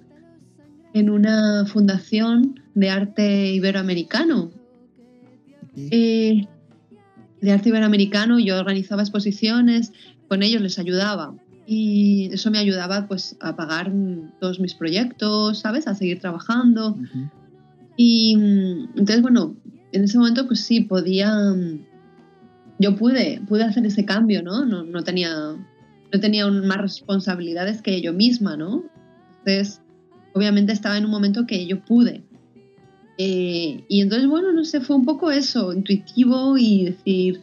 en 0.93 1.10
una 1.10 1.66
fundación 1.66 2.62
de 2.74 2.89
arte 2.89 3.52
iberoamericano. 3.52 4.50
Eh, 5.76 6.47
de 7.41 7.52
arte 7.52 7.70
iberoamericano, 7.70 8.39
yo 8.39 8.58
organizaba 8.58 9.02
exposiciones, 9.02 9.91
con 10.30 10.41
ellos 10.41 10.62
les 10.62 10.80
ayudaba 10.80 11.34
y 11.68 12.30
eso 12.32 12.50
me 12.50 12.60
ayudaba 12.60 13.08
pues 13.08 13.36
a 13.41 13.58
pagar 13.58 13.91
todos 14.39 14.62
mis 14.62 14.74
proyectos, 14.74 15.60
¿sabes? 15.60 15.86
A 15.88 15.95
seguir 15.95 16.20
trabajando. 16.20 16.97
Y 17.97 18.34
entonces, 18.95 19.22
bueno, 19.22 19.56
en 19.91 20.04
ese 20.06 20.18
momento 20.18 20.47
pues 20.47 20.62
sí, 20.62 20.82
podía, 20.82 21.32
yo 22.80 22.95
pude, 22.95 23.41
pude 23.47 23.64
hacer 23.64 23.86
ese 23.86 24.06
cambio, 24.06 24.41
¿no? 24.41 24.66
No, 24.66 24.84
no 24.84 25.04
tenía, 25.04 25.58
no 26.12 26.20
tenía 26.20 26.47
más 26.47 26.78
responsabilidades 26.78 27.82
que 27.82 28.01
yo 28.01 28.14
misma, 28.14 28.57
¿no? 28.57 28.84
Entonces, 29.45 29.82
obviamente 30.34 30.74
estaba 30.74 30.97
en 30.97 31.05
un 31.05 31.12
momento 31.12 31.45
que 31.45 31.66
yo 31.66 31.84
pude. 31.84 32.24
Eh, 33.18 33.84
y 33.88 34.01
entonces, 34.01 34.28
bueno, 34.28 34.53
no 34.53 34.64
sé, 34.64 34.82
fue 34.82 34.95
un 34.95 35.05
poco 35.05 35.30
eso, 35.32 35.74
intuitivo 35.74 36.57
y 36.57 36.86
decir, 36.86 37.41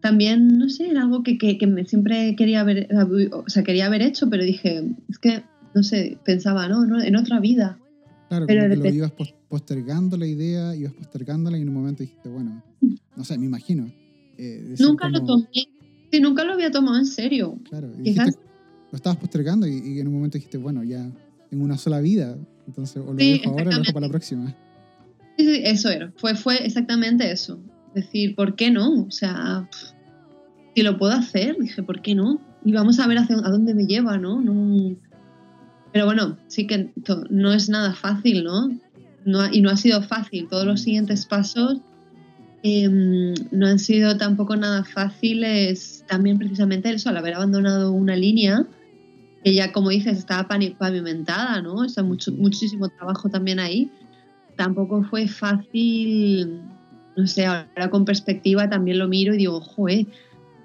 también, 0.00 0.58
no 0.58 0.68
sé, 0.68 0.88
era 0.88 1.02
algo 1.02 1.22
que, 1.24 1.36
que, 1.36 1.66
me 1.66 1.84
siempre 1.84 2.36
quería 2.36 2.60
haber, 2.60 2.88
o 3.32 3.48
sea, 3.48 3.64
quería 3.64 3.86
haber 3.86 4.02
hecho, 4.02 4.30
pero 4.30 4.44
dije, 4.44 4.84
es 5.08 5.18
que, 5.18 5.42
no 5.74 5.82
sé, 5.82 6.18
pensaba, 6.24 6.68
no, 6.68 6.86
no 6.86 7.02
en 7.02 7.16
otra 7.16 7.40
vida. 7.40 7.78
Claro, 8.28 8.46
pero 8.46 8.68
como 8.68 8.82
que 8.82 8.88
lo 8.90 8.94
ibas 8.94 9.12
postergando 9.48 10.16
la 10.16 10.26
idea, 10.26 10.74
ibas 10.76 10.94
postergándola 10.94 11.58
y 11.58 11.62
en 11.62 11.68
un 11.68 11.74
momento 11.74 12.02
dijiste, 12.04 12.28
bueno, 12.28 12.62
no 13.16 13.24
sé, 13.24 13.36
me 13.38 13.46
imagino. 13.46 13.90
Eh, 14.38 14.76
nunca 14.78 15.08
lo 15.08 15.24
tomé, 15.24 15.66
sí, 16.16 16.22
nunca 16.22 16.44
lo 16.44 16.52
había 16.52 16.70
tomado 16.70 16.98
en 16.98 17.06
serio. 17.06 17.58
Claro, 17.68 17.88
lo 17.88 18.96
estabas 18.96 19.18
postergando 19.18 19.66
y, 19.66 20.00
en 20.00 20.08
un 20.08 20.14
momento 20.14 20.38
dijiste, 20.38 20.58
bueno, 20.58 20.82
ya 20.82 21.10
en 21.50 21.62
una 21.62 21.76
sola 21.76 22.00
vida, 22.00 22.36
entonces 22.66 23.02
o 23.02 23.12
lo 23.12 23.14
dejo 23.14 23.50
ahora 23.50 23.62
o 23.62 23.72
lo 23.72 23.78
dejo 23.78 23.92
para 23.92 24.06
la 24.06 24.10
próxima. 24.10 24.54
Sí, 25.36 25.44
sí, 25.44 25.60
eso 25.64 25.90
era, 25.90 26.12
fue, 26.16 26.34
fue 26.34 26.64
exactamente 26.64 27.30
eso. 27.30 27.58
Decir, 27.94 28.34
¿por 28.34 28.56
qué 28.56 28.70
no? 28.70 29.02
O 29.02 29.10
sea, 29.10 29.68
si 30.74 30.82
lo 30.82 30.98
puedo 30.98 31.12
hacer, 31.12 31.56
dije, 31.58 31.82
¿por 31.82 32.02
qué 32.02 32.14
no? 32.14 32.40
Y 32.64 32.72
vamos 32.72 32.98
a 32.98 33.06
ver 33.06 33.18
hacia, 33.18 33.36
a 33.36 33.50
dónde 33.50 33.74
me 33.74 33.86
lleva, 33.86 34.18
¿no? 34.18 34.40
no 34.40 34.96
pero 35.92 36.04
bueno, 36.04 36.36
sí 36.48 36.66
que 36.66 36.90
no 37.30 37.52
es 37.54 37.70
nada 37.70 37.94
fácil, 37.94 38.44
¿no? 38.44 38.68
no 39.26 39.52
y 39.52 39.60
no 39.60 39.70
ha 39.70 39.76
sido 39.76 40.02
fácil. 40.02 40.48
Todos 40.48 40.64
los 40.64 40.82
siguientes 40.82 41.26
pasos 41.26 41.80
em, 42.66 43.34
no 43.52 43.66
han 43.66 43.78
sido 43.78 44.16
tampoco 44.16 44.56
nada 44.56 44.84
fáciles. 44.84 46.04
También 46.08 46.38
precisamente 46.38 46.90
eso, 46.90 47.08
al 47.10 47.16
haber 47.16 47.34
abandonado 47.34 47.92
una 47.92 48.16
línea 48.16 48.66
que 49.44 49.54
ya, 49.54 49.72
como 49.72 49.90
dices, 49.90 50.18
estaba 50.18 50.48
pavimentada, 50.48 51.62
¿no? 51.62 51.74
O 51.76 51.88
sea, 51.88 52.02
mucho, 52.02 52.32
muchísimo 52.32 52.88
trabajo 52.88 53.28
también 53.28 53.60
ahí. 53.60 53.90
Tampoco 54.56 55.04
fue 55.04 55.28
fácil, 55.28 56.62
no 57.16 57.26
sé, 57.28 57.46
ahora 57.46 57.88
con 57.90 58.04
perspectiva 58.04 58.68
también 58.68 58.98
lo 58.98 59.06
miro 59.06 59.34
y 59.34 59.38
digo, 59.38 59.60
joder, 59.60 60.06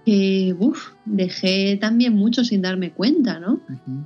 que 0.03 0.55
uf, 0.57 0.93
dejé 1.05 1.77
también 1.79 2.15
mucho 2.15 2.43
sin 2.43 2.63
darme 2.63 2.91
cuenta, 2.91 3.39
¿no? 3.39 3.59
Claro, 3.59 4.05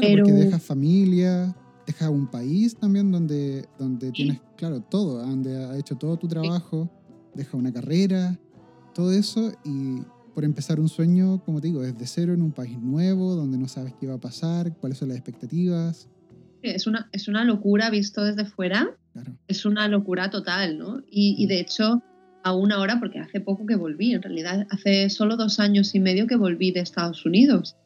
Pero... 0.00 0.24
porque 0.24 0.40
dejas 0.40 0.62
familia, 0.64 1.54
dejas 1.86 2.10
un 2.10 2.26
país 2.26 2.74
también 2.74 3.12
donde, 3.12 3.68
donde 3.78 4.10
tienes, 4.10 4.40
claro, 4.56 4.80
todo, 4.80 5.18
donde 5.20 5.64
ha 5.64 5.78
hecho 5.78 5.94
todo 5.94 6.16
tu 6.16 6.26
trabajo, 6.26 6.90
deja 7.38 7.56
una 7.56 7.72
carrera, 7.72 8.38
todo 8.94 9.12
eso 9.12 9.52
y 9.64 10.02
por 10.34 10.44
empezar 10.44 10.78
un 10.78 10.88
sueño, 10.88 11.42
como 11.44 11.60
te 11.60 11.68
digo, 11.68 11.80
desde 11.80 12.06
cero 12.06 12.34
en 12.34 12.42
un 12.42 12.52
país 12.52 12.78
nuevo, 12.80 13.34
donde 13.34 13.58
no 13.58 13.66
sabes 13.66 13.94
qué 13.98 14.06
va 14.06 14.14
a 14.14 14.20
pasar, 14.20 14.76
cuáles 14.76 14.98
son 14.98 15.08
las 15.08 15.16
expectativas. 15.16 16.08
Es 16.62 16.86
una, 16.86 17.08
es 17.12 17.28
una 17.28 17.44
locura 17.44 17.90
visto 17.90 18.22
desde 18.22 18.44
fuera, 18.44 18.96
claro. 19.12 19.36
es 19.46 19.64
una 19.64 19.88
locura 19.88 20.30
total, 20.30 20.78
¿no? 20.78 21.00
Y, 21.10 21.36
y 21.38 21.46
de 21.46 21.60
hecho 21.60 22.02
aún 22.42 22.72
ahora, 22.72 22.98
porque 22.98 23.18
hace 23.18 23.40
poco 23.40 23.66
que 23.66 23.76
volví, 23.76 24.12
en 24.12 24.22
realidad 24.22 24.66
hace 24.70 25.10
solo 25.10 25.36
dos 25.36 25.60
años 25.60 25.94
y 25.94 26.00
medio 26.00 26.26
que 26.26 26.36
volví 26.36 26.70
de 26.72 26.80
Estados 26.80 27.24
Unidos. 27.24 27.76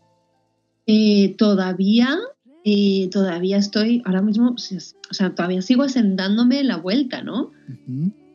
Eh, 0.87 1.35
todavía, 1.37 2.19
eh, 2.65 3.09
todavía 3.11 3.57
estoy, 3.57 4.03
ahora 4.05 4.23
mismo, 4.23 4.55
o 4.55 5.15
sea, 5.15 5.35
todavía 5.35 5.63
sigo 5.63 5.83
asentándome 5.83 6.63
la 6.65 6.77
vuelta, 6.77 7.23
¿no? 7.23 7.53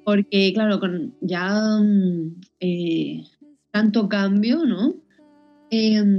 Porque, 0.07 0.53
claro, 0.53 0.79
con 0.79 1.13
ya 1.19 1.81
mm, 1.81 2.39
eh, 2.61 3.23
tanto 3.71 4.07
cambio, 4.07 4.65
¿no? 4.65 4.95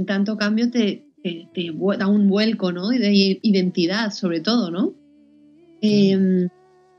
tanto 0.05 0.37
cambio 0.37 0.69
te, 0.69 1.07
te, 1.23 1.73
da 1.97 2.05
un 2.05 2.27
vuelco, 2.27 2.71
¿no? 2.71 2.93
Y 2.93 2.99
de 2.99 3.39
identidad, 3.41 4.11
sobre 4.11 4.41
todo, 4.41 4.69
¿no? 4.69 4.93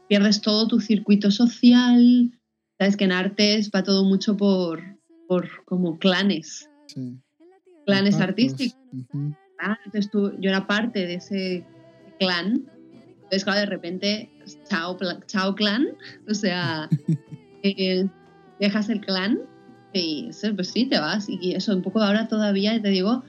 pierdes 0.08 0.40
todo 0.40 0.66
tu 0.66 0.80
circuito 0.80 1.30
social, 1.30 2.32
Sabes 2.80 2.96
que 2.96 3.04
en 3.04 3.12
artes 3.12 3.70
va 3.70 3.82
todo 3.82 4.06
mucho 4.06 4.38
por, 4.38 4.80
por 5.28 5.46
como 5.66 5.98
clanes. 5.98 6.70
Clanes 7.84 8.18
artísticos. 8.18 8.78
Ah, 9.58 9.76
entonces 9.84 10.10
tú, 10.10 10.32
yo 10.40 10.48
era 10.48 10.66
parte 10.66 11.06
de 11.06 11.14
ese 11.16 11.66
clan. 12.18 12.64
Entonces, 13.30 13.44
claro, 13.44 13.60
de 13.60 13.66
repente, 13.66 14.28
chao, 14.68 14.98
chao 15.26 15.54
clan. 15.54 15.86
O 16.28 16.34
sea, 16.34 16.88
eh, 17.62 18.08
dejas 18.58 18.88
el 18.88 19.00
clan 19.00 19.38
y 19.92 20.30
pues 20.56 20.68
sí, 20.68 20.86
te 20.86 20.98
vas. 20.98 21.28
Y 21.28 21.54
eso, 21.54 21.74
un 21.74 21.82
poco 21.82 22.00
ahora 22.00 22.26
todavía, 22.26 22.82
te 22.82 22.88
digo, 22.88 23.22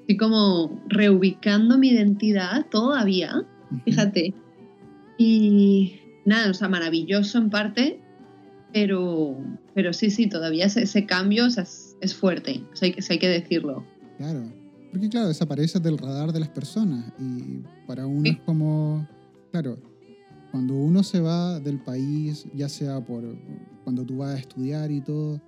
estoy 0.00 0.16
como 0.16 0.82
reubicando 0.88 1.78
mi 1.78 1.90
identidad 1.90 2.66
todavía, 2.68 3.44
fíjate. 3.84 4.34
Y 5.18 6.00
nada, 6.24 6.50
o 6.50 6.54
sea, 6.54 6.68
maravilloso 6.68 7.38
en 7.38 7.48
parte, 7.48 8.00
pero, 8.72 9.36
pero 9.72 9.92
sí, 9.92 10.10
sí, 10.10 10.28
todavía 10.28 10.66
ese, 10.66 11.06
cambio 11.06 11.46
es, 11.46 12.14
fuerte, 12.14 12.64
eso 12.72 12.84
hay, 12.84 12.96
hay 13.08 13.18
que 13.18 13.28
decirlo. 13.28 13.84
Claro, 14.18 14.42
porque 14.92 15.08
claro, 15.08 15.28
desaparece 15.28 15.80
del 15.80 15.96
radar 15.96 16.32
de 16.32 16.40
las 16.40 16.50
personas 16.50 17.12
y 17.18 17.62
para 17.86 18.06
uno 18.06 18.28
es 18.28 18.38
como, 18.40 19.08
claro, 19.52 19.78
cuando 20.50 20.74
uno 20.74 21.02
se 21.02 21.20
va 21.20 21.60
del 21.60 21.78
país, 21.78 22.46
ya 22.54 22.68
sea 22.68 23.04
por 23.04 23.22
cuando 23.84 24.04
tú 24.04 24.16
vas 24.16 24.34
a 24.34 24.38
estudiar 24.38 24.90
y 24.90 25.02
todo, 25.02 25.40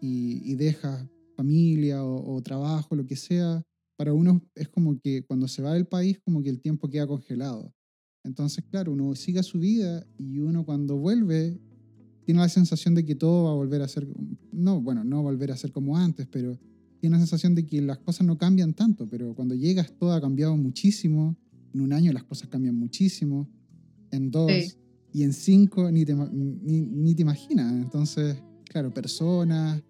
y, 0.00 0.42
y 0.44 0.56
dejas 0.56 1.06
familia 1.36 2.04
o, 2.04 2.34
o, 2.34 2.42
trabajo, 2.42 2.96
lo 2.96 3.06
que 3.06 3.16
sea, 3.16 3.62
para 3.96 4.12
uno 4.12 4.42
es 4.56 4.68
como 4.68 4.98
que 4.98 5.24
cuando 5.24 5.46
se 5.46 5.62
va 5.62 5.72
del 5.72 5.86
país, 5.86 6.18
como 6.24 6.42
que 6.42 6.50
el 6.50 6.60
tiempo 6.60 6.88
queda 6.90 7.06
congelado. 7.06 7.72
Entonces, 8.24 8.64
claro, 8.70 8.92
uno 8.92 9.14
sigue 9.14 9.42
su 9.42 9.60
vida 9.60 10.04
y 10.18 10.40
uno 10.40 10.64
cuando 10.64 10.96
vuelve 10.96 11.60
tiene 12.24 12.40
la 12.40 12.48
sensación 12.48 12.94
de 12.94 13.04
que 13.04 13.14
todo 13.14 13.44
va 13.44 13.50
a 13.52 13.54
volver 13.54 13.82
a 13.82 13.88
ser, 13.88 14.06
no, 14.50 14.80
bueno, 14.80 15.04
no 15.04 15.22
volver 15.22 15.52
a 15.52 15.56
ser 15.56 15.70
como 15.70 15.96
antes, 15.96 16.26
pero 16.26 16.58
tiene 17.00 17.16
la 17.16 17.20
sensación 17.20 17.54
de 17.54 17.66
que 17.66 17.80
las 17.82 17.98
cosas 17.98 18.26
no 18.26 18.36
cambian 18.36 18.74
tanto, 18.74 19.08
pero 19.08 19.34
cuando 19.34 19.54
llegas 19.54 19.92
todo 19.96 20.12
ha 20.12 20.20
cambiado 20.20 20.56
muchísimo, 20.56 21.36
en 21.74 21.80
un 21.80 21.92
año 21.92 22.12
las 22.12 22.24
cosas 22.24 22.48
cambian 22.48 22.76
muchísimo, 22.76 23.48
en 24.10 24.30
dos 24.30 24.76
y 25.12 25.22
en 25.22 25.32
cinco 25.32 25.90
ni 25.90 26.04
te, 26.04 26.14
ni, 26.14 27.14
te 27.14 27.22
imaginas. 27.22 27.72
Entonces, 27.72 28.42
claro, 28.64 28.92
personas, 28.92 29.82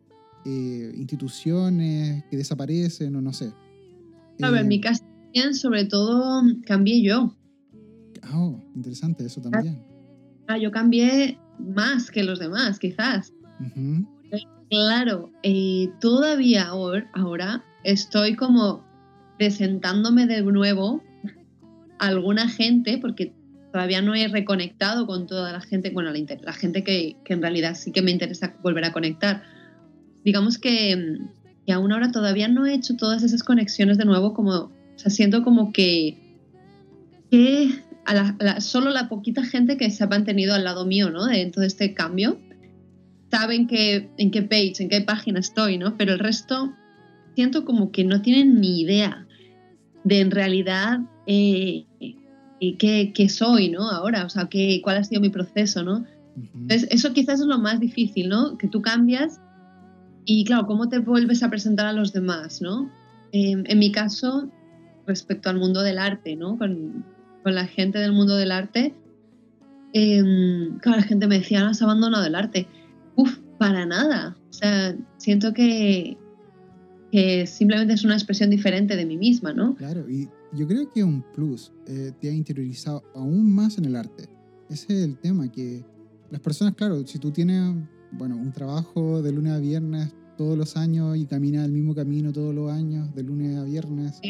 eh, 0.45 0.93
instituciones 0.97 2.25
que 2.31 2.37
desaparecen 2.37 3.15
o 3.17 3.21
no 3.21 3.33
sé. 3.33 3.53
A 4.43 4.51
ver, 4.51 4.63
en 4.63 4.69
mi 4.69 4.77
eh, 4.77 4.81
caso 4.81 5.05
sobre 5.53 5.85
todo 5.85 6.43
cambié 6.67 7.03
yo. 7.03 7.35
Oh, 8.33 8.59
interesante 8.75 9.27
eso 9.27 9.41
también. 9.41 9.83
Ah, 10.47 10.59
yo 10.59 10.71
cambié 10.71 11.39
más 11.59 12.11
que 12.11 12.23
los 12.23 12.39
demás, 12.39 12.79
quizás. 12.79 13.33
Claro, 14.71 15.31
eh, 15.43 15.89
todavía 16.01 16.69
ahora, 16.69 17.65
estoy 17.85 18.35
como 18.35 18.85
presentándome 19.39 20.27
de 20.27 20.43
nuevo 20.43 21.03
alguna 21.99 22.49
gente, 22.49 22.99
porque 22.99 23.33
todavía 23.73 24.03
no 24.03 24.15
he 24.15 24.29
reconectado 24.29 25.07
con 25.07 25.27
toda 25.27 25.53
la 25.53 25.61
gente, 25.61 25.91
bueno, 25.91 26.13
la, 26.13 26.53
gente 26.53 26.85
que, 26.85 27.17
en 27.27 27.43
realidad 27.43 27.75
sí 27.75 27.91
que 27.91 28.03
me 28.03 28.13
interesa 28.13 28.55
volver 28.63 28.85
a 28.85 28.93
conectar. 28.93 29.43
Digamos 30.25 30.59
que, 30.59 31.19
que 31.67 31.73
aún 31.73 31.93
ahora 31.93 32.13
todavía 32.13 32.47
no 32.47 32.67
he 32.67 32.75
hecho 32.75 32.97
todas 32.97 33.23
esas 33.23 33.43
conexiones 33.43 33.99
de 33.99 34.05
nuevo, 34.05 34.33
como, 34.33 34.53
o 34.53 34.73
sea, 34.95 35.11
siento 35.11 35.43
como 35.43 35.73
que, 35.73 36.39
que 37.31 37.71
solo 38.61 38.91
la 38.91 39.09
poquita 39.09 39.43
gente 39.43 39.77
que 39.77 39.91
se 39.91 40.05
ha 40.05 40.07
mantenido 40.07 40.55
al 40.55 40.65
lado 40.65 40.87
mío, 40.87 41.11
¿no? 41.11 41.27
De 41.27 41.45
todo 41.47 41.65
este 41.65 41.95
cambio, 41.95 42.39
saben 43.31 43.67
que, 43.67 44.09
en 44.19 44.31
qué 44.31 44.43
page, 44.43 44.75
en 44.79 44.89
qué 44.89 45.01
página 45.01 45.41
estoy, 45.41 45.79
¿no? 45.79 45.97
Pero 45.97 46.13
el 46.13 46.21
resto 46.21 46.73
siento 47.35 47.65
como 47.65 47.91
que 47.91 48.05
no 48.05 48.23
tienen 48.23 48.61
ni 48.61 48.81
idea 48.81 49.27
de 50.05 50.21
en 50.21 50.31
realidad 50.31 51.01
eh, 51.27 51.85
qué, 52.79 53.13
qué, 53.15 53.29
soy, 53.29 53.71
¿no? 53.71 53.91
Ahora, 53.91 54.25
o 54.25 54.29
sea, 54.29 54.49
qué, 54.49 54.81
cuál 54.83 54.99
ha 54.99 55.05
sido 55.05 55.21
mi 55.21 55.31
proceso, 55.31 55.83
¿no? 55.83 56.05
Entonces, 56.37 56.89
eso 56.91 57.13
quizás 57.13 57.41
es 57.41 57.47
lo 57.47 57.59
más 57.59 57.79
difícil, 57.79 58.29
¿no? 58.29 58.59
Que 58.59 58.67
tú 58.67 58.83
cambias 58.83 59.41
y 60.25 60.45
claro, 60.45 60.67
¿cómo 60.67 60.89
te 60.89 60.99
vuelves 60.99 61.43
a 61.43 61.51
presentar 61.51 61.87
a 61.87 61.93
los 61.93 62.13
demás, 62.13 62.63
no? 62.63 62.91
Em, 63.33 63.65
en 63.67 63.79
mi 63.79 63.93
caso, 63.93 64.51
respecto 65.07 65.51
al 65.51 65.59
mundo 65.59 65.83
del 65.83 65.99
arte, 65.99 66.35
¿no? 66.37 66.57
Con, 66.59 67.05
con 67.43 67.55
la 67.55 67.67
gente 67.67 67.99
del 67.99 68.13
mundo 68.13 68.37
del 68.37 68.53
arte, 68.53 68.95
em, 69.93 70.79
claro, 70.79 71.01
la 71.01 71.07
gente 71.07 71.27
me 71.27 71.39
decía, 71.39 71.61
no, 71.61 71.71
has 71.71 71.83
abandonado 71.83 72.25
el 72.25 72.35
arte. 72.35 72.67
Uf, 73.17 73.39
para 73.59 73.87
nada. 73.87 74.37
O 74.49 74.53
sea, 74.53 74.97
siento 75.19 75.53
que, 75.53 76.17
que 77.13 77.47
simplemente 77.47 77.95
es 77.95 78.05
una 78.05 78.15
expresión 78.15 78.51
diferente 78.51 78.97
de 78.97 79.05
mí 79.05 79.17
misma, 79.17 79.53
¿no? 79.53 79.75
Claro, 79.77 80.09
y 80.09 80.29
yo 80.55 80.67
creo 80.67 80.89
que 80.89 81.03
un 81.03 81.23
plus 81.33 81.73
eh, 81.87 82.13
te 82.21 82.29
ha 82.29 82.33
interiorizado 82.33 83.03
aún 83.15 83.53
más 83.53 83.79
en 83.79 83.87
el 83.87 83.97
arte. 83.97 84.29
Ese 84.69 84.99
es 84.99 85.05
el 85.05 85.19
tema, 85.19 85.51
que 85.51 85.85
las 86.31 86.41
personas, 86.41 86.75
claro, 86.75 87.07
si 87.07 87.19
tú 87.19 87.31
tienes, 87.31 87.75
bueno, 88.13 88.37
un 88.37 88.53
trabajo 88.53 89.23
de 89.23 89.33
lunes 89.33 89.53
a 89.53 89.59
viernes 89.59 90.15
todos 90.37 90.57
los 90.57 90.77
años 90.77 91.17
y 91.17 91.27
caminas 91.27 91.65
el 91.65 91.73
mismo 91.73 91.95
camino 91.95 92.33
todos 92.33 92.55
los 92.55 92.71
años, 92.71 93.15
de 93.15 93.23
lunes 93.23 93.57
a 93.57 93.65
viernes, 93.65 94.21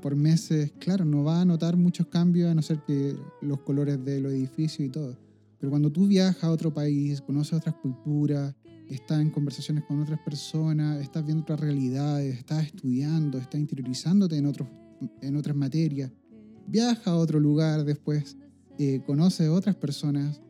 por 0.00 0.16
meses, 0.16 0.72
claro, 0.78 1.04
no 1.04 1.24
va 1.24 1.42
a 1.42 1.44
notar 1.44 1.76
muchos 1.76 2.06
cambios 2.06 2.50
a 2.50 2.54
no 2.54 2.62
ser 2.62 2.80
que 2.86 3.14
los 3.42 3.60
colores 3.60 4.02
de 4.04 4.20
los 4.20 4.32
edificios 4.32 4.88
y 4.88 4.90
todo. 4.90 5.16
Pero 5.58 5.70
cuando 5.70 5.92
tú 5.92 6.06
viajas 6.06 6.42
a 6.42 6.50
otro 6.50 6.72
país, 6.72 7.20
conoces 7.20 7.52
otras 7.52 7.74
culturas, 7.76 8.54
estás 8.88 9.20
en 9.20 9.30
conversaciones 9.30 9.84
con 9.84 10.00
otras 10.00 10.18
personas, 10.20 11.00
estás 11.00 11.24
viendo 11.24 11.42
otras 11.42 11.60
realidades, 11.60 12.38
estás 12.38 12.64
estudiando, 12.66 13.38
estás 13.38 13.60
interiorizándote 13.60 14.36
en, 14.36 14.46
otros, 14.46 14.68
en 15.20 15.36
otras 15.36 15.56
materias, 15.56 16.10
viajas 16.66 17.06
a 17.06 17.16
otro 17.16 17.40
lugar 17.40 17.84
después, 17.84 18.36
eh, 18.78 19.02
conoces 19.04 19.48
otras 19.48 19.76
personas, 19.76 20.40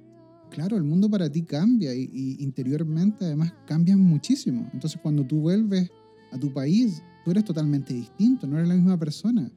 claro, 0.50 0.76
el 0.76 0.84
mundo 0.84 1.08
para 1.10 1.30
ti 1.30 1.42
cambia 1.42 1.94
y, 1.94 2.36
interiormente 2.38 3.24
además 3.24 3.52
cambias 3.66 3.98
muchísimo. 3.98 4.68
Entonces 4.72 5.00
cuando 5.02 5.26
tú 5.26 5.40
vuelves 5.40 5.90
a 6.30 6.38
tu 6.38 6.52
país, 6.52 7.02
tú 7.24 7.30
eres 7.30 7.44
totalmente 7.44 7.94
distinto, 7.94 8.46
no 8.46 8.56
eres 8.56 8.68
la 8.68 8.74
misma 8.74 8.98
persona. 8.98 9.50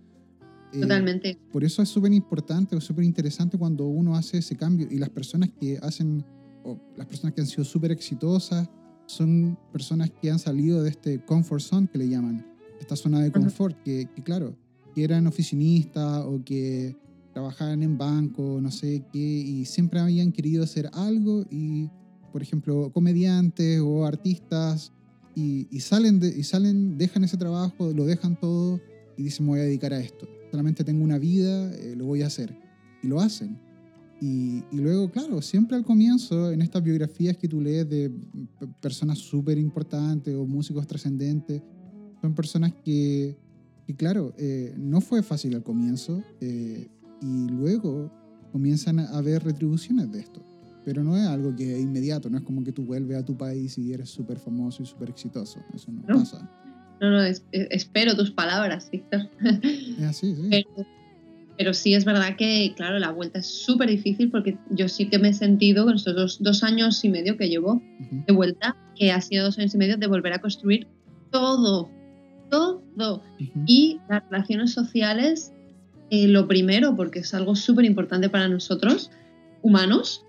Eh, 0.71 0.81
totalmente. 0.81 1.37
Por 1.51 1.63
eso 1.63 1.83
es 1.83 1.89
súper 1.89 2.13
importante, 2.13 2.75
es 2.75 2.83
súper 2.83 3.03
interesante 3.03 3.57
cuando 3.57 3.85
uno 3.85 4.15
hace 4.15 4.39
ese 4.39 4.55
cambio 4.55 4.87
y 4.89 4.97
las 4.97 5.09
personas 5.09 5.49
que 5.59 5.77
hacen, 5.77 6.25
o 6.63 6.79
las 6.97 7.05
personas 7.05 7.33
que 7.35 7.41
han 7.41 7.47
sido 7.47 7.63
súper 7.63 7.91
exitosas, 7.91 8.69
son 9.05 9.57
personas 9.71 10.09
que 10.09 10.31
han 10.31 10.39
salido 10.39 10.81
de 10.81 10.89
este 10.89 11.23
comfort 11.23 11.61
zone 11.61 11.87
que 11.91 11.97
le 11.97 12.09
llaman, 12.09 12.45
esta 12.79 12.95
zona 12.95 13.19
de 13.19 13.31
confort, 13.31 13.77
que, 13.83 14.09
que 14.15 14.23
claro, 14.23 14.57
que 14.93 15.03
eran 15.03 15.27
oficinistas 15.27 16.23
o 16.25 16.43
que 16.43 16.95
trabajaban 17.33 17.81
en 17.83 17.97
banco, 17.97 18.59
no 18.61 18.71
sé 18.71 19.03
qué, 19.11 19.19
y 19.19 19.65
siempre 19.65 19.99
habían 19.99 20.31
querido 20.31 20.63
hacer 20.63 20.89
algo 20.93 21.45
y, 21.49 21.89
por 22.31 22.41
ejemplo, 22.41 22.91
comediantes 22.93 23.81
o 23.81 24.05
artistas, 24.05 24.91
y, 25.35 25.79
salen, 25.79 26.19
de, 26.19 26.27
y 26.27 26.43
salen, 26.43 26.97
dejan 26.97 27.23
ese 27.23 27.37
trabajo, 27.37 27.91
lo 27.91 28.05
dejan 28.05 28.39
todo 28.39 28.79
y 29.17 29.23
dicen, 29.23 29.45
me 29.45 29.53
voy 29.53 29.59
a 29.61 29.63
dedicar 29.63 29.93
a 29.93 29.99
esto. 29.99 30.27
Solamente 30.51 30.83
tengo 30.83 31.03
una 31.03 31.17
vida, 31.17 31.73
eh, 31.75 31.95
lo 31.97 32.05
voy 32.05 32.21
a 32.21 32.27
hacer. 32.27 32.55
Y 33.01 33.07
lo 33.07 33.19
hacen. 33.19 33.59
Y, 34.21 34.63
y, 34.71 34.77
luego, 34.77 35.09
claro, 35.11 35.41
siempre 35.41 35.75
al 35.75 35.83
comienzo, 35.83 36.51
en 36.51 36.61
estas 36.61 36.83
biografías 36.83 37.35
que 37.35 37.47
tú 37.47 37.59
lees 37.59 37.89
de 37.89 38.11
personas 38.79 39.17
súper 39.17 39.57
importantes 39.57 40.35
o 40.35 40.45
músicos 40.45 40.85
trascendentes, 40.85 41.61
son 42.21 42.35
personas 42.35 42.73
que, 42.85 43.35
que 43.85 43.95
claro, 43.95 44.33
eh, 44.37 44.73
no 44.77 45.01
fue 45.01 45.23
fácil 45.23 45.55
al 45.55 45.63
comienzo. 45.63 46.23
Eh, 46.41 46.87
y 47.23 47.47
luego 47.49 48.11
comienzan 48.51 48.99
a 48.99 49.17
haber 49.17 49.43
retribuciones 49.43 50.11
de 50.11 50.19
esto. 50.19 50.41
Pero 50.85 51.03
no 51.03 51.15
es 51.15 51.25
algo 51.25 51.55
que 51.55 51.77
es 51.77 51.81
inmediato, 51.81 52.29
no 52.29 52.37
es 52.37 52.43
como 52.43 52.63
que 52.63 52.73
tú 52.73 52.83
vuelves 52.83 53.17
a 53.17 53.25
tu 53.25 53.37
país 53.37 53.77
y 53.77 53.93
eres 53.93 54.09
súper 54.09 54.37
famoso 54.37 54.83
y 54.83 54.85
súper 54.85 55.09
exitoso. 55.09 55.61
Eso 55.73 55.91
no, 55.91 56.05
pasa. 56.05 56.49
No, 56.99 57.09
no, 57.09 57.23
espero 57.51 58.15
tus 58.15 58.31
palabras, 58.31 58.89
Víctor. 58.91 59.29
Es 59.63 60.03
así, 60.03 60.35
sí. 60.35 60.65
Pero, 61.55 61.73
sí 61.73 61.93
es 61.93 62.03
verdad 62.03 62.35
que, 62.35 62.73
claro, 62.75 62.97
la 62.97 63.11
vuelta 63.11 63.39
es 63.39 63.45
súper 63.45 63.87
difícil 63.87 64.31
porque 64.31 64.57
yo 64.71 64.89
sí 64.89 65.07
que 65.07 65.19
me 65.19 65.29
he 65.29 65.33
sentido 65.33 65.85
con 65.85 65.95
estos 65.95 66.39
dos, 66.39 66.63
años 66.63 67.05
y 67.05 67.09
medio 67.09 67.37
que 67.37 67.47
llevo 67.47 67.81
de 68.27 68.33
vuelta, 68.33 68.75
que 68.95 69.11
ha 69.11 69.21
sido 69.21 69.45
dos 69.45 69.59
años 69.59 69.73
y 69.75 69.77
medio 69.77 69.97
de 69.97 70.07
volver 70.07 70.33
a 70.33 70.41
construir 70.41 70.87
todo, 71.31 71.89
todo. 72.95 73.23
Y 73.65 73.99
las 74.09 74.23
relaciones 74.29 74.71
sociales 74.71 75.53
eh, 76.09 76.27
lo 76.27 76.47
primero, 76.47 76.95
porque 76.95 77.19
es 77.19 77.33
algo 77.33 77.55
súper 77.55 77.85
importante 77.85 78.29
para 78.29 78.47
nosotros, 78.47 79.09
humanos, 79.61 80.23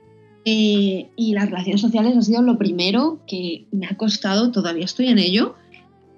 eh, 0.46 1.08
y 1.16 1.34
las 1.34 1.46
relaciones 1.46 1.80
sociales 1.80 2.16
ha 2.16 2.22
sido 2.22 2.42
lo 2.42 2.58
primero 2.58 3.20
que 3.26 3.66
me 3.72 3.86
ha 3.86 3.96
costado, 3.96 4.50
todavía 4.50 4.84
estoy 4.84 5.08
en 5.08 5.18
ello, 5.18 5.54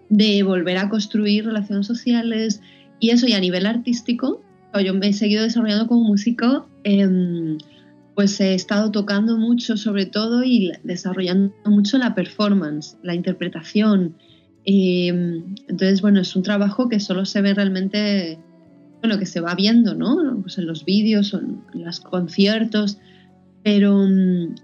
de 0.09 0.43
volver 0.43 0.79
a 0.79 0.89
construir 0.89 1.47
relaciones 1.47 1.87
sociales 1.87 2.61
y 3.01 3.11
eso, 3.11 3.27
y 3.27 3.33
a 3.33 3.41
nivel 3.41 3.67
artístico, 3.67 4.41
yo 4.81 4.95
me 4.95 5.09
he 5.09 5.13
seguido 5.13 5.43
desarrollando 5.43 5.87
como 5.87 6.05
músico, 6.05 6.69
em, 6.85 7.59
pues 8.15 8.41
he 8.41 8.55
estado 8.55 8.91
tocando 8.91 9.37
mucho 9.37 9.77
sobre 9.77 10.07
todo 10.07 10.43
y 10.45 10.73
desarrollando 10.85 11.55
mucho 11.67 11.99
la 11.99 12.15
performance, 12.15 12.97
la 13.03 13.15
interpretación. 13.15 14.15
Entonces, 14.67 16.03
bueno, 16.03 16.21
es 16.21 16.35
un 16.35 16.43
trabajo 16.43 16.89
que 16.89 17.01
solo 17.01 17.25
se 17.25 17.41
ve 17.41 17.55
realmente 17.55 18.39
bueno, 19.01 19.19
que 19.19 19.27
se 19.27 19.41
va 19.41 19.55
viendo, 19.55 19.95
¿no? 19.95 20.41
Pues 20.43 20.59
en 20.59 20.67
los 20.67 20.85
vídeos 20.85 21.35
en 21.35 21.85
los 21.85 22.01
conciertos, 22.01 22.99
pero, 23.63 24.07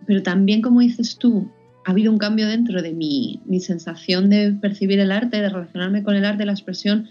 pero 0.06 0.22
también, 0.22 0.62
como 0.62 0.80
dices 0.80 1.16
tú, 1.18 1.50
ha 1.84 1.90
habido 1.90 2.10
un 2.10 2.18
cambio 2.18 2.48
dentro 2.48 2.82
de 2.82 2.92
mi, 2.92 3.40
mi 3.44 3.60
sensación 3.60 4.30
de 4.30 4.52
percibir 4.52 5.00
el 5.00 5.12
arte, 5.12 5.40
de 5.40 5.48
relacionarme 5.48 6.02
con 6.02 6.14
el 6.14 6.24
arte, 6.24 6.44
la 6.44 6.52
expresión, 6.52 7.08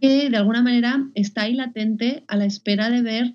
que 0.00 0.30
de 0.30 0.36
alguna 0.36 0.62
manera 0.62 1.08
está 1.14 1.42
ahí 1.42 1.54
latente 1.54 2.24
a 2.28 2.36
la 2.36 2.44
espera 2.44 2.90
de 2.90 3.02
ver 3.02 3.34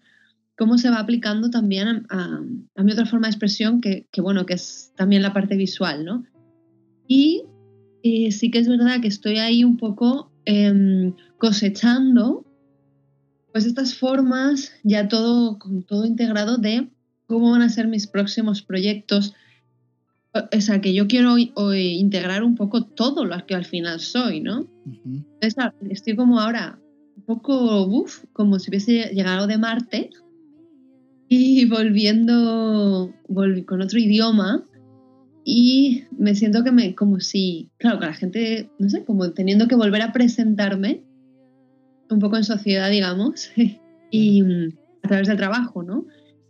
cómo 0.58 0.78
se 0.78 0.90
va 0.90 1.00
aplicando 1.00 1.50
también 1.50 2.06
a, 2.10 2.40
a, 2.76 2.84
mi 2.84 2.92
otra 2.92 3.06
forma 3.06 3.28
de 3.28 3.32
expresión, 3.32 3.82
que, 3.82 4.08
que, 4.12 4.22
bueno, 4.22 4.46
que 4.46 4.54
es 4.54 4.92
también 4.96 5.22
la 5.22 5.34
parte 5.34 5.56
visual, 5.56 6.06
¿no? 6.06 6.24
Y 7.08 7.44
eh, 8.04 8.32
sí 8.32 8.52
que 8.52 8.60
es 8.60 8.68
verdad 8.68 9.02
que 9.02 9.08
estoy 9.08 9.38
ahí 9.38 9.64
un 9.64 9.78
poco 9.78 10.32
em, 10.46 11.14
cosechando 11.38 12.46
pues 13.54 13.66
estas 13.66 13.96
formas, 13.96 14.74
ya 14.84 15.08
todo, 15.08 15.60
con 15.60 15.84
todo 15.84 16.06
integrado 16.06 16.58
de 16.58 16.90
cómo 17.28 17.52
van 17.52 17.62
a 17.62 17.70
ser 17.70 17.88
mis 17.88 18.08
próximos 18.08 18.64
proyectos. 18.64 19.36
O 20.34 20.60
sea, 20.60 20.82
que 20.82 20.96
yo 20.96 21.08
quiero 21.08 21.38
integrar 21.38 22.44
un 22.44 22.56
poco 22.56 22.86
todo 22.86 23.26
lo 23.26 23.46
que 23.46 23.54
al 23.54 23.66
final 23.66 24.00
soy, 24.00 24.42
¿no? 24.42 24.68
estoy 25.90 26.16
como 26.16 26.40
ahora 26.40 26.80
un 27.16 27.24
poco, 27.24 27.86
uff, 27.86 28.24
como 28.34 28.58
si 28.58 28.72
hubiese 28.72 29.12
llegado 29.14 29.46
de 29.46 29.60
Marte 29.60 30.10
y 31.30 31.66
volviendo 31.66 33.14
con 33.68 33.82
otro 33.82 34.00
idioma 34.00 34.66
y 35.46 36.06
me 36.18 36.36
siento 36.36 36.64
que 36.64 36.72
me, 36.72 36.96
como 36.96 37.20
si, 37.20 37.70
claro, 37.78 38.00
que 38.00 38.06
la 38.06 38.14
gente, 38.14 38.70
no 38.80 38.90
sé, 38.90 39.04
como 39.04 39.32
teniendo 39.32 39.68
que 39.68 39.76
volver 39.76 40.02
a 40.02 40.14
presentarme 40.14 41.04
un 42.10 42.20
poco 42.20 42.38
en 42.38 42.44
sociedad, 42.44 42.90
digamos, 42.90 43.52
y 44.12 44.42
mm, 44.42 44.74
a 45.04 45.08
través 45.08 45.28
del 45.28 45.38
trabajo, 45.38 45.84
¿no? 45.84 46.06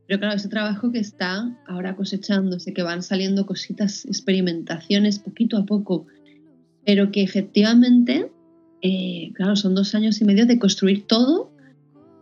Pero 0.08 0.20
claro, 0.20 0.36
ese 0.36 0.50
trabajo 0.50 0.92
que 0.92 1.00
está 1.00 1.58
ahora 1.68 1.96
cosechándose, 1.96 2.74
que 2.74 2.84
van 2.84 3.02
saliendo 3.02 3.46
cositas, 3.46 4.06
experimentaciones 4.06 5.18
poquito 5.18 5.58
a 5.58 5.66
poco, 5.66 6.06
pero 6.86 7.12
que 7.12 7.24
efectivamente, 7.24 8.30
eh, 8.82 9.32
claro, 9.34 9.56
son 9.56 9.74
dos 9.74 9.96
años 9.96 10.22
y 10.22 10.26
medio 10.26 10.46
de 10.46 10.60
construir 10.60 11.08
todo 11.08 11.52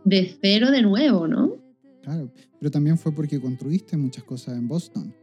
de 0.05 0.36
cero 0.39 0.72
de 0.72 0.84
nuevo, 0.84 1.28
¿no? 1.28 1.55
Claro, 2.03 2.32
pero 2.59 2.72
también 2.72 2.97
fue 2.97 3.13
porque 3.13 3.41
construiste 3.41 3.97
muchas 3.97 4.24
cosas 4.24 4.57
en 4.57 4.67
Boston. 4.67 5.13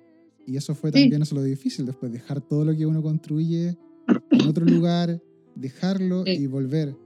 Y 0.49 0.57
eso 0.57 0.75
fue 0.75 0.91
también 0.91 1.21
eso 1.21 1.35
lo 1.35 1.43
difícil, 1.43 1.85
después 1.85 2.11
dejar 2.11 2.41
todo 2.41 2.65
lo 2.65 2.75
que 2.75 2.87
uno 2.87 3.03
construye 3.03 3.77
en 4.31 4.47
otro 4.49 4.65
lugar, 4.65 5.23
dejarlo 5.55 6.25
y 6.27 6.47
volver. 6.47 6.97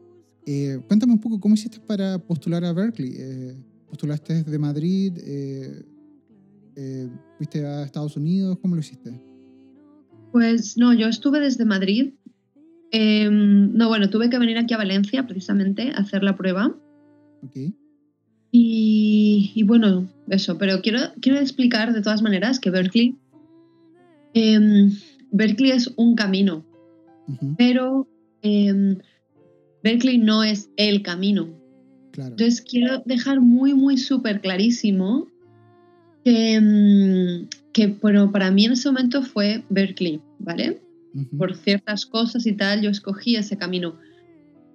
Eh, 0.46 0.78
cuéntame 0.86 1.14
un 1.14 1.20
poco 1.20 1.40
cómo 1.40 1.54
hiciste 1.54 1.80
para 1.80 2.20
postular 2.20 2.64
a 2.64 2.72
Berkeley. 2.72 3.14
Eh, 3.18 3.56
¿Postulaste 3.88 4.44
desde 4.44 4.58
Madrid? 4.60 5.18
Eh, 5.24 5.82
¿Fuiste 7.36 7.66
a 7.66 7.82
Estados 7.82 8.16
Unidos? 8.16 8.58
¿Cómo 8.62 8.76
lo 8.76 8.80
hiciste? 8.80 9.20
Pues 10.30 10.76
no, 10.76 10.92
yo 10.94 11.08
estuve 11.08 11.40
desde 11.40 11.64
Madrid. 11.64 12.12
Em, 12.92 13.74
no, 13.74 13.88
bueno, 13.88 14.08
tuve 14.08 14.30
que 14.30 14.38
venir 14.38 14.56
aquí 14.56 14.72
a 14.72 14.78
Valencia 14.78 15.26
precisamente 15.26 15.90
a 15.90 15.98
hacer 15.98 16.22
la 16.22 16.36
prueba. 16.36 16.78
Ok. 17.42 17.74
Y, 18.54 19.62
bueno, 19.64 20.06
eso, 20.28 20.58
pero 20.58 20.82
quiero, 20.82 20.98
quiero 21.20 21.38
explicar 21.38 21.94
de 21.94 22.02
todas 22.02 22.22
maneras 22.22 22.60
que 22.60 22.70
Berkeley, 22.70 23.16
em, 24.34 24.92
Berkeley 25.30 25.70
es 25.72 25.92
un 25.96 26.14
camino, 26.14 26.64
pero 27.56 28.06
em, 28.42 28.98
Berkeley 29.82 30.18
no 30.18 30.42
es 30.42 30.70
el 30.76 31.02
camino. 31.02 31.48
Entonces 32.16 32.60
quiero 32.60 33.02
dejar 33.06 33.40
muy, 33.40 33.72
muy 33.74 33.96
súper 33.96 34.40
clarísimo 34.40 35.26
que, 36.24 37.46
que, 37.72 37.86
bueno, 37.86 38.30
para 38.30 38.50
mí 38.50 38.66
en 38.66 38.72
ese 38.72 38.90
momento 38.90 39.22
fue 39.22 39.64
Berkeley, 39.70 40.20
¿vale? 40.38 40.82
por 41.36 41.54
ciertas 41.56 42.06
cosas 42.06 42.46
y 42.46 42.52
tal, 42.52 42.80
yo 42.80 42.90
escogí 42.90 43.36
ese 43.36 43.56
camino. 43.56 43.96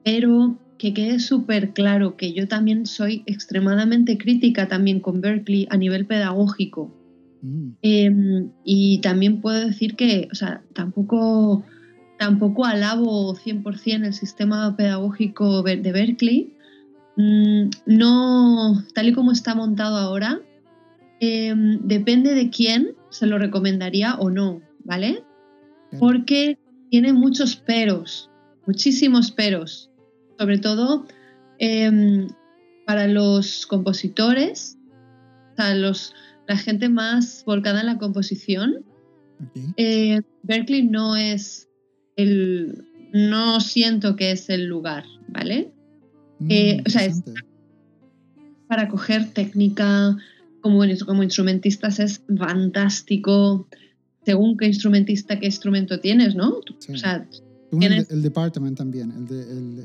Pero 0.04 0.58
que 0.78 0.94
quede 0.94 1.20
súper 1.20 1.74
claro 1.74 2.16
que 2.16 2.34
yo 2.34 2.48
también 2.48 2.86
soy 2.86 3.24
extremadamente 3.26 4.18
crítica 4.18 4.68
también 4.68 5.00
con 5.00 5.22
Berkeley 5.22 5.68
a 5.70 5.78
nivel 5.78 6.06
pedagógico. 6.06 6.94
Mm. 7.42 7.70
Em, 7.82 8.52
y 8.64 9.00
también 9.02 9.42
puedo 9.42 9.60
decir 9.60 9.96
que, 9.96 10.28
o 10.32 10.36
sea, 10.36 10.64
tampoco, 10.74 11.64
tampoco 12.18 12.66
alabo 12.66 13.36
100% 13.36 14.06
el 14.06 14.14
sistema 14.14 14.76
pedagógico 14.76 15.64
de 15.64 15.92
Berkeley. 15.92 16.54
Mm, 17.18 17.70
no, 17.86 18.84
tal 18.94 19.10
y 19.10 19.14
como 19.14 19.32
está 19.32 19.56
montado 19.56 19.98
ahora, 19.98 20.40
em, 21.20 21.80
depende 21.84 22.34
de 22.34 22.50
quién 22.50 22.96
se 23.10 23.26
lo 23.26 23.38
recomendaría 23.38 24.16
o 24.16 24.30
no, 24.30 24.62
¿vale? 24.84 25.24
Porque 26.00 26.60
tiene 26.92 27.14
muchos 27.14 27.56
peros, 27.56 28.30
muchísimos 28.66 29.32
peros, 29.32 29.90
sobre 30.38 30.60
todo 30.60 31.06
em, 31.60 32.28
para 32.86 33.08
los 33.08 33.66
compositores, 33.66 34.78
o 35.58 35.74
los, 35.74 36.14
la 36.48 36.58
gente 36.58 36.90
más 36.90 37.44
volcada 37.46 37.82
en 37.82 37.88
la 37.88 37.98
composición. 37.98 38.86
Eh, 39.76 40.22
Berkeley 40.44 40.84
no 40.84 41.16
es 41.16 41.68
el, 42.16 42.86
no 43.14 43.60
siento 43.60 44.16
que 44.16 44.32
es 44.32 44.50
el 44.50 44.66
lugar, 44.66 45.06
¿vale? 45.28 45.72
Mm, 46.40 46.52
eh, 46.52 46.84
o 46.86 46.90
sea, 46.90 47.06
es 47.06 47.24
para 48.68 48.88
coger 48.90 49.30
técnica 49.32 50.18
como, 50.62 50.84
como 51.06 51.24
instrumentistas 51.24 52.00
es 52.00 52.22
fantástico 52.38 53.68
según 54.26 54.58
qué 54.58 54.66
instrumentista, 54.68 55.40
qué 55.40 55.46
instrumento 55.46 56.02
tienes, 56.02 56.36
¿no? 56.36 56.58
O 56.58 56.98
sea, 56.98 57.26
el, 57.72 58.22
departamento 58.22 58.84
también, 58.84 59.10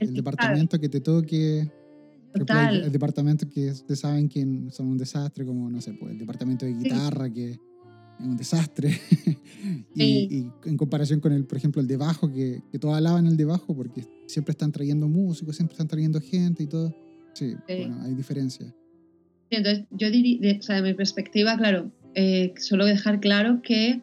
el, 0.01 0.15
departamento 0.15 0.81
que 0.81 0.89
te 0.89 1.01
toque. 1.01 1.71
El, 2.35 2.91
departamento 2.91 3.49
que 3.49 3.71
ustedes 3.71 4.01
saben 4.01 4.29
que 4.29 4.47
son 4.71 4.89
un 4.89 4.99
desastre, 4.99 5.45
como, 5.45 5.71
no 5.71 5.81
sé, 5.81 5.93
pues 5.95 6.13
el 6.13 6.19
departamento 6.19 6.65
de 6.65 6.75
guitarra, 6.75 7.31
que 7.31 7.51
es 7.51 7.61
un 8.21 8.37
desastre. 8.37 8.91
y, 9.95 10.47
en 10.65 10.77
comparación 10.77 11.21
con 11.21 11.33
el, 11.33 11.45
por 11.45 11.59
ejemplo, 11.59 11.83
el 11.83 11.89
de 11.89 11.97
bajo, 11.97 12.33
que, 12.33 12.63
que 12.71 12.79
todos 12.79 12.97
alaban 12.97 13.27
el 13.27 13.37
de 13.37 13.45
bajo 13.45 13.75
porque 13.75 14.05
siempre 14.27 14.53
están 14.53 14.73
trayendo 14.73 15.09
músicos, 15.09 15.57
siempre 15.57 15.75
están 15.75 15.89
trayendo 15.89 16.21
gente 16.21 16.63
y 16.63 16.67
todo. 16.67 16.95
Sí, 17.35 17.55
bueno, 17.67 18.03
hay 18.03 18.15
diferencias. 18.15 18.75
entonces, 19.51 19.87
yo 19.91 20.11
diría, 20.11 20.59
o 20.59 20.63
sea, 20.63 20.77
de 20.77 20.83
mi 20.83 20.95
perspectiva, 20.95 21.57
claro, 21.57 21.91
eh, 22.15 22.53
solo 22.59 22.85
dejar 22.85 23.21
claro 23.21 23.61
que 23.63 24.03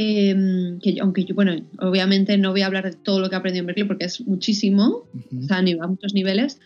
Em, 0.00 0.78
que 0.78 0.94
aunque 1.00 1.24
yo, 1.24 1.34
bueno, 1.34 1.56
obviamente 1.80 2.38
no 2.38 2.52
voy 2.52 2.60
a 2.60 2.66
hablar 2.66 2.84
de 2.84 2.92
todo 2.92 3.18
lo 3.18 3.28
que 3.28 3.34
he 3.34 3.38
aprendido 3.38 3.62
en 3.62 3.66
Berkeley 3.66 3.88
porque 3.88 4.04
es 4.04 4.24
muchísimo, 4.28 5.08
o 5.12 5.42
sea, 5.42 5.58
a 5.58 5.86
muchos 5.88 6.14
niveles, 6.14 6.60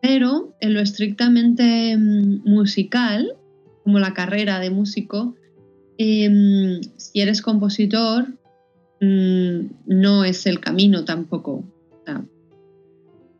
pero 0.00 0.56
en 0.60 0.74
lo 0.74 0.80
estrictamente 0.80 1.92
em, 1.92 2.40
musical, 2.44 3.36
como 3.84 3.98
la 3.98 4.14
carrera 4.14 4.60
de 4.60 4.70
músico, 4.70 5.34
em, 5.98 6.80
si 6.96 7.20
eres 7.20 7.42
compositor, 7.42 8.28
mm, 9.00 9.60
no 9.86 10.24
es 10.24 10.46
el 10.46 10.60
camino 10.60 11.04
tampoco. 11.04 11.64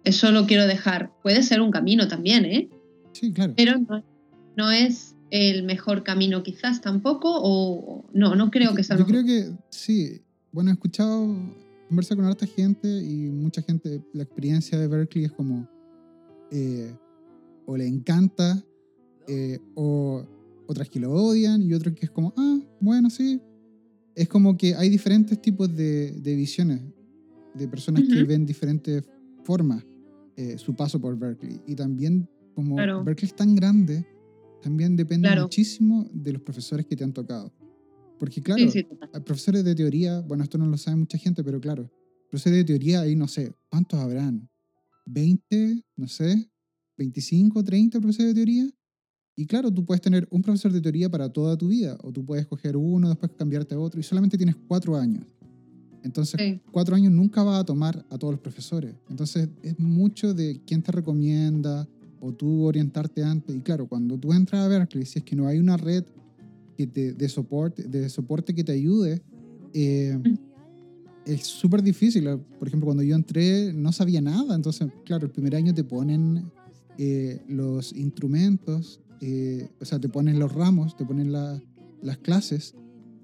eso 0.04 0.32
lo 0.32 0.46
quiero 0.46 0.66
dejar. 0.66 1.12
Puede 1.22 1.42
ser 1.42 1.60
un 1.60 1.70
camino 1.70 2.08
también, 2.08 2.46
¿eh? 2.46 2.70
Sí, 3.12 3.30
claro. 3.30 3.52
Pero 3.54 3.74
no 4.56 4.70
es 4.70 5.16
el 5.30 5.64
mejor 5.64 6.02
camino 6.02 6.42
quizás 6.42 6.80
tampoco 6.80 7.28
o 7.30 8.06
no, 8.14 8.34
no 8.34 8.50
creo 8.50 8.74
que 8.74 8.82
sea 8.82 8.96
Yo 8.96 9.04
creo 9.04 9.22
que 9.24 9.52
sí. 9.68 10.22
Bueno, 10.50 10.70
he 10.70 10.72
escuchado 10.72 11.28
conversar 11.88 12.16
con 12.16 12.26
harta 12.26 12.46
gente 12.46 12.88
y 12.88 13.28
mucha 13.30 13.60
gente, 13.60 14.02
la 14.14 14.22
experiencia 14.22 14.78
de 14.78 14.88
Berkeley 14.88 15.26
es 15.26 15.32
como 15.32 15.68
eh, 16.50 16.94
o 17.66 17.76
le 17.76 17.86
encanta 17.86 18.64
eh, 19.26 19.58
o 19.74 20.24
otras 20.66 20.88
que 20.88 21.00
lo 21.00 21.12
odian 21.12 21.62
y 21.62 21.72
otras 21.74 21.94
que 21.94 22.06
es 22.06 22.10
como, 22.10 22.32
ah, 22.36 22.58
bueno, 22.80 23.10
sí. 23.10 23.40
Es 24.14 24.28
como 24.28 24.56
que 24.56 24.74
hay 24.74 24.88
diferentes 24.88 25.40
tipos 25.40 25.74
de, 25.74 26.12
de 26.12 26.34
visiones 26.34 26.82
de 27.54 27.68
personas 27.68 28.04
que 28.04 28.22
ven 28.24 28.46
diferentes 28.46 29.04
formas 29.44 29.84
eh, 30.36 30.56
su 30.56 30.74
paso 30.74 31.00
por 31.00 31.18
Berkeley. 31.18 31.60
Y 31.66 31.74
también 31.74 32.28
como 32.54 32.76
Berkeley 32.76 33.26
es 33.26 33.34
tan 33.34 33.54
grande, 33.54 34.06
también 34.62 34.96
depende 34.96 35.28
muchísimo 35.40 36.08
de 36.12 36.34
los 36.34 36.42
profesores 36.42 36.86
que 36.86 36.94
te 36.94 37.04
han 37.04 37.12
tocado. 37.12 37.52
Porque 38.18 38.40
claro, 38.40 38.62
hay 38.62 39.20
profesores 39.20 39.64
de 39.64 39.74
teoría, 39.74 40.20
bueno, 40.20 40.44
esto 40.44 40.58
no 40.58 40.66
lo 40.66 40.76
sabe 40.76 40.96
mucha 40.96 41.18
gente, 41.18 41.42
pero 41.42 41.60
claro, 41.60 41.90
profesores 42.30 42.58
de 42.58 42.64
teoría 42.64 43.00
ahí 43.00 43.16
no 43.16 43.26
sé, 43.28 43.52
¿cuántos 43.68 43.98
habrán? 43.98 44.48
¿20? 45.08 45.82
No 45.96 46.08
sé, 46.08 46.50
25, 46.96 47.62
30 47.64 48.00
profesores 48.00 48.34
de 48.34 48.34
teoría. 48.34 48.70
Y 49.36 49.46
claro, 49.46 49.72
tú 49.72 49.84
puedes 49.84 50.00
tener 50.00 50.26
un 50.30 50.42
profesor 50.42 50.72
de 50.72 50.80
teoría 50.80 51.08
para 51.08 51.32
toda 51.32 51.56
tu 51.56 51.68
vida, 51.68 51.96
o 52.02 52.12
tú 52.12 52.24
puedes 52.24 52.46
coger 52.46 52.76
uno, 52.76 53.08
después 53.08 53.30
cambiarte 53.38 53.74
a 53.74 53.78
otro, 53.78 54.00
y 54.00 54.02
solamente 54.02 54.36
tienes 54.36 54.56
cuatro 54.66 54.96
años. 54.96 55.24
Entonces, 56.02 56.60
cuatro 56.72 56.96
años 56.96 57.12
nunca 57.12 57.42
vas 57.42 57.60
a 57.60 57.64
tomar 57.64 58.04
a 58.10 58.18
todos 58.18 58.34
los 58.34 58.40
profesores. 58.40 58.94
Entonces, 59.08 59.48
es 59.62 59.78
mucho 59.78 60.34
de 60.34 60.60
quién 60.66 60.82
te 60.82 60.90
recomienda, 60.90 61.88
o 62.20 62.32
tú 62.32 62.64
orientarte 62.64 63.22
antes. 63.22 63.56
Y 63.56 63.60
claro, 63.60 63.86
cuando 63.86 64.18
tú 64.18 64.32
entras 64.32 64.64
a 64.64 64.68
Berkeley, 64.68 65.06
si 65.06 65.20
es 65.20 65.24
que 65.24 65.36
no 65.36 65.46
hay 65.46 65.58
una 65.58 65.76
red 65.76 66.04
que 66.76 66.86
te, 66.86 67.12
de, 67.12 67.28
soporte, 67.28 67.84
de 67.84 68.08
soporte 68.08 68.54
que 68.54 68.64
te 68.64 68.72
ayude, 68.72 69.22
eh, 69.72 70.18
es 71.28 71.46
súper 71.46 71.82
difícil. 71.82 72.28
Por 72.58 72.68
ejemplo, 72.68 72.86
cuando 72.86 73.02
yo 73.02 73.14
entré 73.14 73.72
no 73.72 73.92
sabía 73.92 74.20
nada, 74.20 74.54
entonces, 74.54 74.88
claro, 75.04 75.26
el 75.26 75.32
primer 75.32 75.54
año 75.54 75.74
te 75.74 75.84
ponen 75.84 76.50
eh, 76.96 77.40
los 77.48 77.92
instrumentos, 77.92 79.00
eh, 79.20 79.68
o 79.80 79.84
sea, 79.84 80.00
te 80.00 80.08
ponen 80.08 80.38
los 80.38 80.52
ramos, 80.52 80.96
te 80.96 81.04
ponen 81.04 81.32
las 81.32 82.18
clases, 82.22 82.74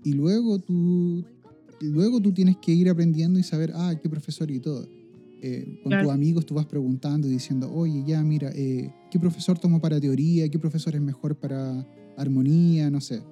y 0.04 0.12
luego 0.12 0.58
tú, 0.58 1.24
luego 1.80 2.20
tú 2.20 2.32
tienes 2.32 2.58
que 2.58 2.72
ir 2.72 2.88
aprendiendo 2.90 3.38
y 3.38 3.42
saber, 3.42 3.72
ah, 3.74 3.94
qué 4.00 4.08
profesor 4.08 4.50
y 4.50 4.60
todo. 4.60 4.86
Eh, 5.46 5.80
con 5.82 5.92
tus 5.92 6.10
amigos 6.10 6.46
tú 6.46 6.54
vas 6.54 6.66
preguntando 6.66 7.26
y 7.26 7.30
diciendo, 7.30 7.70
oye, 7.72 8.02
ya, 8.06 8.22
mira, 8.22 8.50
eh, 8.54 8.90
¿qué 9.10 9.18
profesor 9.18 9.58
tomo 9.58 9.80
para 9.80 10.00
teoría? 10.00 10.48
¿Qué 10.48 10.58
profesor 10.58 10.94
es 10.94 11.02
mejor 11.02 11.36
para 11.36 11.86
armonía? 12.16 12.90
No 12.90 13.00
sé. 13.00 13.22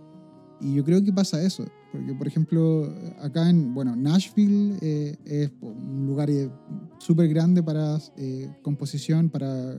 Y 0.61 0.75
yo 0.75 0.85
creo 0.85 1.03
que 1.03 1.13
pasa 1.13 1.43
eso, 1.43 1.65
porque 1.93 2.15
por 2.15 2.27
ejemplo, 2.27 2.93
acá 3.21 3.49
en, 3.49 3.75
bueno, 3.75 3.95
Nashville 3.95 4.79
eh, 4.81 5.17
es 5.25 5.51
un 5.61 6.07
lugar 6.07 6.31
súper 6.99 7.29
grande 7.29 7.63
para 7.63 7.99
composición, 8.63 9.29
para 9.29 9.77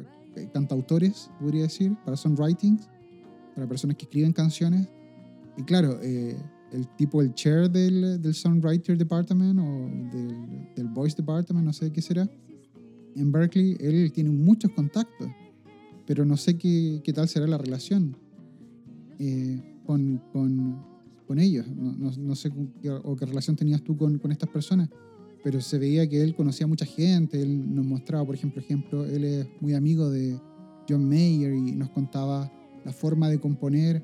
cantautores, 0.54 1.30
podría 1.40 1.64
decir, 1.64 1.96
para 2.06 2.16
songwritings, 2.16 2.88
para 3.56 3.68
personas 3.68 3.98
que 3.98 4.06
escriben 4.06 4.32
canciones. 4.32 4.88
Y 5.58 5.64
claro, 5.64 6.00
el 6.74 6.88
tipo, 6.98 7.22
el 7.22 7.34
chair 7.36 7.70
del, 7.70 8.22
del 8.22 8.34
Songwriter 8.34 8.98
Department 8.98 9.60
o 9.60 10.16
del, 10.16 10.74
del, 10.76 10.88
Voice 10.88 11.16
Department, 11.16 11.64
no 11.64 11.72
sé 11.72 11.92
qué 11.92 12.02
será, 12.02 12.28
en 13.16 13.32
Berkeley, 13.32 13.78
él 13.80 14.12
tiene 14.12 14.32
muchos 14.32 14.72
contactos, 14.72 15.30
pero 16.06 16.26
no 16.26 16.36
sé 16.36 16.58
qué, 16.58 17.02
qué 17.04 17.14
tal 17.14 17.28
será 17.30 17.48
la 17.48 17.58
relación 17.58 18.18
eh, 19.20 19.62
con, 19.86 20.22
con, 20.32 20.93
con, 21.34 21.40
ellos. 21.40 21.66
No, 21.68 21.94
no, 21.94 22.12
no 22.18 22.36
sé 22.36 22.52
qué, 22.82 22.90
o 22.90 23.16
qué 23.16 23.26
relación 23.26 23.56
tenías 23.56 23.82
tú 23.84 23.98
con, 23.98 24.18
con 24.20 24.32
estas 24.32 24.50
personas, 24.50 24.90
pero 25.44 25.60
se 25.62 25.78
veía 25.78 26.08
que 26.08 26.22
él 26.22 26.36
conocía 26.36 26.66
a 26.66 26.70
mucha 26.70 26.86
gente, 26.86 27.42
él 27.42 27.74
nos 27.74 27.86
mostraba, 27.86 28.26
por 28.26 28.36
ejemplo, 28.36 28.62
ejemplo, 28.62 29.06
él 29.06 29.24
es 29.24 29.48
muy 29.60 29.74
amigo 29.74 30.10
de 30.10 30.40
John 30.88 31.08
Mayer 31.08 31.54
y 31.54 31.74
nos 31.74 31.90
contaba 31.90 32.52
la 32.86 32.92
forma 32.92 33.30
de 33.30 33.40
componer 33.40 34.04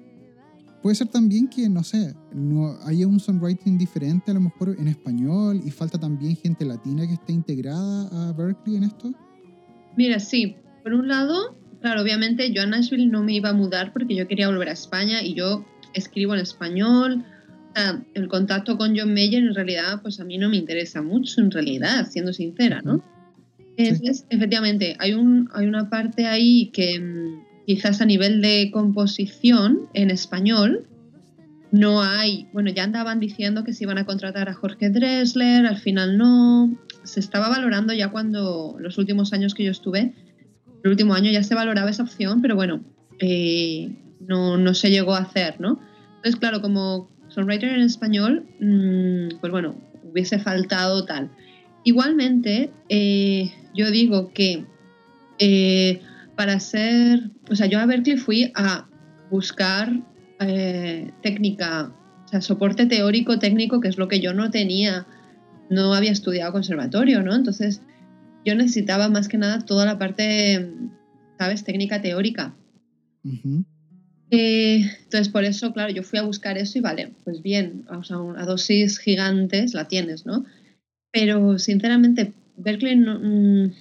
Puede 0.81 0.95
ser 0.95 1.07
también 1.07 1.47
que, 1.49 1.67
no 1.67 1.83
sé, 1.83 2.15
no 2.33 2.77
haya 2.85 3.05
un 3.05 3.19
songwriting 3.19 3.77
diferente 3.77 4.31
a 4.31 4.33
lo 4.33 4.39
mejor 4.39 4.75
en 4.79 4.87
español 4.87 5.61
y 5.65 5.71
falta 5.71 5.99
también 5.99 6.37
gente 6.37 6.63
latina 6.63 7.05
que 7.05 7.13
esté 7.13 7.33
integrada 7.33 8.29
a 8.29 8.31
Berkeley 8.31 8.77
en 8.77 8.83
esto. 8.83 9.11
Mira, 9.97 10.19
sí. 10.19 10.55
Por 10.83 10.93
un 10.93 11.09
lado, 11.09 11.57
claro, 11.81 12.01
obviamente 12.01 12.53
yo 12.53 12.61
a 12.61 12.65
Nashville 12.65 13.07
no 13.07 13.23
me 13.23 13.33
iba 13.33 13.49
a 13.49 13.53
mudar 13.53 13.91
porque 13.91 14.15
yo 14.15 14.25
quería 14.27 14.47
volver 14.47 14.69
a 14.69 14.71
España 14.71 15.21
y 15.21 15.33
yo 15.33 15.65
escribo 15.93 16.33
en 16.33 16.41
español. 16.41 17.23
O 17.69 17.75
sea, 17.75 18.03
el 18.13 18.27
contacto 18.27 18.77
con 18.77 18.97
John 18.97 19.13
Mayer 19.13 19.43
en 19.43 19.53
realidad, 19.53 20.01
pues 20.01 20.19
a 20.19 20.25
mí 20.25 20.37
no 20.37 20.49
me 20.49 20.57
interesa 20.57 21.01
mucho, 21.01 21.41
en 21.41 21.51
realidad, 21.51 22.07
siendo 22.09 22.33
sincera, 22.33 22.81
¿no? 22.81 23.03
Entonces, 23.77 24.25
efectivamente, 24.29 24.97
hay, 24.99 25.13
un, 25.13 25.49
hay 25.53 25.65
una 25.65 25.89
parte 25.89 26.25
ahí 26.25 26.69
que 26.73 26.99
mm, 26.99 27.65
quizás 27.65 28.01
a 28.01 28.05
nivel 28.05 28.41
de 28.41 28.71
composición 28.73 29.87
en 29.93 30.11
español 30.11 30.85
no 31.71 32.01
hay, 32.01 32.47
bueno, 32.51 32.71
ya 32.71 32.83
andaban 32.83 33.19
diciendo 33.19 33.63
que 33.63 33.73
se 33.73 33.83
iban 33.83 33.97
a 33.97 34.05
contratar 34.05 34.49
a 34.49 34.53
Jorge 34.53 34.89
Dressler, 34.89 35.65
al 35.65 35.77
final 35.77 36.17
no, 36.17 36.77
se 37.03 37.19
estaba 37.19 37.47
valorando 37.47 37.93
ya 37.93 38.09
cuando 38.09 38.75
los 38.79 38.97
últimos 38.97 39.33
años 39.33 39.53
que 39.53 39.63
yo 39.63 39.71
estuve, 39.71 40.13
el 40.83 40.91
último 40.91 41.13
año 41.13 41.31
ya 41.31 41.43
se 41.43 41.55
valoraba 41.55 41.89
esa 41.89 42.03
opción, 42.03 42.41
pero 42.41 42.55
bueno, 42.55 42.83
eh, 43.19 43.95
no, 44.19 44.57
no, 44.57 44.73
se 44.73 44.89
llegó 44.89 45.15
a 45.15 45.19
hacer, 45.19 45.59
¿no? 45.59 45.79
Entonces, 46.17 46.35
claro, 46.35 46.61
como 46.61 47.09
songwriter 47.29 47.69
en 47.69 47.81
español, 47.81 48.45
mm, 48.59 49.39
pues 49.39 49.51
bueno, 49.51 49.75
hubiese 50.03 50.39
faltado 50.39 51.05
tal. 51.05 51.29
Igualmente, 51.83 52.71
eh, 52.89 53.51
yo 53.73 53.89
digo 53.91 54.31
que 54.33 54.65
eh, 55.39 56.01
para 56.35 56.59
ser, 56.59 57.31
o 57.49 57.55
sea, 57.55 57.67
yo 57.67 57.79
a 57.79 57.85
Berkeley 57.85 58.17
fui 58.17 58.51
a 58.55 58.87
buscar 59.29 59.91
eh, 60.39 61.11
técnica, 61.21 61.91
o 62.25 62.27
sea, 62.27 62.41
soporte 62.41 62.85
teórico 62.85 63.39
técnico, 63.39 63.79
que 63.79 63.87
es 63.87 63.97
lo 63.97 64.07
que 64.07 64.19
yo 64.19 64.33
no 64.33 64.51
tenía, 64.51 65.07
no 65.69 65.93
había 65.93 66.11
estudiado 66.11 66.51
conservatorio, 66.51 67.23
¿no? 67.23 67.35
Entonces, 67.35 67.81
yo 68.45 68.55
necesitaba 68.55 69.09
más 69.09 69.27
que 69.27 69.37
nada 69.37 69.59
toda 69.59 69.85
la 69.85 69.97
parte, 69.97 70.73
¿sabes?, 71.37 71.63
técnica 71.63 72.01
teórica. 72.01 72.55
Entonces, 74.31 75.29
por 75.29 75.43
eso, 75.43 75.73
claro, 75.73 75.91
yo 75.91 76.03
fui 76.03 76.19
a 76.19 76.23
buscar 76.23 76.57
eso 76.57 76.77
y 76.77 76.81
vale, 76.81 77.11
pues 77.23 77.41
bien, 77.41 77.85
o 77.89 78.03
sea, 78.03 78.17
a 78.37 78.45
dosis 78.45 78.99
gigantes 78.99 79.73
la 79.73 79.87
tienes, 79.87 80.25
¿no? 80.25 80.45
Pero 81.11 81.57
sinceramente, 81.57 82.33
Berkeley 82.57 82.95
mm, 82.95 83.71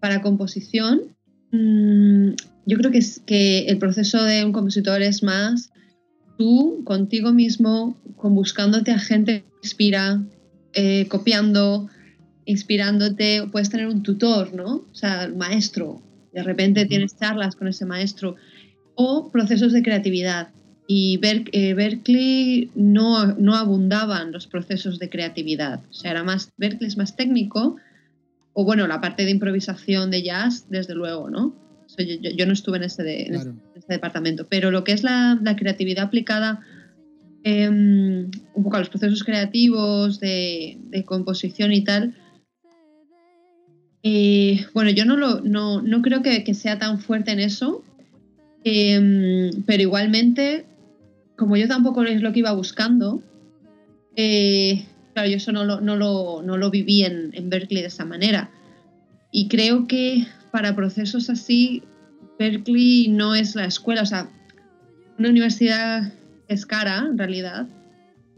para 0.00 0.20
composición, 0.20 1.16
mm, 1.52 2.30
yo 2.66 2.76
creo 2.76 2.90
que, 2.90 2.98
es, 2.98 3.20
que 3.24 3.66
el 3.66 3.78
proceso 3.78 4.22
de 4.24 4.44
un 4.44 4.52
compositor 4.52 5.00
es 5.00 5.22
más 5.22 5.70
tú 6.36 6.82
contigo 6.84 7.32
mismo, 7.32 7.96
con 8.16 8.34
buscándote 8.34 8.92
a 8.92 8.98
gente 8.98 9.42
que 9.42 9.56
inspira, 9.62 10.22
eh, 10.74 11.06
copiando, 11.08 11.88
inspirándote, 12.44 13.46
puedes 13.50 13.70
tener 13.70 13.86
un 13.86 14.02
tutor, 14.02 14.54
¿no? 14.54 14.76
O 14.76 14.94
sea, 14.94 15.24
el 15.24 15.36
maestro, 15.36 16.00
de 16.32 16.42
repente 16.42 16.86
tienes 16.86 17.18
charlas 17.18 17.56
con 17.56 17.68
ese 17.68 17.86
maestro, 17.86 18.36
o 19.00 19.30
procesos 19.30 19.72
de 19.72 19.82
creatividad. 19.82 20.48
Y 20.88 21.20
eh, 21.22 21.74
Berkeley 21.74 22.72
no, 22.74 23.26
no 23.36 23.54
abundaban 23.54 24.32
los 24.32 24.48
procesos 24.48 24.98
de 24.98 25.08
creatividad. 25.08 25.80
O 25.88 25.92
sea, 25.92 26.10
era 26.10 26.24
más, 26.24 26.50
Berkeley 26.56 26.88
es 26.88 26.96
más 26.96 27.14
técnico, 27.14 27.76
o 28.54 28.64
bueno, 28.64 28.88
la 28.88 29.00
parte 29.00 29.24
de 29.24 29.30
improvisación 29.30 30.10
de 30.10 30.24
jazz, 30.24 30.66
desde 30.68 30.96
luego, 30.96 31.30
¿no? 31.30 31.54
yo, 31.96 32.46
no 32.46 32.52
estuve 32.52 32.78
en 32.78 32.82
este, 32.82 33.32
este, 33.32 33.52
departamento, 33.88 34.48
pero 34.48 34.72
lo 34.72 34.82
que 34.82 34.92
es 34.92 35.04
la, 35.04 35.38
creatividad 35.56 36.06
aplicada 36.06 36.60
em, 37.44 38.30
un 38.54 38.62
poco 38.64 38.76
a 38.76 38.80
los 38.80 38.88
procesos 38.88 39.22
creativos 39.22 40.18
de, 40.18 41.04
composición 41.06 41.72
y 41.72 41.84
tal, 41.84 42.14
eh, 44.02 44.66
bueno, 44.74 44.90
yo 44.90 45.04
no, 45.04 45.16
lo, 45.16 45.40
no, 45.40 45.82
no 45.82 46.02
creo 46.02 46.22
que, 46.22 46.42
que, 46.42 46.54
sea 46.54 46.78
tan 46.78 46.98
fuerte 46.98 47.30
en 47.30 47.40
eso, 47.40 47.84
em, 48.64 49.62
pero 49.66 49.82
igualmente 49.82 50.66
como 51.38 51.56
yo 51.56 51.68
tampoco 51.68 52.02
es 52.02 52.20
lo 52.20 52.32
que 52.32 52.40
iba 52.40 52.52
buscando, 52.52 53.22
eh, 54.16 54.84
claro, 55.14 55.28
yo 55.28 55.36
eso 55.36 55.52
no 55.52 55.64
lo, 55.64 55.80
no 55.80 55.96
lo, 55.96 56.70
viví 56.70 57.04
en, 57.04 57.48
Berkeley 57.48 57.80
de 57.80 57.88
esa 57.88 58.04
manera. 58.04 58.50
Y 59.30 59.46
creo 59.46 59.86
que 59.86 60.26
para 60.50 60.74
procesos 60.74 61.30
así, 61.30 61.84
Berkeley 62.40 63.06
no 63.08 63.36
es 63.36 63.54
la 63.54 63.66
escuela, 63.66 64.02
o 64.02 64.06
sea, 64.06 64.28
una 65.16 65.28
universidad 65.28 66.12
es 66.48 66.66
cara 66.66 67.06
en 67.08 67.16
realidad. 67.16 67.68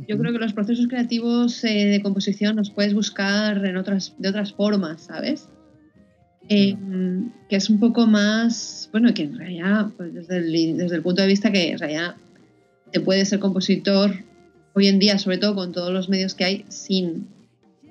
Yo 0.06 0.18
creo 0.18 0.32
que 0.32 0.38
los 0.38 0.52
procesos 0.52 0.86
creativos 0.86 1.64
eh, 1.64 1.86
de 1.86 2.02
composición 2.02 2.56
los 2.56 2.70
puedes 2.70 2.92
buscar 2.92 3.64
en 3.64 3.78
otras, 3.78 4.14
de 4.18 4.28
otras 4.28 4.52
formas, 4.52 5.02
¿sabes? 5.02 5.48
Eh, 6.52 6.76
que 7.48 7.54
es 7.54 7.70
un 7.70 7.78
poco 7.78 8.08
más, 8.08 8.88
bueno, 8.90 9.14
que 9.14 9.22
en 9.22 9.38
realidad, 9.38 9.86
pues 9.96 10.12
desde, 10.12 10.38
el, 10.38 10.76
desde 10.76 10.96
el 10.96 11.02
punto 11.02 11.22
de 11.22 11.28
vista 11.28 11.52
que 11.52 11.70
en 11.70 11.78
realidad 11.78 12.16
te 12.90 12.98
puede 12.98 13.24
ser 13.24 13.38
compositor 13.38 14.24
hoy 14.74 14.88
en 14.88 14.98
día, 14.98 15.16
sobre 15.20 15.38
todo 15.38 15.54
con 15.54 15.70
todos 15.70 15.92
los 15.92 16.08
medios 16.08 16.34
que 16.34 16.44
hay, 16.44 16.64
sin, 16.68 17.28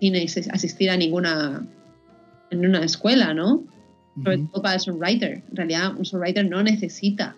sin 0.02 0.14
asistir 0.52 0.90
a 0.90 0.98
ninguna 0.98 1.66
en 2.52 2.66
una 2.66 2.84
escuela, 2.84 3.34
¿no? 3.34 3.64
Sobre 4.22 4.40
todo 4.40 4.62
para 4.62 4.76
el 4.76 4.82
songwriter. 4.82 5.42
En 5.50 5.56
realidad, 5.56 5.96
un 5.98 6.04
songwriter 6.04 6.46
no 6.46 6.62
necesita. 6.62 7.38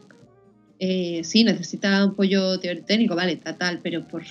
Eh, 0.80 1.22
sí, 1.24 1.44
necesita 1.44 2.02
apoyo 2.02 2.60
técnico, 2.60 3.16
vale, 3.16 3.36
tal, 3.36 3.58
tal, 3.58 3.80
pero 3.84 4.08
por 4.08 4.24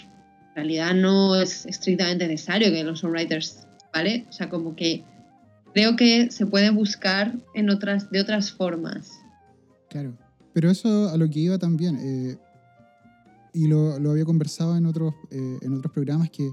realidad 0.56 0.92
no 0.94 1.40
es 1.40 1.66
estrictamente 1.66 2.26
necesario 2.26 2.72
que 2.72 2.82
los 2.82 2.98
songwriters, 2.98 3.68
¿vale? 3.92 4.26
O 4.28 4.32
sea, 4.32 4.48
como 4.48 4.74
que 4.74 5.04
creo 5.72 5.96
que 5.96 6.30
se 6.30 6.46
puede 6.46 6.70
buscar 6.70 7.34
en 7.54 7.70
otras, 7.70 8.10
de 8.10 8.20
otras 8.20 8.52
formas. 8.52 9.12
Claro, 9.88 10.16
pero 10.52 10.70
eso 10.70 11.08
a 11.08 11.16
lo 11.16 11.28
que 11.28 11.40
iba 11.40 11.58
también. 11.58 11.96
Eh, 12.00 12.36
y 13.52 13.66
lo, 13.66 13.98
lo, 13.98 14.12
había 14.12 14.24
conversado 14.24 14.76
en 14.76 14.86
otros, 14.86 15.14
eh, 15.30 15.58
en 15.62 15.72
otros 15.74 15.92
programas 15.92 16.30
que, 16.30 16.50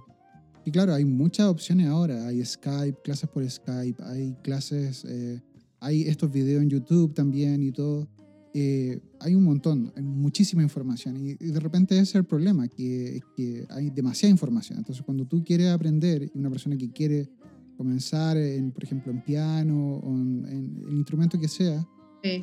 y 0.65 0.72
claro, 0.72 0.93
hay 0.93 1.05
muchas 1.05 1.47
opciones 1.47 1.88
ahora. 1.88 2.28
Hay 2.28 2.43
Skype, 2.43 2.99
clases 3.01 3.30
por 3.30 3.49
Skype, 3.49 4.03
hay 4.03 4.36
clases, 4.43 5.05
eh, 5.07 5.41
hay 5.80 6.01
estos 6.03 6.32
videos 6.32 6.61
en 6.61 6.70
YouTube 6.70 7.13
también 7.13 7.63
y 7.63 7.72
todo. 7.72 8.07
Eh, 8.53 8.99
hay 9.20 9.36
un 9.36 9.43
montón, 9.43 9.93
hay 9.95 10.03
muchísima 10.03 10.63
información 10.63 11.15
y, 11.18 11.36
de 11.36 11.59
repente 11.59 11.93
ese 11.93 12.03
es 12.03 12.15
el 12.15 12.24
problema, 12.24 12.68
que, 12.68 13.22
que, 13.36 13.65
hay 13.70 13.91
demasiada 13.91 14.32
información. 14.32 14.80
Entonces 14.80 15.03
cuando 15.05 15.26
tú 15.26 15.43
quieres 15.43 15.68
aprender 15.68 16.32
y 16.34 16.38
una 16.38 16.49
persona 16.49 16.76
que 16.76 16.91
quiere 16.91 17.30
comenzar, 17.78 18.38
en, 18.38 18.71
por 18.71 18.84
ejemplo, 18.84 19.11
en 19.11 19.21
piano 19.21 19.97
o 19.97 20.13
en, 20.13 20.84
el 20.88 20.95
instrumento 20.95 21.39
que 21.39 21.47
sea, 21.47 21.86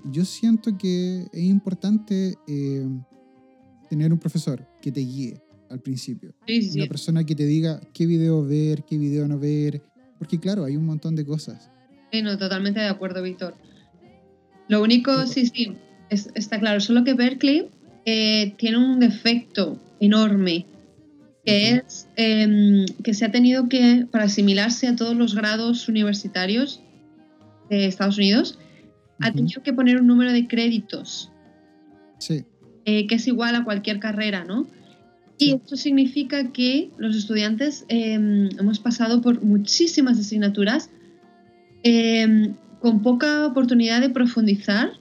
yo 0.05 0.25
siento 0.25 0.79
que 0.79 1.27
es 1.31 1.43
importante 1.43 2.35
tener 3.91 4.13
un 4.13 4.19
profesor 4.19 4.67
que 4.81 4.91
te 4.91 5.01
guíe 5.01 5.43
al 5.69 5.81
principio. 5.81 6.35
Una 6.75 6.87
persona 6.87 7.25
que 7.25 7.35
te 7.35 7.45
diga 7.45 7.81
qué 7.93 8.07
video 8.07 8.43
ver, 8.47 8.85
qué 8.85 8.97
video 8.97 9.29
no 9.29 9.39
ver, 9.39 9.83
porque 10.19 10.39
claro, 10.39 10.65
hay 10.65 10.77
un 10.77 10.87
montón 10.87 11.17
de 11.17 11.25
cosas. 11.25 11.71
Sí, 12.13 12.23
no, 12.23 12.39
totalmente 12.39 12.81
de 12.81 12.89
acuerdo, 12.89 13.23
Víctor. 13.23 13.57
Lo 14.69 14.83
único, 14.83 15.27
sí, 15.27 15.47
sí, 15.47 15.77
está 16.09 16.59
claro, 16.59 16.81
solo 16.81 17.05
que 17.05 17.15
Berkeley 17.15 17.69
eh, 18.07 18.55
tiene 18.57 18.79
un 18.79 19.01
defecto 19.01 19.79
enorme, 20.01 20.67
que 21.45 21.69
es 21.71 22.09
em, 22.17 22.87
que 23.03 23.15
se 23.15 23.25
ha 23.25 23.31
tenido 23.31 23.69
que, 23.69 24.07
para 24.11 24.25
asimilarse 24.25 24.87
a 24.87 24.97
todos 24.97 25.15
los 25.15 25.35
grados 25.35 25.89
universitarios 25.89 26.81
de 27.69 27.87
Estados 27.87 28.17
Unidos, 28.19 28.59
ha 29.21 29.33
tenido 29.33 29.63
que 29.63 29.73
poner 29.73 30.01
un 30.01 30.07
número 30.07 30.33
de 30.33 30.47
créditos. 30.47 31.31
Sí. 32.19 32.45
Eh, 32.87 33.07
que 33.07 33.15
es 33.17 33.27
igual 33.27 33.55
a 33.55 33.65
cualquier 33.65 33.99
carrera, 33.99 34.45
¿no? 34.45 34.67
Y 35.39 35.55
esto 35.55 35.77
significa 35.77 36.53
que 36.53 36.91
los 36.97 37.17
estudiantes 37.17 37.85
em, 37.89 38.49
hemos 38.59 38.79
pasado 38.79 39.21
por 39.21 39.43
muchísimas 39.43 40.19
asignaturas 40.19 40.91
em, 41.83 42.55
con 42.81 43.03
poca 43.03 43.47
oportunidad 43.47 44.01
de 44.01 44.11
profundizar 44.11 44.93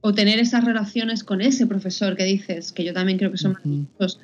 o 0.00 0.12
tener 0.12 0.38
esas 0.38 0.64
relaciones 0.64 1.24
con 1.24 1.40
ese 1.40 1.66
profesor 1.66 2.16
que 2.16 2.24
dices, 2.24 2.72
que 2.72 2.84
yo 2.84 2.92
también 2.92 3.18
creo 3.18 3.32
que 3.32 3.38
son 3.38 3.54
maravillosos, 3.54 4.20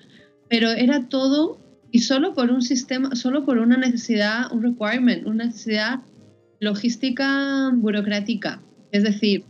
pero 0.51 0.71
era 0.73 1.09
todo 1.09 1.59
y 1.93 2.01
solo 2.01 2.35
por 2.35 2.51
un 2.51 2.61
sistema, 2.61 3.15
solo 3.15 3.47
por 3.47 3.59
una 3.59 3.77
necesidad, 3.77 4.53
un 4.53 4.63
requirement, 4.63 5.27
una 5.27 5.47
necesidad 5.47 6.01
logística 6.59 7.71
burocrática. 7.73 8.61
Es 8.93 9.05
decir, 9.05 9.45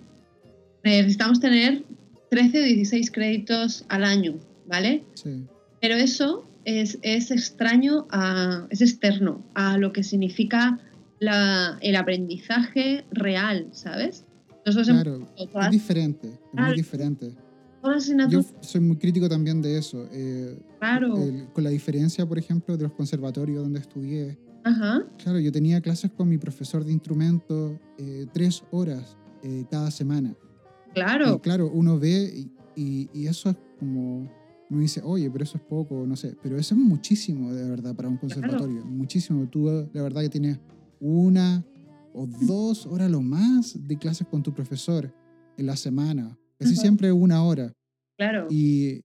necesitamos 0.85 1.41
tener 1.41 1.83
13 2.31 2.61
o 2.61 2.65
16 2.65 3.11
créditos 3.11 3.85
al 3.89 4.05
año, 4.05 4.39
¿vale? 4.67 5.03
Sí. 5.15 5.45
Pero 5.81 5.97
eso 5.97 6.45
es, 6.65 6.99
es 7.03 7.31
extraño, 7.31 8.07
a, 8.11 8.67
es 8.71 8.83
externo 8.83 9.43
a 9.55 9.79
lo 9.79 9.93
que 9.93 10.03
significa 10.03 10.79
la, 11.19 11.79
el 11.81 11.97
aprendizaje 11.97 13.05
real, 13.11 13.69
¿sabes? 13.73 14.25
claro, 14.65 15.27
es 15.37 15.71
diferente, 15.71 16.29
es 16.29 16.61
muy 16.61 16.75
diferente. 16.75 17.33
Yo 18.29 18.43
soy 18.61 18.81
muy 18.81 18.97
crítico 18.97 19.29
también 19.29 19.63
de 19.63 19.79
eso. 19.79 20.07
Eh, 20.13 20.59
claro. 20.79 21.15
con 21.53 21.65
la 21.65 21.71
diferencia, 21.71 22.27
por 22.27 22.39
ejemplo, 22.39 22.77
de 22.77 22.85
los 22.85 22.93
conservatorios 22.93 23.63
donde 23.63 23.81
estudié. 23.81 24.39
Ajá. 24.65 25.07
Claro, 25.23 25.39
yo 25.39 25.51
tenía 25.51 25.81
clases 25.81 26.11
con 26.11 26.29
mi 26.29 26.37
profesor 26.37 26.85
de 26.85 26.93
instrumento 26.93 27.79
eh, 27.99 28.27
tres 28.33 28.63
horas 28.71 29.17
eh, 29.43 29.65
cada 29.71 29.91
semana. 29.91 30.35
Claro. 30.95 31.37
Y 31.37 31.39
claro, 31.41 31.71
uno 31.73 31.99
ve 31.99 32.47
y, 32.77 33.09
y, 33.13 33.27
eso 33.27 33.51
es 33.51 33.57
como, 33.79 34.31
uno 34.69 34.81
dice, 34.81 35.01
oye, 35.03 35.31
pero 35.31 35.45
eso 35.45 35.57
es 35.57 35.65
poco, 35.65 36.05
no 36.07 36.17
sé, 36.17 36.37
pero 36.43 36.59
eso 36.59 36.75
es 36.75 36.81
muchísimo 36.81 37.53
de 37.53 37.69
verdad 37.69 37.95
para 37.95 38.09
un 38.09 38.17
conservatorio, 38.17 38.85
muchísimo. 38.85 39.49
Tú 39.49 39.69
de 39.69 40.03
verdad 40.03 40.23
que 40.23 40.29
tienes 40.29 40.59
una 41.01 41.65
o 42.13 42.27
dos 42.27 42.87
horas 42.87 43.11
lo 43.11 43.23
más 43.23 43.79
de 43.87 43.97
clases 43.97 44.27
con 44.27 44.43
tu 44.43 44.53
profesor 44.53 45.13
en 45.57 45.67
la 45.67 45.77
semana, 45.77 46.37
casi 46.61 46.77
siempre 46.77 47.11
una 47.11 47.43
hora. 47.43 47.73
Claro. 48.17 48.47
Y, 48.51 49.01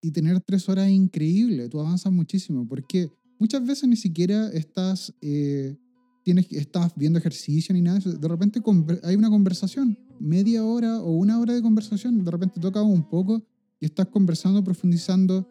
y 0.00 0.10
tener 0.10 0.40
tres 0.40 0.68
horas 0.68 0.86
es 0.86 0.92
increíble, 0.92 1.68
tú 1.68 1.80
avanzas 1.80 2.12
muchísimo, 2.12 2.66
porque 2.66 3.08
muchas 3.38 3.64
veces 3.64 3.88
ni 3.88 3.96
siquiera 3.96 4.48
estás... 4.48 5.14
Eh, 5.20 5.76
tienes, 6.24 6.50
estás 6.52 6.92
viendo 6.96 7.18
ejercicio 7.18 7.74
ni 7.74 7.82
nada, 7.82 8.00
de 8.00 8.28
repente 8.28 8.60
hay 9.02 9.14
una 9.14 9.28
conversación, 9.28 9.98
media 10.18 10.64
hora 10.64 10.98
o 11.00 11.12
una 11.12 11.38
hora 11.38 11.52
de 11.52 11.60
conversación, 11.60 12.24
de 12.24 12.30
repente 12.30 12.58
toca 12.58 12.82
un 12.82 13.06
poco 13.08 13.46
y 13.78 13.84
estás 13.84 14.06
conversando, 14.06 14.64
profundizando 14.64 15.46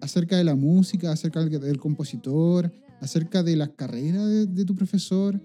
acerca 0.00 0.36
de 0.36 0.44
la 0.44 0.54
música, 0.54 1.10
acerca 1.10 1.44
del, 1.44 1.78
compositor, 1.78 2.72
acerca 3.00 3.42
de 3.42 3.56
la 3.56 3.68
carrera 3.68 4.24
de, 4.26 4.64
tu 4.64 4.74
profesor, 4.74 5.40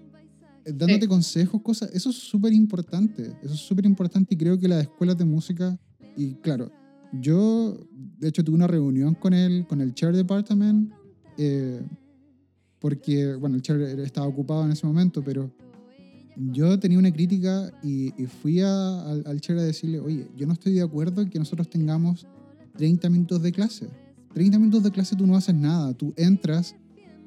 eh, 0.64 0.72
dándote 0.74 1.08
consejos, 1.08 1.60
cosas. 1.62 1.90
Eso 1.92 2.10
es 2.10 2.16
súper 2.16 2.52
importante. 2.52 3.32
Eso 3.42 3.54
es 3.54 3.60
súper 3.60 3.86
importante 3.86 4.34
y 4.34 4.38
creo 4.38 4.58
que 4.58 4.68
las 4.68 4.82
escuelas 4.82 5.16
de 5.18 5.24
música, 5.24 5.78
y 6.16 6.34
claro, 6.34 6.70
yo 7.12 7.78
de 8.18 8.28
hecho 8.28 8.42
tuve 8.44 8.56
una 8.56 8.66
reunión 8.66 9.14
con 9.14 9.34
él, 9.34 9.66
con 9.68 9.80
el 9.80 9.94
chair 9.94 10.14
department, 10.14 10.92
eh, 11.38 11.82
porque, 12.78 13.34
bueno, 13.34 13.56
el 13.56 13.62
chair 13.62 13.80
estaba 14.00 14.26
ocupado 14.26 14.64
en 14.64 14.72
ese 14.72 14.86
momento, 14.86 15.22
pero 15.22 15.50
yo 16.36 16.78
tenía 16.78 16.98
una 16.98 17.12
crítica 17.12 17.72
y, 17.82 18.10
fui 18.26 18.60
al, 18.60 19.22
al 19.26 19.40
chair 19.40 19.58
a 19.58 19.62
decirle, 19.62 20.00
oye, 20.00 20.28
yo 20.36 20.46
no 20.46 20.52
estoy 20.52 20.74
de 20.74 20.82
acuerdo 20.82 21.22
en 21.22 21.30
que 21.30 21.38
nosotros 21.38 21.68
tengamos 21.68 22.26
30 22.76 23.08
minutos 23.10 23.42
de 23.42 23.52
clase. 23.52 23.88
30 24.34 24.58
minutos 24.58 24.82
de 24.82 24.90
clase 24.90 25.16
tú 25.16 25.26
no 25.26 25.36
haces 25.36 25.54
nada, 25.54 25.94
tú 25.94 26.12
entras, 26.16 26.74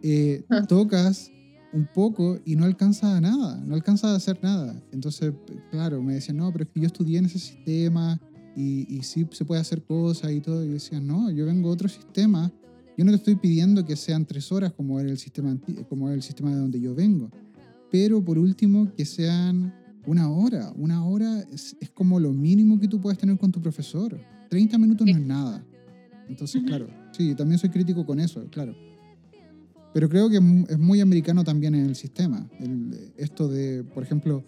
eh, 0.03 0.43
ah. 0.49 0.65
tocas 0.67 1.31
un 1.77 1.85
poco 1.85 2.39
y 2.43 2.55
no 2.55 2.65
alcanzas 2.65 3.13
a 3.13 3.21
nada, 3.21 3.63
no 3.63 3.75
alcanzas 3.75 4.11
a 4.11 4.15
hacer 4.15 4.39
nada. 4.41 4.81
Entonces, 4.91 5.31
claro, 5.69 6.01
me 6.01 6.15
decían, 6.15 6.37
no, 6.37 6.51
pero 6.51 6.63
es 6.63 6.69
que 6.71 6.79
yo 6.79 6.87
estudié 6.87 7.19
en 7.19 7.25
ese 7.25 7.37
sistema 7.37 8.19
y, 8.55 8.87
y 8.89 9.03
sí 9.03 9.27
se 9.31 9.45
puede 9.45 9.61
hacer 9.61 9.83
cosas 9.83 10.31
y 10.31 10.41
todo. 10.41 10.63
Y 10.63 10.67
yo 10.67 10.73
decía, 10.73 10.99
no, 10.99 11.29
yo 11.29 11.45
vengo 11.45 11.69
a 11.69 11.73
otro 11.73 11.87
sistema. 11.87 12.51
Yo 12.97 13.05
no 13.05 13.11
te 13.11 13.17
estoy 13.17 13.35
pidiendo 13.35 13.85
que 13.85 13.95
sean 13.95 14.25
tres 14.25 14.51
horas 14.51 14.73
como 14.73 14.99
era 14.99 15.11
el 15.11 15.19
sistema, 15.19 15.55
como 15.87 16.07
era 16.07 16.15
el 16.15 16.23
sistema 16.23 16.49
de 16.49 16.57
donde 16.57 16.81
yo 16.81 16.95
vengo. 16.95 17.29
Pero 17.91 18.25
por 18.25 18.39
último, 18.39 18.91
que 18.95 19.05
sean 19.05 19.71
una 20.07 20.31
hora. 20.31 20.73
Una 20.75 21.05
hora 21.05 21.41
es, 21.53 21.77
es 21.79 21.91
como 21.91 22.19
lo 22.19 22.33
mínimo 22.33 22.79
que 22.79 22.87
tú 22.87 22.99
puedes 22.99 23.19
tener 23.19 23.37
con 23.37 23.51
tu 23.51 23.61
profesor. 23.61 24.19
30 24.49 24.77
minutos 24.79 25.05
no 25.05 25.13
es 25.13 25.23
nada. 25.23 25.63
Entonces, 26.27 26.63
claro, 26.63 26.87
sí, 27.11 27.35
también 27.35 27.59
soy 27.59 27.69
crítico 27.69 28.03
con 28.03 28.19
eso, 28.19 28.45
claro. 28.49 28.75
Pero 29.97 30.09
creo 30.09 30.29
que 30.29 30.37
es 30.37 30.77
muy 30.77 31.01
americano 31.01 31.43
también 31.43 31.73
en 31.73 31.87
el 31.87 31.95
sistema. 31.95 32.47
esto 33.17 33.47
de, 33.47 33.83
por 33.83 34.03
ejemplo, 34.03 34.43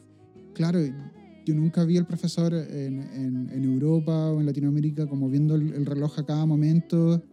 claro, 0.53 0.79
yo 1.43 1.55
nunca 1.55 1.83
vi 1.85 1.97
al 1.97 2.05
profesor 2.05 2.53
en, 2.53 3.49
en, 3.51 3.63
Europa 3.63 4.29
o 4.29 4.39
en 4.39 4.45
Latinoamérica 4.45 5.07
como 5.07 5.27
viendo 5.27 5.55
el, 5.55 5.87
reloj 5.87 6.19
a 6.19 6.23
cada 6.23 6.45
momento 6.45 7.23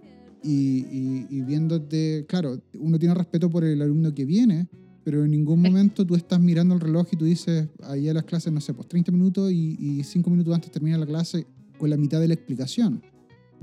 y, 0.42 1.26
y, 1.28 1.42
viéndote, 1.42 2.24
claro, 2.26 2.58
uno 2.80 2.98
tiene 2.98 3.12
respeto 3.14 3.50
por 3.50 3.64
el 3.64 3.82
alumno 3.82 4.14
que 4.14 4.24
viene, 4.24 4.66
pero 5.04 5.22
en 5.22 5.32
ningún 5.32 5.60
momento 5.60 6.06
tú 6.06 6.14
estás 6.14 6.40
mirando 6.40 6.74
el 6.74 6.80
reloj 6.80 7.08
y 7.12 7.16
tú 7.18 7.26
dices, 7.26 7.68
ahí 7.82 8.08
a 8.08 8.14
las 8.14 8.24
clases, 8.24 8.50
no 8.50 8.62
sé, 8.62 8.72
pues 8.72 8.88
30 8.88 9.12
minutos 9.12 9.52
y, 9.52 9.76
y 9.78 10.02
5 10.02 10.30
minutos 10.30 10.54
antes 10.54 10.70
termina 10.70 10.96
la 10.96 11.04
clase 11.04 11.46
con 11.76 11.90
la 11.90 11.98
mitad 11.98 12.18
de 12.18 12.28
la 12.28 12.34
explicación. 12.34 13.02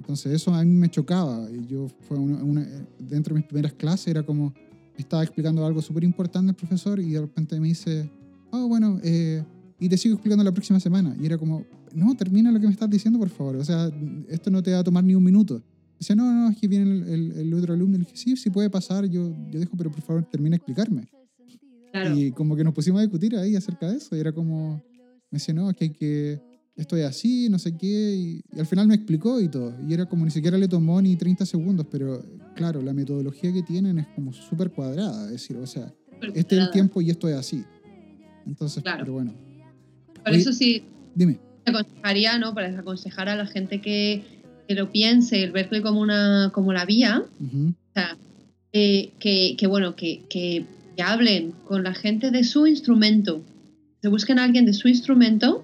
Entonces 0.03 0.33
eso 0.33 0.53
a 0.53 0.61
mí 0.65 0.69
me 0.69 0.89
chocaba. 0.89 1.47
Yo 1.69 1.87
fue 2.01 2.17
una, 2.17 2.67
dentro 2.99 3.33
de 3.33 3.39
mis 3.39 3.47
primeras 3.47 3.71
clases 3.71 4.07
era 4.07 4.21
como 4.21 4.53
estaba 4.97 5.23
explicando 5.23 5.65
algo 5.65 5.81
súper 5.81 6.03
importante 6.03 6.49
el 6.49 6.57
profesor 6.57 6.99
y 6.99 7.11
de 7.11 7.21
repente 7.21 7.57
me 7.57 7.69
dice, 7.69 8.09
oh 8.51 8.67
bueno, 8.67 8.99
eh, 9.01 9.41
y 9.79 9.87
te 9.87 9.95
sigo 9.95 10.15
explicando 10.15 10.43
la 10.43 10.51
próxima 10.51 10.77
semana. 10.81 11.15
Y 11.21 11.25
era 11.25 11.37
como, 11.37 11.65
no, 11.95 12.13
termina 12.15 12.51
lo 12.51 12.59
que 12.59 12.67
me 12.67 12.73
estás 12.73 12.89
diciendo 12.89 13.17
por 13.17 13.29
favor. 13.29 13.55
O 13.55 13.63
sea, 13.63 13.89
esto 14.27 14.51
no 14.51 14.61
te 14.61 14.73
va 14.73 14.79
a 14.79 14.83
tomar 14.83 15.05
ni 15.05 15.15
un 15.15 15.23
minuto. 15.23 15.63
Dice, 15.97 16.17
no, 16.17 16.33
no, 16.33 16.49
es 16.49 16.57
que 16.57 16.67
viene 16.67 17.13
el, 17.13 17.31
el, 17.37 17.53
otro 17.53 17.73
alumno. 17.73 17.95
Y 17.95 17.99
le 17.99 18.05
dije, 18.05 18.17
sí, 18.17 18.35
sí 18.35 18.49
puede 18.49 18.69
pasar, 18.69 19.05
yo, 19.05 19.33
yo 19.49 19.57
dejo, 19.57 19.77
pero 19.77 19.89
por 19.89 20.01
favor 20.01 20.25
termina 20.25 20.55
de 20.55 20.57
explicarme. 20.57 21.07
Y 22.13 22.31
como 22.31 22.57
que 22.57 22.63
nos 22.65 22.73
pusimos 22.73 22.99
a 22.99 23.03
discutir 23.03 23.37
ahí 23.37 23.55
acerca 23.55 23.89
de 23.89 23.97
eso. 23.97 24.17
Y 24.17 24.19
era 24.19 24.33
como, 24.33 24.83
me 25.31 25.37
decía, 25.37 25.53
no, 25.53 25.69
es 25.69 25.77
que 25.77 25.85
hay 25.85 25.91
que 25.91 26.52
estoy 26.75 27.01
así, 27.01 27.49
no 27.49 27.59
sé 27.59 27.77
qué, 27.77 28.15
y, 28.15 28.59
al 28.59 28.65
final 28.65 28.87
me 28.87 28.95
explicó 28.95 29.39
y 29.39 29.49
todo. 29.49 29.75
Y 29.87 29.93
era 29.93 30.05
como 30.05 30.25
ni 30.25 30.31
siquiera 30.31 30.57
le 30.57 30.67
tomó 30.67 31.01
ni 31.01 31.15
30 31.15 31.45
segundos, 31.45 31.87
pero 31.89 32.23
claro, 32.55 32.81
la 32.81 32.93
metodología 32.93 33.51
que 33.53 33.63
tienen 33.63 33.99
es 33.99 34.07
como 34.15 34.33
súper 34.33 34.71
cuadrada, 34.71 35.25
es 35.25 35.33
decir, 35.33 35.57
o 35.57 35.67
sea, 35.67 35.93
este 36.33 36.55
es 36.55 36.61
el 36.61 36.71
tiempo 36.71 37.01
y 37.01 37.09
esto 37.09 37.27
es 37.27 37.35
así. 37.35 37.63
Entonces, 38.45 38.83
pero 38.83 39.13
bueno. 39.13 39.33
Por 40.23 40.33
eso 40.33 40.53
sí, 40.53 40.83
dime. 41.15 41.39
aconsejaría, 41.65 42.37
¿no? 42.37 42.53
Para 42.53 42.79
aconsejar 42.79 43.29
a 43.29 43.35
la 43.35 43.45
gente 43.45 43.81
que, 43.81 44.23
que 44.67 44.75
lo 44.75 44.91
piense, 44.91 45.43
el 45.43 45.51
Berkeley 45.51 45.81
como, 45.81 46.01
una, 46.01 46.51
como 46.53 46.73
la 46.73 46.85
vía, 46.85 47.23
o 47.39 47.93
sea, 47.93 48.17
que, 48.71 49.13
que, 49.57 49.67
bueno, 49.67 49.95
que, 49.95 50.23
que, 50.29 50.65
hablen 51.03 51.51
con 51.65 51.83
la 51.83 51.93
gente 51.93 52.29
de 52.31 52.43
su 52.43 52.67
instrumento, 52.67 53.41
se 54.01 54.09
busquen 54.09 54.39
a 54.39 54.43
alguien 54.43 54.65
de 54.65 54.73
su 54.73 54.87
instrumento 54.87 55.63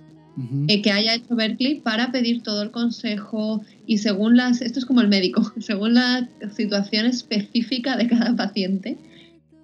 eh, 0.68 0.82
que 0.82 0.92
haya 0.92 1.16
hecho 1.16 1.36
Berkeley 1.36 1.82
para 1.82 2.12
pedir 2.12 2.44
todo 2.44 2.62
el 2.62 2.72
consejo 2.72 3.62
y 3.86 3.98
según 3.98 4.38
las, 4.38 4.62
esto 4.62 4.80
es 4.80 4.86
como 4.86 5.02
el 5.02 5.08
médico, 5.08 5.52
según 5.60 5.96
la 5.96 6.30
situación 6.56 7.06
específica 7.06 7.98
de 7.98 8.08
cada 8.08 8.36
paciente, 8.36 8.98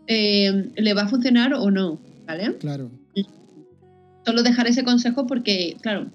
eh, 0.08 0.72
le 0.76 0.94
va 0.94 1.04
a 1.04 1.08
funcionar 1.08 1.54
o 1.54 1.72
no, 1.72 2.00
¿vale? 2.28 2.58
Claro. 2.58 2.92
Solo 4.26 4.44
dejar 4.44 4.68
ese 4.68 4.84
consejo 4.84 5.28
porque, 5.28 5.78
claro, 5.82 6.12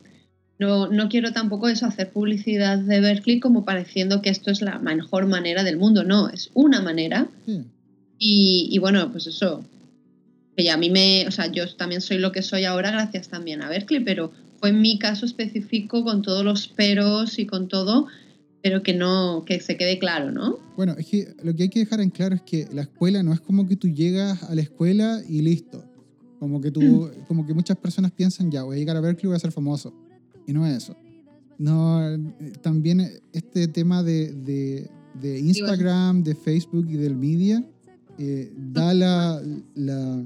no, 0.58 0.88
no, 0.88 1.08
quiero 1.08 1.32
tampoco 1.32 1.68
eso, 1.68 1.86
hacer 1.86 2.10
publicidad 2.10 2.78
de 2.78 3.00
Berkeley 3.00 3.40
como 3.40 3.64
pareciendo 3.64 4.20
que 4.20 4.28
esto 4.28 4.50
es 4.50 4.60
la 4.60 4.78
mejor 4.78 5.26
manera 5.26 5.64
del 5.64 5.78
mundo. 5.78 6.04
No, 6.04 6.28
es 6.28 6.50
una 6.52 6.82
manera. 6.82 7.28
Y, 8.18 8.68
y, 8.70 8.78
bueno, 8.78 9.10
pues 9.10 9.26
eso. 9.26 9.64
Que 10.56 10.64
ya 10.64 10.74
a 10.74 10.76
mí 10.76 10.90
me. 10.90 11.26
O 11.26 11.30
sea, 11.30 11.46
yo 11.46 11.72
también 11.76 12.02
soy 12.02 12.18
lo 12.18 12.30
que 12.32 12.42
soy 12.42 12.64
ahora 12.64 12.90
gracias 12.90 13.28
también 13.28 13.62
a 13.62 13.70
Berkeley, 13.70 14.04
pero 14.04 14.32
fue 14.60 14.70
en 14.70 14.80
mi 14.80 14.98
caso 14.98 15.26
específico 15.26 16.04
con 16.04 16.22
todos 16.22 16.44
los 16.44 16.68
peros 16.68 17.38
y 17.38 17.46
con 17.46 17.66
todo, 17.66 18.06
pero 18.62 18.82
que 18.82 18.92
no, 18.92 19.44
que 19.46 19.58
se 19.60 19.76
quede 19.76 19.98
claro, 19.98 20.30
¿no? 20.30 20.58
Bueno, 20.76 20.94
es 20.98 21.06
que 21.06 21.34
lo 21.42 21.54
que 21.56 21.64
hay 21.64 21.68
que 21.70 21.80
dejar 21.80 22.00
en 22.00 22.10
claro 22.10 22.34
es 22.34 22.42
que 22.42 22.68
la 22.72 22.82
escuela 22.82 23.22
no 23.22 23.32
es 23.32 23.40
como 23.40 23.66
que 23.66 23.76
tú 23.76 23.88
llegas 23.88 24.42
a 24.42 24.54
la 24.54 24.60
escuela 24.60 25.22
y 25.26 25.40
listo. 25.40 25.84
Como 26.38 26.60
que 26.60 26.70
tú, 26.70 26.80
mm. 26.80 27.26
como 27.26 27.46
que 27.46 27.54
muchas 27.54 27.78
personas 27.78 28.12
piensan, 28.12 28.50
ya, 28.50 28.62
voy 28.62 28.76
a 28.76 28.78
llegar 28.78 28.96
a 28.96 29.00
Berkeley 29.00 29.24
y 29.24 29.28
voy 29.28 29.36
a 29.36 29.40
ser 29.40 29.52
famoso. 29.52 29.94
Y 30.46 30.52
no 30.52 30.66
es 30.66 30.84
eso. 30.84 30.96
No, 31.58 32.00
también 32.62 33.06
este 33.32 33.68
tema 33.68 34.02
de, 34.02 34.32
de, 34.32 35.38
Instagram, 35.38 36.22
de 36.22 36.34
Facebook 36.34 36.86
y 36.88 36.96
del 36.96 37.14
media 37.14 37.62
eh, 38.18 38.50
da 38.56 38.94
la, 38.94 39.42
la 39.74 40.24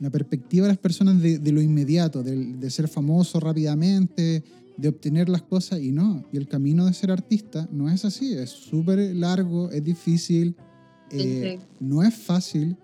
la 0.00 0.10
perspectiva 0.10 0.66
de 0.66 0.72
las 0.72 0.78
personas 0.78 1.20
de, 1.20 1.52
lo 1.52 1.60
inmediato, 1.60 2.22
de, 2.22 2.70
ser 2.70 2.88
famoso 2.88 3.40
rápidamente, 3.40 4.44
de 4.76 4.88
obtener 4.88 5.28
las 5.28 5.42
cosas 5.42 5.80
y 5.80 5.90
no. 5.90 6.24
Y 6.32 6.36
el 6.36 6.46
camino 6.46 6.86
de 6.86 6.92
ser 6.92 7.10
artista 7.10 7.68
no 7.72 7.88
es 7.88 8.04
así, 8.04 8.32
es 8.34 8.50
súper 8.50 8.98
largo, 9.16 9.70
es 9.70 9.82
difícil, 9.82 10.54
eh, 11.10 11.58
no 11.80 12.02
es 12.02 12.14
fácil 12.14 12.76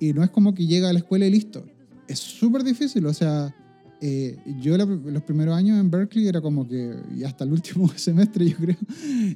y 0.00 0.12
no 0.12 0.22
es 0.22 0.30
como 0.30 0.54
que 0.54 0.66
llega 0.66 0.88
a 0.88 0.92
la 0.92 1.00
escuela 1.00 1.26
y 1.26 1.30
listo. 1.30 1.64
Es 2.08 2.18
súper 2.18 2.64
difícil, 2.64 3.04
o 3.06 3.12
sea, 3.12 3.54
eh, 4.00 4.36
yo 4.60 4.76
los 4.76 5.22
primeros 5.22 5.54
años 5.54 5.78
en 5.78 5.90
Berkeley 5.90 6.26
era 6.26 6.40
como 6.40 6.66
que, 6.66 6.96
y 7.14 7.22
hasta 7.22 7.44
el 7.44 7.52
último 7.52 7.88
semestre 7.96 8.48
yo 8.48 8.56
creo, 8.56 8.76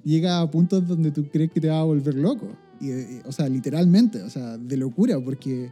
llega 0.05 0.41
a 0.41 0.51
puntos 0.51 0.87
donde 0.89 1.13
tú 1.13 1.29
crees 1.31 1.53
que 1.53 1.61
te 1.61 1.69
va 1.69 1.81
a 1.81 1.85
volver 1.85 2.15
loco. 2.15 2.49
y, 2.81 2.91
eh, 2.91 3.23
o 3.27 3.33
sea, 3.33 3.49
literalmente, 3.49 4.23
o 4.23 4.31
sea, 4.31 4.57
de 4.59 4.77
locura, 4.77 5.21
porque 5.21 5.71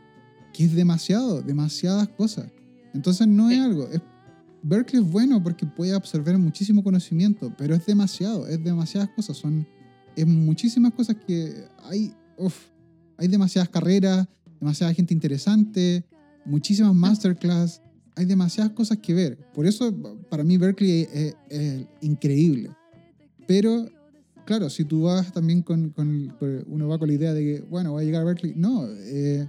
que 0.55 0.65
es 0.65 0.75
demasiado, 0.75 1.43
demasiadas 1.43 2.09
cosas. 2.09 2.51
Entonces 2.95 3.27
no 3.27 3.51
es 3.51 3.61
algo. 3.61 3.89
Es, 3.89 4.01
Berkeley 4.63 5.03
es 5.03 5.11
bueno 5.11 5.43
porque 5.43 5.67
puede 5.67 5.93
absorber 5.95 6.39
muchísimo 6.39 6.83
conocimiento, 6.83 7.53
pero 7.59 7.75
es 7.75 7.85
demasiado, 7.85 8.47
es 8.47 8.63
demasiadas 8.65 9.11
cosas. 9.11 9.37
Son 9.37 9.67
es 10.17 10.27
muchísimas 10.27 10.93
cosas 10.93 11.17
que 11.27 11.53
hay. 11.83 12.15
hay 13.19 13.29
demasiadas 13.29 13.69
carreras, 13.69 14.27
demasiada 14.61 14.95
gente 14.95 15.13
interesante, 15.13 16.05
muchísimas 16.45 16.95
masterclass. 16.95 17.83
Hay 18.17 18.27
demasiadas 18.27 18.73
cosas 18.73 18.99
que 18.99 19.13
ver. 19.13 19.37
Por 19.53 19.67
eso, 19.67 19.93
para 20.31 20.45
mí, 20.45 20.57
Berkeley 20.57 21.09
es, 21.13 21.35
increíble. 22.01 22.71
Pero 23.49 23.89
claro, 24.47 24.71
si 24.71 24.85
tú 24.85 25.03
vas 25.03 25.33
también 25.33 25.63
con, 25.63 25.91
con, 25.91 26.33
uno 26.69 26.89
va 26.89 26.99
con 26.99 27.09
la 27.09 27.15
idea 27.15 27.35
de 27.35 27.43
que, 27.43 27.61
bueno, 27.63 27.91
voy 27.91 28.03
a 28.03 28.07
llegar 28.07 28.23
a 28.23 28.25
Berkeley, 28.25 28.55
no, 28.55 28.87
eh, 28.89 29.49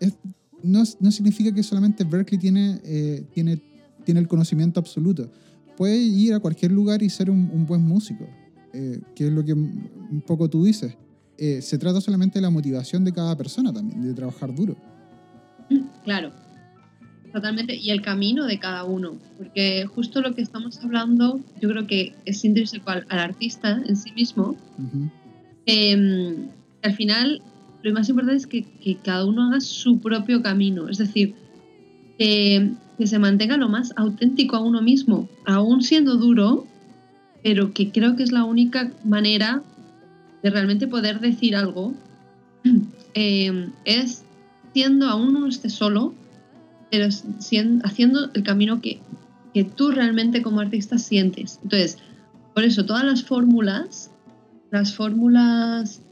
es, 0.00 0.14
no, 0.62 0.82
no 1.00 1.12
significa 1.12 1.52
que 1.52 1.62
solamente 1.62 2.04
Berkeley 2.04 2.40
tiene, 2.40 2.80
eh, 2.84 3.24
tiene, 3.32 3.60
tiene 4.04 4.20
el 4.20 4.28
conocimiento 4.28 4.80
absoluto. 4.80 5.30
Puede 5.76 5.96
ir 5.96 6.34
a 6.34 6.40
cualquier 6.40 6.72
lugar 6.72 7.02
y 7.02 7.10
ser 7.10 7.30
un, 7.30 7.66
buen 7.66 7.82
músico, 7.82 8.26
eh, 8.72 9.00
que 9.14 9.26
es 9.26 9.32
lo 9.32 9.44
que 9.44 9.52
un 9.52 10.22
poco 10.26 10.48
tú 10.48 10.64
dices. 10.64 10.96
Eh, 11.36 11.62
se 11.62 11.78
trata 11.78 12.00
solamente 12.00 12.38
de 12.38 12.42
la 12.42 12.50
motivación 12.50 13.04
de 13.04 13.12
cada 13.12 13.36
persona 13.36 13.72
también, 13.72 14.02
de 14.02 14.12
trabajar 14.12 14.52
duro. 14.52 14.76
Claro, 16.02 16.32
totalmente. 17.32 17.76
Y 17.76 17.90
el 17.90 18.02
camino 18.02 18.46
de 18.46 18.58
cada 18.58 18.82
uno, 18.84 19.18
porque 19.36 19.86
justo 19.86 20.20
lo 20.20 20.34
que 20.34 20.42
estamos 20.42 20.82
hablando, 20.82 21.40
yo 21.60 21.68
creo 21.68 21.86
que 21.86 22.14
es 22.24 22.44
intrínseco 22.44 22.90
al, 22.90 23.06
artista 23.08 23.80
en 23.86 23.96
sí 23.96 24.10
mismo. 24.12 24.56
Em, 25.66 26.48
al 26.82 26.94
final 26.94 27.42
lo 27.82 27.92
más 27.92 28.08
importante 28.08 28.36
es 28.36 28.46
que, 28.46 28.66
cada 29.02 29.24
uno 29.24 29.44
haga 29.44 29.60
su 29.60 30.00
propio 30.00 30.42
camino, 30.42 30.88
es 30.88 30.98
decir, 30.98 31.34
que, 32.18 32.72
se 33.04 33.18
mantenga 33.18 33.56
lo 33.56 33.68
más 33.68 33.92
auténtico 33.96 34.56
a 34.56 34.60
uno 34.60 34.82
mismo, 34.82 35.28
aún 35.46 35.82
siendo 35.82 36.16
duro, 36.16 36.66
pero 37.44 37.72
que 37.72 37.92
creo 37.92 38.16
que 38.16 38.24
es 38.24 38.32
la 38.32 38.42
única 38.42 38.90
manera 39.04 39.62
de 40.42 40.50
realmente 40.50 40.88
poder 40.88 41.20
decir 41.20 41.54
algo 41.54 41.94
eh, 43.14 43.68
es 43.84 44.24
siendo, 44.72 45.06
aún 45.06 45.32
no 45.32 45.46
esté 45.46 45.70
solo, 45.70 46.12
pero 46.90 47.06
haciendo 47.84 48.30
el 48.34 48.42
camino 48.42 48.80
que, 48.80 49.00
que 49.54 49.64
tú 49.64 49.92
realmente 49.92 50.42
como 50.42 50.60
artista 50.60 50.98
sientes. 50.98 51.60
Entonces, 51.62 51.98
por 52.54 52.64
eso 52.64 52.84
todas 52.84 53.04
las 53.04 53.22
fórmulas, 53.22 54.10
las 54.70 54.94
fórmulas, 54.94 56.02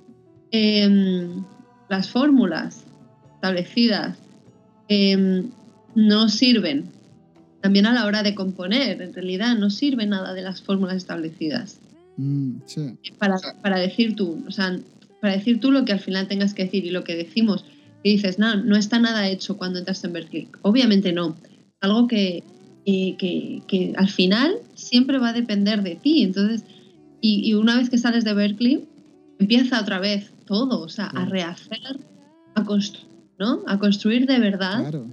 em, 0.51 1.45
las 1.89 2.09
fórmulas 2.11 2.85
establecidas 3.35 4.19
em, 4.89 5.51
no 5.95 6.29
sirven. 6.29 6.87
También 7.61 7.87
a 7.87 7.93
la 7.93 8.07
hora 8.07 8.23
de 8.23 8.35
componer, 8.35 9.03
en 9.03 9.13
realidad 9.13 9.57
no 9.57 9.71
sirve 9.71 10.07
nada 10.07 10.35
de 10.35 10.43
las 10.43 10.63
fórmulas 10.63 10.97
establecidas. 10.97 11.81
Mm, 12.17 12.59
para, 13.19 13.37
para, 13.63 13.79
decir 13.79 14.17
tú, 14.17 14.43
o 14.47 14.51
sea, 14.51 14.79
para 15.21 15.35
decir 15.35 15.61
tú 15.61 15.71
lo 15.71 15.85
que 15.85 15.93
al 15.93 16.01
final 16.01 16.29
tengas 16.29 16.55
que 16.55 16.65
decir 16.65 16.85
y 16.85 16.91
lo 16.91 17.05
que 17.05 17.17
decimos. 17.17 17.65
Y 18.03 18.13
dices, 18.13 18.39
no, 18.39 18.55
no 18.57 18.77
está 18.77 18.99
nada 18.99 19.29
hecho 19.29 19.57
cuando 19.57 19.79
entras 19.79 20.05
en 20.05 20.13
Berkeley. 20.13 20.49
Obviamente 20.63 21.13
no. 21.13 21.37
Algo 21.81 22.07
que, 22.07 22.45
que, 22.85 23.63
que, 23.67 23.93
al 23.97 24.09
final 24.09 24.55
siempre 24.75 25.19
va 25.19 25.31
a 25.31 25.33
depender 25.33 25.83
de 25.83 25.97
ti. 25.97 26.23
Entonces, 26.23 26.65
y, 27.21 27.55
una 27.55 27.77
vez 27.77 27.91
que 27.91 27.99
sales 27.99 28.25
de 28.25 28.35
Berkeley, 28.35 28.85
empieza 29.39 29.81
otra 29.81 29.99
vez 29.99 30.33
todo, 30.45 30.81
o 30.81 30.89
sea, 30.89 31.07
a 31.07 31.25
rehacer, 31.25 32.01
a 32.55 32.65
construir, 32.65 33.07
¿no? 33.39 33.63
A 33.67 33.79
construir 33.79 34.27
de 34.27 34.39
verdad 34.39 34.81
claro. 34.81 35.07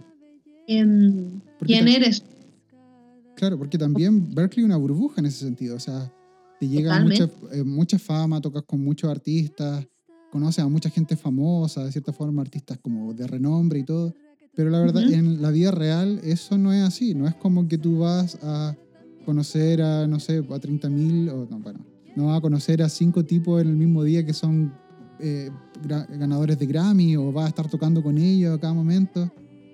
quién 0.67 1.87
eres. 1.87 2.23
Claro, 3.35 3.57
porque 3.57 3.77
también 3.77 4.33
Berkeley 4.33 4.63
es 4.63 4.65
una 4.65 4.77
burbuja 4.77 5.19
en 5.19 5.25
ese 5.25 5.39
sentido, 5.39 5.75
o 5.75 5.79
sea, 5.79 6.11
te 6.59 6.67
llega 6.67 6.99
mucha, 6.99 7.29
eh, 7.51 7.63
mucha 7.63 7.99
fama, 7.99 8.39
tocas 8.39 8.63
con 8.63 8.83
muchos 8.83 9.09
artistas, 9.09 9.85
conoces 10.31 10.63
a 10.63 10.67
mucha 10.69 10.89
gente 10.89 11.15
famosa, 11.15 11.83
de 11.83 11.91
cierta 11.91 12.13
forma, 12.13 12.41
artistas 12.41 12.77
como 12.79 13.13
de 13.13 13.27
renombre 13.27 13.79
y 13.79 13.83
todo, 13.83 14.13
pero 14.55 14.69
la 14.69 14.79
verdad, 14.79 15.03
en 15.03 15.41
la 15.41 15.49
vida 15.49 15.71
real 15.71 16.19
eso 16.23 16.57
no 16.57 16.71
es 16.71 16.83
así, 16.83 17.15
no 17.15 17.27
es 17.27 17.35
como 17.35 17.67
que 17.67 17.77
tú 17.77 17.99
vas 17.99 18.37
a 18.43 18.75
conocer 19.25 19.81
a, 19.81 20.07
no 20.07 20.19
sé, 20.19 20.37
a 20.37 20.41
30.000, 20.41 21.31
o 21.31 21.47
no, 21.49 21.59
bueno, 21.59 21.79
no 22.15 22.27
vas 22.27 22.37
a 22.37 22.41
conocer 22.41 22.81
a 22.81 22.89
cinco 22.89 23.23
tipos 23.23 23.61
en 23.61 23.69
el 23.69 23.75
mismo 23.75 24.03
día 24.03 24.25
que 24.25 24.33
son 24.33 24.73
eh, 25.19 25.49
ganadores 25.81 26.59
de 26.59 26.65
Grammy 26.65 27.15
o 27.15 27.31
vas 27.31 27.45
a 27.45 27.49
estar 27.49 27.69
tocando 27.69 28.03
con 28.03 28.17
ellos 28.17 28.55
a 28.55 28.59
cada 28.59 28.73
momento. 28.73 29.31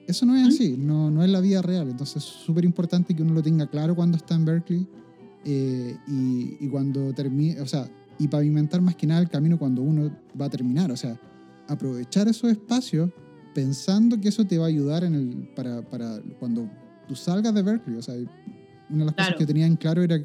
Eso 0.07 0.25
no 0.25 0.35
es 0.35 0.47
así, 0.47 0.75
no, 0.77 1.11
no 1.11 1.23
es 1.23 1.29
la 1.29 1.39
vida 1.39 1.61
real. 1.61 1.89
Entonces 1.89 2.17
es 2.17 2.23
súper 2.23 2.65
importante 2.65 3.15
que 3.15 3.21
uno 3.21 3.33
lo 3.33 3.43
tenga 3.43 3.67
claro 3.67 3.95
cuando 3.95 4.17
está 4.17 4.35
en 4.35 4.45
Berkeley 4.45 4.87
eh, 5.45 5.95
y, 6.07 6.57
y, 6.59 6.67
cuando 6.67 7.13
termine, 7.13 7.61
o 7.61 7.67
sea, 7.67 7.89
y 8.17 8.27
pavimentar 8.27 8.81
más 8.81 8.95
que 8.95 9.07
nada 9.07 9.21
el 9.21 9.29
camino 9.29 9.57
cuando 9.57 9.81
uno 9.81 10.11
va 10.39 10.45
a 10.45 10.49
terminar. 10.49 10.91
O 10.91 10.97
sea, 10.97 11.19
aprovechar 11.67 12.27
esos 12.27 12.51
espacios 12.51 13.09
pensando 13.53 14.19
que 14.19 14.29
eso 14.29 14.45
te 14.45 14.57
va 14.57 14.65
a 14.65 14.67
ayudar 14.67 15.03
en 15.03 15.15
el, 15.15 15.49
para, 15.55 15.81
para 15.81 16.19
cuando 16.39 16.69
tú 17.07 17.15
salgas 17.15 17.53
de 17.53 17.61
Berkeley. 17.61 17.97
O 17.97 18.01
sea, 18.01 18.15
una 18.89 18.99
de 18.99 19.05
las 19.05 19.15
cosas 19.15 19.35
que 19.37 19.45
tenía 19.45 19.65
en 19.65 19.75
claro 19.75 20.01
era 20.03 20.19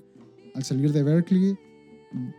al 0.55 0.65
salir 0.65 0.93
de 0.93 1.03
Berkeley, 1.03 1.57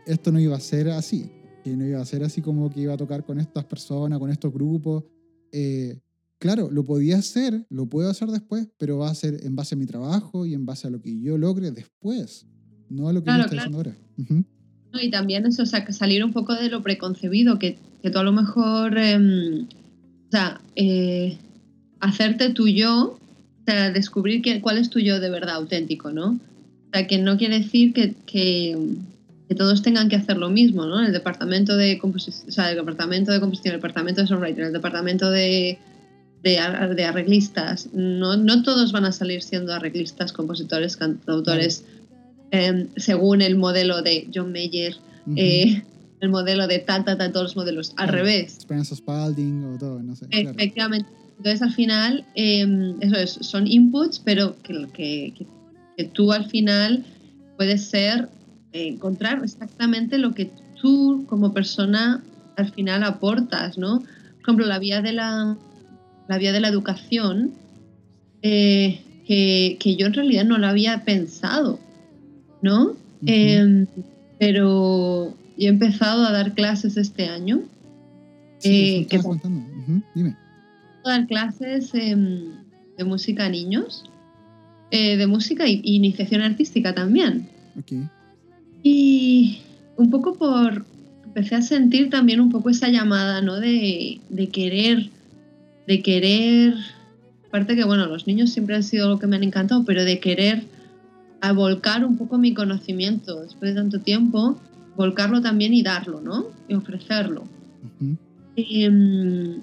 esto 0.05 0.31
no 0.31 0.39
iba 0.39 0.55
a 0.55 0.59
ser 0.59 0.89
así. 0.89 1.29
Que 1.63 1.75
no 1.75 1.85
iba 1.85 1.99
a 1.99 2.05
ser 2.05 2.23
así 2.23 2.41
como 2.41 2.69
que 2.69 2.81
iba 2.81 2.93
a 2.93 2.97
tocar 2.97 3.25
con 3.25 3.39
estas 3.39 3.65
personas, 3.65 4.19
con 4.19 4.29
estos 4.29 4.53
grupos. 4.53 5.03
Eh, 5.51 5.99
claro, 6.37 6.69
lo 6.71 6.83
podía 6.83 7.17
hacer, 7.17 7.65
lo 7.69 7.87
puedo 7.87 8.09
hacer 8.09 8.29
después, 8.29 8.67
pero 8.77 8.99
va 8.99 9.09
a 9.09 9.15
ser 9.15 9.39
en 9.43 9.55
base 9.55 9.75
a 9.75 9.77
mi 9.77 9.85
trabajo 9.85 10.45
y 10.45 10.53
en 10.53 10.65
base 10.65 10.87
a 10.87 10.91
lo 10.91 11.01
que 11.01 11.19
yo 11.19 11.37
logre 11.37 11.71
después, 11.71 12.45
no 12.89 13.07
a 13.07 13.13
lo 13.13 13.23
que 13.23 13.31
yo 13.31 13.37
estoy 13.37 13.57
haciendo 13.57 13.77
ahora. 13.77 13.97
Y 15.01 15.09
también 15.09 15.45
eso, 15.45 15.63
o 15.63 15.65
sea, 15.65 15.91
salir 15.91 16.23
un 16.23 16.33
poco 16.33 16.53
de 16.53 16.69
lo 16.69 16.83
preconcebido, 16.83 17.57
que, 17.57 17.77
que 18.01 18.11
tú 18.11 18.19
a 18.19 18.23
lo 18.23 18.31
mejor 18.31 18.97
em, 18.97 19.67
o 20.27 20.31
sea, 20.31 20.59
eh, 20.75 21.37
hacerte 21.99 22.49
tu 22.49 22.67
yo, 22.67 23.17
o 23.17 23.19
sea, 23.65 23.91
descubrir 23.91 24.41
que, 24.41 24.61
cuál 24.61 24.77
es 24.77 24.89
tu 24.89 24.99
yo 24.99 25.19
de 25.19 25.29
verdad 25.29 25.55
auténtico, 25.55 26.11
¿no? 26.11 26.31
O 26.31 26.89
sea, 26.91 27.07
que 27.07 27.17
no 27.17 27.37
quiere 27.37 27.59
decir 27.59 27.93
que, 27.93 28.15
que, 28.25 28.77
todos 29.53 29.83
tengan 29.83 30.09
que 30.09 30.15
hacer 30.15 30.37
lo 30.37 30.49
mismo, 30.49 30.85
¿no? 30.85 31.05
El 31.05 31.13
departamento 31.13 31.77
de 31.77 31.99
composición, 31.99 32.49
o 32.49 32.51
sea, 32.51 32.71
el 32.71 32.77
departamento 32.77 33.31
de 33.31 33.39
composición, 33.39 33.75
el 33.75 33.81
departamento 33.81 34.21
de 34.21 34.27
songwriter, 34.27 34.65
el 34.65 34.73
departamento 34.73 35.29
de, 35.29 35.77
de, 36.41 36.57
arreglistas, 36.57 37.89
no, 37.93 38.37
no, 38.37 38.63
todos 38.63 38.91
van 38.91 39.05
a 39.05 39.11
salir 39.11 39.43
siendo 39.43 39.73
arreglistas, 39.73 40.33
compositores, 40.33 40.97
cantautores, 40.97 41.85
em, 42.49 42.87
según 42.95 43.41
el 43.41 43.55
modelo 43.55 44.01
de 44.01 44.27
John 44.33 44.51
Mayer, 44.51 44.97
el 46.21 46.29
modelo 46.29 46.67
de 46.67 46.79
tal, 46.79 47.05
tal, 47.05 47.17
tal, 47.17 47.31
todos 47.31 47.43
los 47.45 47.55
modelos, 47.55 47.93
al 47.97 48.09
revés. 48.09 48.57
Spencer 48.59 48.97
Spalding 48.97 49.63
o 49.65 49.77
todo, 49.77 50.01
no 50.01 50.15
sé. 50.15 50.25
Efectivamente. 50.31 51.07
Entonces, 51.37 51.61
al 51.61 51.73
final, 51.73 52.25
em, 52.35 52.95
eso 53.01 53.15
es, 53.15 53.37
son 53.41 53.67
inputs, 53.67 54.19
pero 54.19 54.55
que, 54.61 54.87
que, 54.93 55.45
que, 55.97 56.03
tú 56.05 56.31
al 56.31 56.49
final 56.49 57.03
puedes 57.57 57.85
ser, 57.85 58.21
eh, 58.23 58.27
encontrar 58.75 59.41
exactamente 59.43 60.17
lo 60.17 60.33
que 60.33 60.51
tú 60.81 61.25
como 61.27 61.53
persona 61.53 62.23
al 62.57 62.71
final 62.71 63.03
aportas, 63.03 63.77
¿no? 63.77 63.99
Por 63.99 64.41
ejemplo, 64.41 64.65
la 64.65 64.79
vía 64.79 65.01
de 65.01 65.13
la, 65.13 65.57
la, 66.27 66.37
vía 66.37 66.51
de 66.51 66.59
la 66.59 66.67
educación, 66.67 67.51
eh, 68.41 69.01
que, 69.25 69.77
que, 69.79 69.95
yo 69.95 70.07
en 70.07 70.13
realidad 70.13 70.45
no 70.45 70.57
lo 70.57 70.67
había 70.67 71.03
pensado, 71.03 71.79
¿no? 72.61 72.95
Em, 73.25 73.87
pero 74.37 75.35
y 75.57 75.65
he 75.65 75.69
empezado 75.69 76.25
a 76.25 76.31
dar 76.31 76.53
clases 76.53 76.97
este 76.97 77.27
año. 77.27 77.61
Sí, 78.59 79.07
eh, 79.09 79.19
contando. 79.21 79.65
Dime. 80.13 80.35
A 81.03 81.09
dar 81.09 81.27
clases 81.27 81.93
em, 81.93 82.51
de 82.97 83.03
música 83.03 83.45
a 83.45 83.49
niños, 83.49 84.03
eh, 84.91 85.17
de 85.17 85.27
música 85.27 85.65
e 85.65 85.81
iniciación 85.83 86.41
artística 86.41 86.93
también. 86.93 87.49
Okay. 87.79 88.07
Y 88.87 89.61
un 89.97 90.11
poco 90.11 90.35
por, 90.35 90.85
empecé 91.25 91.55
a 91.55 91.63
sentir 91.63 92.11
también 92.11 92.39
un 92.39 92.51
poco 92.51 92.69
esa 92.69 92.87
llamada, 92.89 93.41
¿no? 93.41 93.59
De, 93.59 94.21
de 94.29 94.47
querer, 94.49 95.09
de 95.87 96.03
querer, 96.03 96.75
aparte 97.47 97.75
que, 97.75 97.83
bueno, 97.83 98.05
los 98.05 98.27
niños 98.27 98.51
siempre 98.51 98.75
han 98.75 98.83
sido 98.83 99.09
lo 99.09 99.17
que 99.17 99.25
me 99.25 99.37
han 99.37 99.43
encantado, 99.43 99.83
pero 99.85 100.05
de 100.05 100.19
querer 100.19 100.65
a 101.41 101.51
volcar 101.51 102.05
un 102.05 102.15
poco 102.15 102.37
mi 102.37 102.53
conocimiento 102.53 103.41
después 103.41 103.73
de 103.73 103.81
tanto 103.81 104.01
tiempo 104.01 104.55
volcarlo 104.95 105.41
también 105.41 105.73
y 105.73 105.81
darlo, 105.81 106.21
¿no? 106.21 106.45
Y 106.67 106.75
ofrecerlo. 106.75 107.45
Em, 108.55 109.61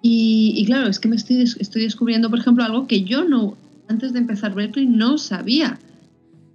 y, 0.00 0.64
claro, 0.64 0.88
es 0.88 0.98
que 0.98 1.08
me 1.08 1.16
estoy, 1.16 1.42
estoy 1.42 1.82
descubriendo, 1.82 2.30
por 2.30 2.38
ejemplo, 2.38 2.64
algo 2.64 2.86
que 2.86 3.04
yo 3.04 3.24
no, 3.24 3.58
antes 3.88 4.14
de 4.14 4.20
empezar 4.20 4.54
Berkeley, 4.54 4.86
no 4.86 5.18
sabía, 5.18 5.78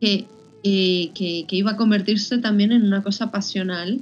que, 0.01 0.25
eh, 0.63 1.11
que, 1.13 1.45
iba 1.49 1.71
a 1.71 1.77
convertirse 1.77 2.37
también 2.37 2.71
en 2.71 2.83
una 2.83 3.03
cosa 3.03 3.31
pasional. 3.31 4.01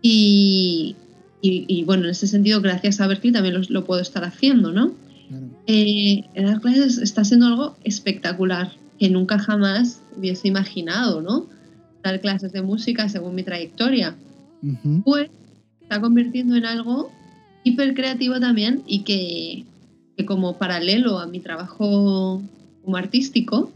Y, 0.00 0.96
y, 1.40 1.84
bueno, 1.84 2.04
en 2.04 2.10
ese 2.10 2.26
sentido, 2.26 2.60
gracias 2.60 3.00
a 3.00 3.06
Berkeley 3.06 3.32
también 3.32 3.56
lo, 3.68 3.84
puedo 3.84 4.00
estar 4.00 4.24
haciendo, 4.24 4.72
¿no? 4.72 4.94
Claro. 5.28 5.46
Eh, 5.66 6.24
las 6.34 6.60
clases 6.60 6.98
está 6.98 7.24
siendo 7.24 7.46
algo 7.46 7.76
espectacular, 7.84 8.72
que 8.98 9.10
nunca 9.10 9.38
jamás 9.38 10.02
hubiese 10.16 10.48
imaginado, 10.48 11.22
¿no? 11.22 11.46
dar 12.02 12.20
clases 12.20 12.52
de 12.52 12.62
música 12.62 13.08
según 13.08 13.34
mi 13.34 13.42
trayectoria, 13.42 14.14
pues 15.04 15.30
está 15.80 16.00
convirtiendo 16.00 16.56
en 16.56 16.64
algo 16.64 17.10
hiper 17.64 17.94
creativo 17.94 18.38
también 18.40 18.82
y 18.86 19.02
que, 19.02 19.64
como 20.26 20.56
paralelo 20.56 21.18
a 21.18 21.26
mi 21.26 21.40
trabajo 21.40 22.42
como 22.84 22.96
artístico, 22.96 23.72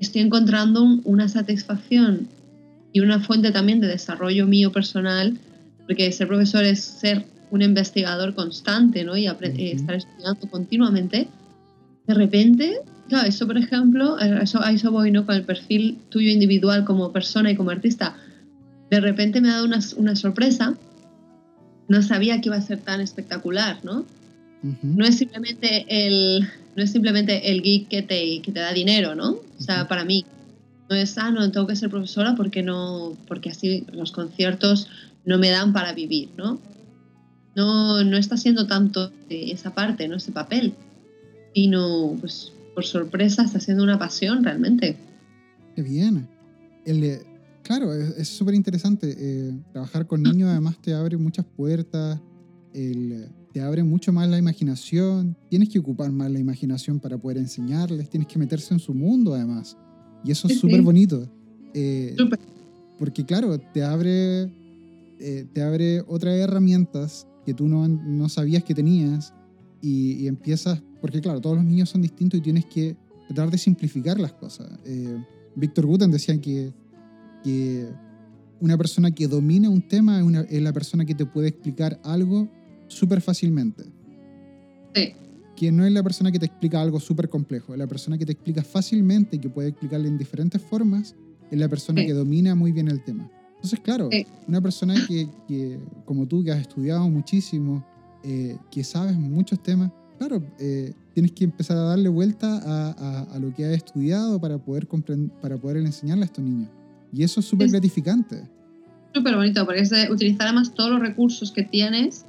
estoy 0.00 0.22
encontrando 0.22 0.82
una 1.04 1.28
satisfacción 1.28 2.28
y 2.92 3.00
una 3.00 3.20
fuente 3.20 3.50
también 3.50 3.80
de 3.80 3.88
desarrollo 3.88 4.46
mío 4.46 4.72
personal, 4.72 5.38
porque 5.86 6.10
ser 6.12 6.28
profesor 6.28 6.64
es 6.64 6.80
ser 6.80 7.26
un 7.50 7.62
investigador 7.62 8.34
constante 8.34 9.04
¿no? 9.04 9.16
y 9.16 9.26
estar 9.26 9.94
estudiando 9.94 10.48
continuamente. 10.50 11.28
De 12.06 12.14
repente 12.14 12.82
Claro, 13.08 13.28
eso 13.28 13.46
por 13.46 13.58
ejemplo, 13.58 14.18
eso, 14.18 14.62
a 14.62 14.72
eso 14.72 14.90
voy, 14.90 15.10
¿no? 15.10 15.26
Con 15.26 15.34
el 15.34 15.44
perfil 15.44 15.98
tuyo 16.08 16.30
individual 16.30 16.84
como 16.84 17.12
persona 17.12 17.50
y 17.50 17.56
como 17.56 17.70
artista. 17.70 18.16
De 18.90 19.00
repente 19.00 19.40
me 19.40 19.50
ha 19.50 19.54
dado 19.54 19.66
una, 19.66 19.80
una 19.96 20.16
sorpresa. 20.16 20.74
No 21.88 22.02
sabía 22.02 22.40
que 22.40 22.48
iba 22.48 22.56
a 22.56 22.62
ser 22.62 22.80
tan 22.80 23.00
espectacular, 23.02 23.78
¿no? 23.84 24.06
No 24.82 25.04
es 25.04 25.18
simplemente 25.18 25.84
el 25.88 26.48
no 26.74 26.82
es 26.82 26.90
simplemente 26.90 27.50
el 27.50 27.62
geek 27.62 27.88
que 27.88 28.02
te, 28.02 28.40
que 28.40 28.50
te 28.50 28.60
da 28.60 28.72
dinero, 28.72 29.14
¿no? 29.14 29.32
O 29.32 29.62
sea, 29.62 29.86
para 29.86 30.04
mí 30.04 30.24
no 30.88 30.96
es, 30.96 31.16
ah, 31.18 31.30
no, 31.30 31.50
tengo 31.50 31.66
que 31.66 31.76
ser 31.76 31.90
profesora 31.90 32.34
porque 32.34 32.62
no 32.62 33.16
porque 33.28 33.50
así 33.50 33.86
los 33.92 34.10
conciertos 34.10 34.88
no 35.26 35.38
me 35.38 35.50
dan 35.50 35.72
para 35.72 35.92
vivir, 35.92 36.30
¿no? 36.36 36.58
No, 37.54 38.02
no 38.02 38.16
está 38.16 38.36
siendo 38.36 38.66
tanto 38.66 39.12
esa 39.28 39.74
parte, 39.74 40.08
¿no? 40.08 40.16
Ese 40.16 40.32
papel, 40.32 40.74
sino 41.54 42.16
pues 42.20 42.52
por 42.74 42.84
sorpresa 42.84 43.44
está 43.44 43.60
siendo 43.60 43.84
una 43.84 43.98
pasión 43.98 44.42
realmente. 44.42 44.96
Qué 45.76 45.82
bien. 45.82 46.26
El, 46.86 47.20
claro, 47.62 47.92
es 47.92 48.28
súper 48.28 48.54
interesante. 48.54 49.14
Eh, 49.16 49.52
trabajar 49.72 50.06
con 50.06 50.22
niños 50.22 50.48
además 50.48 50.76
te 50.80 50.94
abre 50.94 51.16
muchas 51.18 51.44
puertas. 51.44 52.18
Te 53.54 53.60
abre 53.60 53.84
mucho 53.84 54.12
más 54.12 54.28
la 54.28 54.36
imaginación, 54.36 55.36
tienes 55.48 55.68
que 55.68 55.78
ocupar 55.78 56.10
más 56.10 56.28
la 56.28 56.40
imaginación 56.40 56.98
para 56.98 57.16
poder 57.16 57.38
enseñarles, 57.38 58.10
tienes 58.10 58.26
que 58.26 58.36
meterse 58.36 58.74
en 58.74 58.80
su 58.80 58.92
mundo 58.92 59.32
además. 59.32 59.76
Y 60.24 60.32
eso 60.32 60.48
es 60.48 60.58
súper 60.58 60.82
bonito. 60.82 61.30
Eh, 61.72 62.16
porque 62.98 63.24
claro, 63.24 63.56
te 63.58 63.84
abre, 63.84 64.50
eh, 65.20 65.46
te 65.52 65.62
abre 65.62 66.00
otras 66.08 66.34
herramientas 66.34 67.28
que 67.46 67.54
tú 67.54 67.68
no, 67.68 67.86
no 67.86 68.28
sabías 68.28 68.64
que 68.64 68.74
tenías 68.74 69.32
y, 69.80 70.26
empiezas, 70.26 70.82
porque 71.00 71.20
claro, 71.20 71.40
todos 71.40 71.54
los 71.54 71.64
niños 71.64 71.88
son 71.90 72.02
distintos 72.02 72.40
y 72.40 72.42
tienes 72.42 72.64
que 72.66 72.96
tratar 73.28 73.52
de 73.52 73.58
simplificar 73.58 74.18
las 74.18 74.32
cosas. 74.32 74.68
Eh, 74.84 75.16
Víctor 75.54 75.86
Guten 75.86 76.10
decía 76.10 76.40
que, 76.40 76.72
que 77.44 77.86
una 78.58 78.76
persona 78.76 79.12
que 79.12 79.28
domina 79.28 79.70
un 79.70 79.86
tema 79.86 80.18
es, 80.18 80.24
una, 80.24 80.40
es 80.40 80.60
la 80.60 80.72
persona 80.72 81.04
que 81.04 81.14
te 81.14 81.24
puede 81.24 81.46
explicar 81.46 82.00
algo 82.02 82.48
súper 82.94 83.20
fácilmente. 83.20 83.84
Sí. 84.94 85.12
Que 85.56 85.70
no 85.72 85.84
es 85.84 85.92
la 85.92 86.02
persona 86.02 86.32
que 86.32 86.38
te 86.38 86.46
explica 86.46 86.80
algo 86.80 87.00
súper 87.00 87.28
complejo, 87.28 87.72
es 87.72 87.78
la 87.78 87.86
persona 87.86 88.18
que 88.18 88.26
te 88.26 88.32
explica 88.32 88.62
fácilmente 88.62 89.36
y 89.36 89.38
que 89.38 89.48
puede 89.48 89.68
explicarle 89.68 90.08
en 90.08 90.18
diferentes 90.18 90.60
formas, 90.60 91.14
es 91.50 91.58
la 91.58 91.68
persona 91.68 92.04
que 92.04 92.12
domina 92.12 92.54
muy 92.54 92.72
bien 92.72 92.88
el 92.88 93.02
tema. 93.04 93.30
Entonces, 93.64 93.80
claro, 93.80 94.10
una 94.46 94.60
persona 94.60 94.94
que, 95.08 95.26
que, 95.48 95.78
como 96.04 96.26
tú, 96.26 96.44
que 96.44 96.52
has 96.52 96.60
estudiado 96.60 97.08
muchísimo, 97.08 97.82
eh, 98.22 98.58
que 98.70 98.84
sabes 98.84 99.16
muchos 99.16 99.62
temas, 99.62 99.90
claro, 100.18 100.42
eh, 100.58 100.92
tienes 101.14 101.32
que 101.32 101.44
empezar 101.44 101.76
a 101.78 101.80
darle 101.80 102.08
vuelta 102.08 102.60
a, 102.62 103.22
a, 103.34 103.38
lo 103.38 103.54
que 103.54 103.64
has 103.64 103.72
estudiado 103.72 104.38
para 104.40 104.58
poder, 104.58 104.86
para 105.40 105.56
poder 105.56 105.78
enseñarle 105.78 106.24
a 106.24 106.26
estos 106.26 106.44
niños. 106.44 106.68
Y 107.12 107.22
eso 107.22 107.40
es 107.40 107.46
súper 107.46 107.70
gratificante. 107.70 108.42
Súper 109.14 109.36
bonito, 109.36 109.64
porque 109.64 109.80
es 109.80 109.90
de 109.90 110.10
utilizar 110.10 110.48
además 110.48 110.74
todos 110.74 110.90
los 110.90 111.00
recursos 111.00 111.52
que 111.52 111.62
tienes 111.62 112.26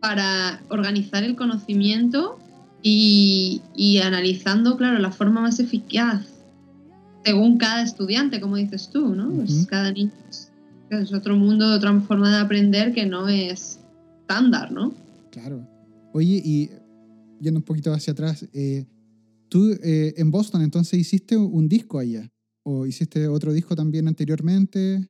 para 0.00 0.62
organizar 0.68 1.24
el 1.24 1.36
conocimiento 1.36 2.38
y, 2.82 3.98
analizando, 4.02 4.76
claro, 4.76 4.98
la 4.98 5.12
forma 5.12 5.40
más 5.40 5.60
eficaz 5.60 6.26
según 7.24 7.58
cada 7.58 7.82
estudiante, 7.82 8.40
como 8.40 8.56
dices 8.56 8.88
tú, 8.90 9.14
¿no? 9.14 9.30
Pues 9.30 9.66
cada 9.66 9.92
niño 9.92 10.10
es, 10.90 11.12
otro 11.12 11.36
mundo, 11.36 11.74
otra 11.74 12.00
forma 12.00 12.30
de 12.30 12.38
aprender 12.38 12.94
que 12.94 13.04
no 13.04 13.28
es 13.28 13.78
estándar, 14.20 14.72
¿no? 14.72 14.94
Claro. 15.30 15.68
Oye, 16.14 16.40
y 16.42 16.70
yendo 17.40 17.60
un 17.60 17.64
poquito 17.64 17.92
hacia 17.92 18.14
atrás, 18.14 18.48
eh, 18.54 18.86
tú 19.50 19.70
eh, 19.82 20.14
en 20.16 20.30
Boston 20.30 20.62
entonces 20.62 20.98
hiciste 20.98 21.36
un 21.36 21.68
disco 21.68 21.98
allá, 21.98 22.26
o 22.62 22.86
hiciste 22.86 23.28
otro 23.28 23.52
disco 23.52 23.76
también 23.76 24.08
anteriormente. 24.08 25.06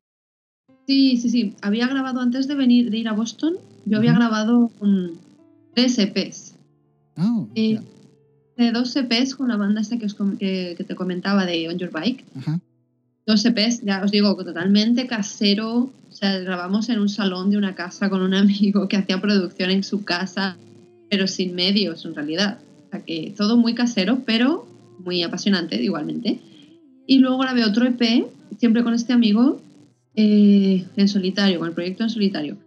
Sí, 0.91 1.19
sí, 1.19 1.31
sí. 1.31 1.55
Había 1.63 1.87
grabado 1.87 2.19
antes 2.19 2.49
de 2.49 2.57
venir, 2.57 2.91
de 2.91 2.99
ir 2.99 3.07
a 3.07 3.13
Boston, 3.13 3.55
yo 3.85 3.99
había 3.99 4.13
grabado 4.13 4.73
un, 4.81 5.21
tres 5.73 5.97
EPs. 6.01 6.57
Oh, 7.17 7.47
eh, 7.55 7.79
De 8.57 8.73
dos 8.73 8.97
EPs 8.97 9.37
con 9.37 9.47
la 9.47 9.57
banda 9.57 9.83
esta 9.83 9.99
que, 9.99 10.09
que, 10.77 10.85
te 10.85 10.95
comentaba 10.97 11.47
de 11.47 11.69
On 11.69 11.79
Your 11.79 11.93
Bike. 11.93 12.25
Dos 13.25 13.45
EPs, 13.45 13.83
ya 13.83 14.03
os 14.03 14.11
digo, 14.11 14.35
totalmente 14.35 15.07
casero. 15.07 15.93
O 16.09 16.13
sea, 16.13 16.41
grabamos 16.41 16.89
en 16.89 16.99
un 16.99 17.09
salón 17.09 17.51
de 17.51 17.57
una 17.57 17.77
casa 17.77 18.11
con 18.11 18.21
un 18.21 18.35
amigo 18.45 18.89
que 18.89 18.97
hacía 18.97 19.21
producción 19.21 19.71
en 19.71 19.85
su 19.85 20.03
casa, 20.03 20.57
pero 21.09 21.29
sin 21.29 21.55
medios 21.55 22.05
en 22.05 22.17
realidad. 22.17 22.59
O 22.89 22.91
sea, 22.91 23.05
que 23.05 23.33
todo 23.37 23.57
muy 23.57 23.75
casero, 23.75 24.25
pero 24.27 24.67
muy 24.99 25.23
apasionante 25.23 25.81
igualmente. 25.81 26.41
Y 27.07 27.21
luego 27.21 27.39
grabé 27.39 27.65
otro 27.65 27.87
EP, 27.87 28.27
siempre 28.59 28.83
con 28.83 28.93
este 28.95 29.13
amigo, 29.13 29.61
eh, 30.15 30.85
en 30.97 31.09
solitario, 31.09 31.59
con 31.59 31.69
el 31.69 31.75
proyecto 31.75 32.03
en 32.03 32.11
solitario 32.11 32.59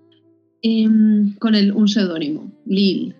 Em, 0.65 1.35
con 1.35 1.55
el, 1.55 1.73
un 1.73 1.89
seudónimo, 1.89 2.49
Lil. 2.65 3.15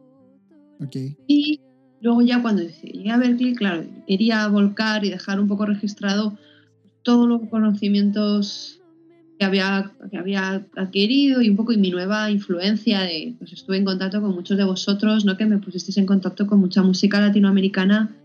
Okay. 0.80 1.18
Y 1.28 1.60
luego 2.00 2.22
ya 2.22 2.42
cuando 2.42 2.64
llegué 2.64 3.12
a 3.12 3.18
Berkeley, 3.18 3.54
claro, 3.54 3.84
quería 4.08 4.48
volcar 4.48 5.04
y 5.04 5.10
dejar 5.10 5.42
un 5.42 5.50
poco 5.50 5.66
registrado 5.66 6.38
todos 7.04 7.28
los 7.28 7.42
conocimientos 7.50 8.80
que 9.38 9.46
había, 9.46 9.92
que 10.10 10.18
había 10.18 10.66
adquirido 10.78 11.42
y 11.42 11.50
un 11.50 11.58
poco 11.58 11.74
y 11.74 11.78
mi 11.78 11.92
nueva 11.92 12.32
influencia 12.32 13.02
de, 13.02 13.36
pues 13.38 13.52
estuve 13.52 13.76
en 13.76 13.84
contacto 13.84 14.22
con 14.22 14.34
muchos 14.34 14.58
de 14.58 14.64
vosotros, 14.64 15.26
¿no? 15.26 15.36
Que 15.36 15.46
me 15.46 15.58
pusisteis 15.58 15.98
en 15.98 16.06
contacto 16.06 16.48
con 16.48 16.62
mucha 16.62 16.82
música 16.82 17.20
latinoamericana. 17.20 18.16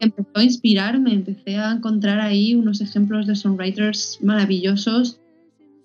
Empezó 0.00 0.30
a 0.34 0.44
inspirarme, 0.44 1.12
empecé 1.12 1.56
a 1.56 1.72
encontrar 1.72 2.20
ahí 2.20 2.54
unos 2.54 2.80
ejemplos 2.80 3.26
de 3.26 3.34
songwriters 3.34 4.18
maravillosos 4.22 5.20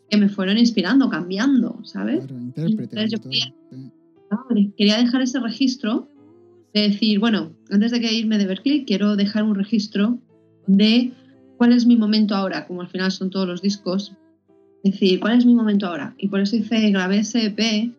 que 0.10 0.18
me 0.18 0.30
fueron 0.30 0.58
inspirando, 0.58 1.10
cambiando, 1.10 1.80
¿sabes? 1.84 2.26
quería, 4.78 4.98
dejar 4.98 5.22
ese 5.22 5.40
registro 5.40 6.08
de 6.74 6.90
decir, 6.90 7.20
bueno, 7.20 7.52
antes 7.70 7.92
de 7.92 8.00
que 8.00 8.14
irme 8.14 8.38
de 8.38 8.48
Berkeley, 8.48 8.86
quiero 8.86 9.16
dejar 9.16 9.44
un 9.44 9.56
registro 9.56 10.20
de 10.68 11.12
cuál 11.58 11.74
es 11.74 11.86
mi 11.86 11.98
momento 11.98 12.36
ahora, 12.36 12.68
como 12.68 12.82
al 12.82 12.88
final 12.88 13.12
son 13.12 13.30
todos 13.30 13.48
los 13.48 13.62
discos, 13.62 14.14
decir, 14.84 15.20
¿cuál 15.20 15.38
es 15.38 15.46
mi 15.46 15.56
momento 15.56 15.88
ahora? 15.88 16.16
Y 16.18 16.28
por 16.28 16.40
eso 16.40 16.56
hice, 16.56 16.90
grabé 16.92 17.20
ese 17.20 17.48
EP, 17.48 17.92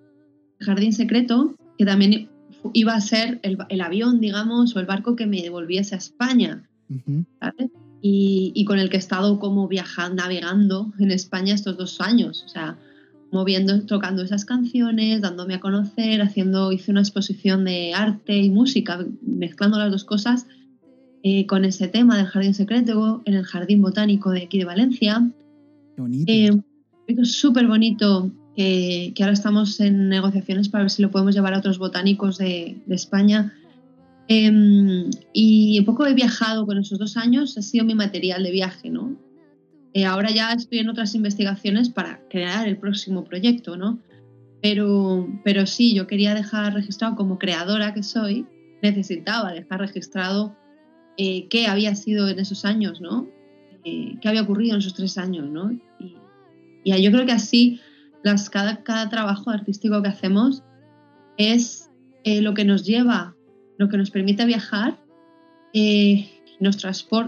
Jardín 0.61 0.93
Secreto, 0.93 1.55
que 1.79 1.85
también 1.85 2.29
iba 2.73 2.95
a 2.95 3.01
ser 3.01 3.41
el, 3.43 3.81
avión, 3.81 4.21
digamos, 4.21 4.75
o 4.77 4.81
el 4.81 4.87
barco 4.87 5.17
que 5.17 5.27
me 5.27 5.43
devolviese 5.43 5.95
a 5.95 5.99
España, 5.99 6.69
¿sabes? 7.41 7.71
y, 8.03 8.65
con 8.65 8.79
el 8.79 8.89
que 8.89 8.97
he 8.97 8.99
estado 8.99 9.39
como 9.39 9.69
viajando, 9.69 10.23
navegando 10.23 10.93
en 10.99 11.11
España 11.11 11.55
estos 11.55 11.77
dos 11.77 12.01
años. 12.01 12.45
O 12.47 12.49
sea, 12.49 12.79
moviendo, 13.31 13.83
tocando 13.83 14.23
esas 14.23 14.45
canciones, 14.45 15.21
dándome 15.21 15.55
a 15.55 15.61
conocer, 15.61 16.23
haciendo, 16.23 16.73
hice 16.73 16.91
una 16.91 17.01
exposición 17.01 17.65
de 17.65 17.95
arte 17.95 18.37
y 18.37 18.51
música, 18.51 19.05
mezclando 19.23 19.79
las 19.79 19.91
dos 19.91 20.05
cosas 20.05 20.47
eh, 21.23 21.47
con 21.47 21.65
ese 21.65 21.89
tema 21.89 22.17
del 22.17 22.27
jardín 22.27 22.55
secreto 22.55 23.23
en 23.27 23.35
el 23.35 23.45
jardín 23.45 23.83
botánico 23.83 24.31
de 24.31 24.43
aquí 24.43 24.59
de 24.59 24.65
Valencia. 24.65 25.31
Qué 25.95 26.03
bonito. 26.03 26.33
Eh, 26.33 27.25
súper 27.25 27.67
bonito 27.67 28.31
que, 28.57 29.13
que, 29.15 29.23
ahora 29.23 29.33
estamos 29.33 29.81
en 29.81 30.09
negociaciones 30.09 30.69
para 30.69 30.85
ver 30.85 30.91
si 30.91 31.03
lo 31.03 31.11
podemos 31.11 31.35
llevar 31.35 31.55
a 31.55 31.59
otros 31.59 31.79
botánicos 31.79 32.39
de, 32.39 32.79
de 32.87 32.95
España 32.95 33.55
Em, 34.33 35.11
y 35.33 35.77
un 35.81 35.85
poco 35.85 36.07
he 36.07 36.15
viajado 36.15 36.65
con 36.65 36.79
esos 36.79 37.01
dos 37.01 37.17
años, 37.17 37.59
ha 37.59 37.63
sido 37.63 37.85
mi 37.85 37.97
material 37.97 38.45
de 38.45 38.53
viaje, 38.53 38.89
¿no? 38.89 39.17
Eh, 39.93 40.05
ahora 40.05 40.31
ya 40.31 40.53
estoy 40.53 40.79
en 40.79 40.89
otras 40.89 41.17
investigaciones 41.17 41.91
para 41.91 42.21
crear 42.29 42.69
el 42.69 42.79
próximo 42.79 43.25
proyecto, 43.25 43.77
¿no? 43.77 43.99
Pero, 44.63 45.27
pero 45.43 45.67
sí, 45.67 45.97
yo 45.97 46.07
quería 46.07 46.33
dejar 46.33 46.75
registrado 46.75 47.17
como 47.17 47.41
creadora 47.41 47.93
que 47.93 48.05
soy, 48.05 48.47
necesitaba 48.83 49.53
dejar 49.53 49.81
registrado 49.81 50.57
eh, 51.17 51.49
qué 51.49 51.67
había 51.67 51.97
sido 51.97 52.29
en 52.29 52.39
esos 52.39 52.65
años, 52.65 53.01
¿no? 53.01 53.29
Eh, 53.85 54.15
qué 54.21 54.29
había 54.29 54.43
ocurrido 54.43 54.75
en 54.75 54.79
esos 54.79 54.95
tres 54.95 55.19
años, 55.19 55.51
¿no? 55.51 55.73
Y, 55.73 56.15
y 56.85 57.03
yo 57.03 57.11
creo 57.11 57.27
que 57.27 57.33
así 57.33 57.81
las, 58.23 58.51
cada, 58.51 58.83
cada 58.83 59.09
trabajo 59.09 59.51
artístico 59.51 60.03
que 60.03 60.09
hacemos 60.09 60.63
es 61.37 61.91
lo 62.25 62.53
que 62.55 62.65
nos 62.65 62.85
lleva 62.85 63.35
lo 63.81 63.89
que 63.89 63.97
nos 63.97 64.11
permite 64.11 64.45
viajar, 64.45 64.99
eh, 65.73 66.29
nos, 66.61 66.77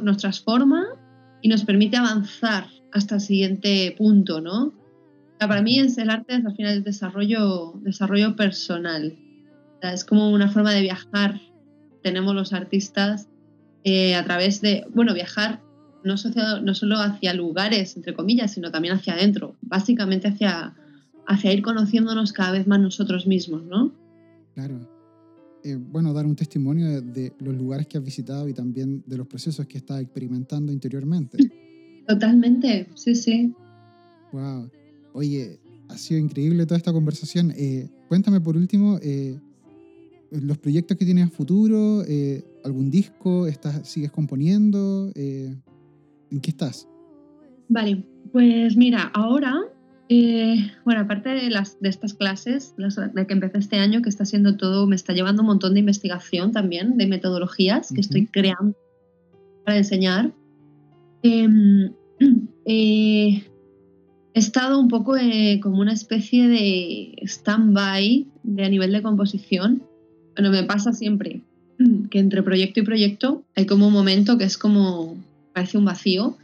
nos 0.02 0.16
transforma 0.18 0.84
y 1.40 1.48
nos 1.48 1.64
permite 1.64 1.96
avanzar 1.96 2.66
hasta 2.92 3.14
el 3.14 3.20
siguiente 3.22 3.94
punto, 3.96 4.42
¿no? 4.42 4.74
para 5.38 5.62
mí 5.62 5.80
es 5.80 5.98
el 5.98 6.10
arte 6.10 6.36
es 6.36 6.46
al 6.46 6.54
final 6.54 6.74
el 6.74 6.84
desarrollo, 6.84 7.72
desarrollo 7.80 8.36
personal. 8.36 9.16
es 9.80 10.04
como 10.04 10.30
una 10.30 10.48
forma 10.48 10.72
de 10.72 10.82
viajar. 10.82 11.40
Tenemos 12.02 12.34
los 12.34 12.52
artistas 12.52 13.28
eh, 13.82 14.14
a 14.14 14.22
través 14.22 14.60
de, 14.60 14.84
bueno, 14.94 15.14
viajar 15.14 15.60
no, 16.04 16.14
no 16.62 16.74
solo 16.74 16.96
hacia 16.96 17.34
lugares, 17.34 17.96
entre 17.96 18.14
comillas, 18.14 18.52
sino 18.52 18.70
también 18.70 18.94
hacia 18.94 19.14
adentro. 19.14 19.56
Básicamente 19.60 20.28
hacia, 20.28 20.74
hacia 21.26 21.52
ir 21.52 21.62
conociéndonos 21.62 22.32
cada 22.32 22.52
vez 22.52 22.66
más 22.66 22.80
nosotros 22.80 23.26
mismos, 23.26 23.64
¿no? 23.64 23.92
Claro. 24.54 24.88
Eh, 25.64 25.76
bueno, 25.76 26.12
dar 26.12 26.26
un 26.26 26.34
testimonio 26.34 27.00
de, 27.00 27.32
los 27.38 27.54
lugares 27.54 27.86
que 27.86 27.96
has 27.96 28.04
visitado 28.04 28.48
y 28.48 28.52
también 28.54 29.02
de 29.06 29.16
los 29.16 29.26
procesos 29.26 29.66
que 29.66 29.78
estás 29.78 30.00
experimentando 30.00 30.72
interiormente. 30.72 31.38
Totalmente, 32.08 32.88
sí, 32.94 33.14
sí. 33.14 33.54
Wow. 34.32 34.68
Oye, 35.12 35.60
ha 35.88 35.96
sido 35.96 36.18
increíble 36.18 36.66
toda 36.66 36.78
esta 36.78 36.92
conversación. 36.92 37.52
Eh, 37.56 37.88
cuéntame 38.08 38.40
por 38.40 38.56
último 38.56 38.98
eh, 39.02 39.38
los 40.32 40.58
proyectos 40.58 40.96
que 40.96 41.04
tienes 41.04 41.28
a 41.28 41.30
futuro, 41.30 42.02
algún 42.64 42.90
disco, 42.90 43.46
estás, 43.46 43.86
sigues 43.86 44.10
componiendo, 44.10 45.12
¿en 46.32 46.40
qué 46.40 46.50
estás? 46.50 46.88
Vale, 47.68 48.04
pues 48.32 48.76
mira, 48.76 49.10
ahora 49.14 49.62
eh, 50.14 50.70
bueno, 50.84 51.00
aparte 51.00 51.30
de, 51.30 51.48
las, 51.48 51.80
de 51.80 51.88
estas 51.88 52.12
clases, 52.12 52.74
de 52.76 53.26
que 53.26 53.32
empecé 53.32 53.56
este 53.56 53.78
año, 53.78 54.02
que 54.02 54.10
está 54.10 54.26
siendo 54.26 54.58
todo, 54.58 54.86
me 54.86 54.94
está 54.94 55.14
llevando 55.14 55.40
un 55.40 55.48
montón 55.48 55.72
de 55.72 55.80
investigación 55.80 56.52
también, 56.52 56.98
de 56.98 57.06
metodologías 57.06 57.90
que 57.94 58.02
estoy 58.02 58.26
creando 58.26 58.76
para 59.64 59.78
enseñar. 59.78 60.34
Em, 61.22 61.92
eh, 62.66 63.42
he 64.34 64.38
estado 64.38 64.78
un 64.78 64.88
poco 64.88 65.16
eh, 65.16 65.60
como 65.62 65.80
una 65.80 65.94
especie 65.94 66.46
de 66.46 67.14
stand-by 67.22 68.26
de 68.42 68.64
a 68.64 68.68
nivel 68.68 68.92
de 68.92 69.00
composición. 69.00 69.82
Bueno, 70.34 70.50
me 70.50 70.64
pasa 70.64 70.92
siempre 70.92 71.40
que 72.10 72.18
entre 72.18 72.42
proyecto 72.42 72.80
y 72.80 72.82
proyecto 72.82 73.44
hay 73.54 73.64
como 73.64 73.86
un 73.86 73.94
momento 73.94 74.36
que 74.36 74.44
es 74.44 74.58
como, 74.58 75.16
parece 75.52 75.78
un 75.78 75.84
vacío, 75.84 76.36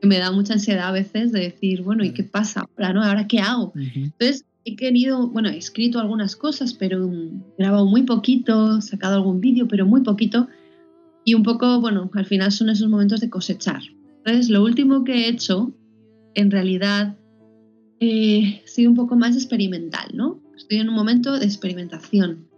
que 0.00 0.08
me 0.08 0.18
da 0.18 0.30
mucha 0.32 0.54
ansiedad 0.54 0.88
a 0.88 0.92
veces 0.92 1.32
de 1.32 1.40
decir, 1.40 1.82
bueno, 1.82 2.04
¿y 2.04 2.12
qué 2.12 2.22
pasa 2.22 2.60
ahora? 2.60 2.92
No? 2.92 3.02
¿Ahora 3.02 3.26
qué 3.26 3.40
hago? 3.40 3.72
Entonces, 3.76 4.44
he 4.64 4.76
querido, 4.76 5.28
bueno, 5.28 5.48
he 5.48 5.56
escrito 5.56 6.00
algunas 6.00 6.36
cosas, 6.36 6.74
pero 6.74 7.10
he 7.10 7.30
grabado 7.56 7.86
muy 7.86 8.02
poquito, 8.02 8.80
sacado 8.80 9.14
algún 9.16 9.40
vídeo, 9.40 9.68
pero 9.68 9.86
muy 9.86 10.02
poquito. 10.02 10.48
Y 11.24 11.34
un 11.34 11.42
poco, 11.42 11.80
bueno, 11.80 12.10
al 12.14 12.26
final 12.26 12.52
son 12.52 12.68
esos 12.68 12.88
momentos 12.88 13.20
de 13.20 13.30
cosechar. 13.30 13.80
Entonces, 14.18 14.50
lo 14.50 14.62
último 14.62 15.04
que 15.04 15.12
he 15.12 15.28
hecho, 15.28 15.72
en 16.34 16.50
realidad, 16.50 17.16
eh, 18.00 18.62
ha 18.64 18.68
sido 18.68 18.90
un 18.90 18.96
poco 18.96 19.16
más 19.16 19.36
experimental, 19.36 20.10
¿no? 20.14 20.42
Estoy 20.56 20.78
en 20.78 20.88
un 20.88 20.94
momento 20.94 21.38
de 21.38 21.44
experimentación. 21.44 22.48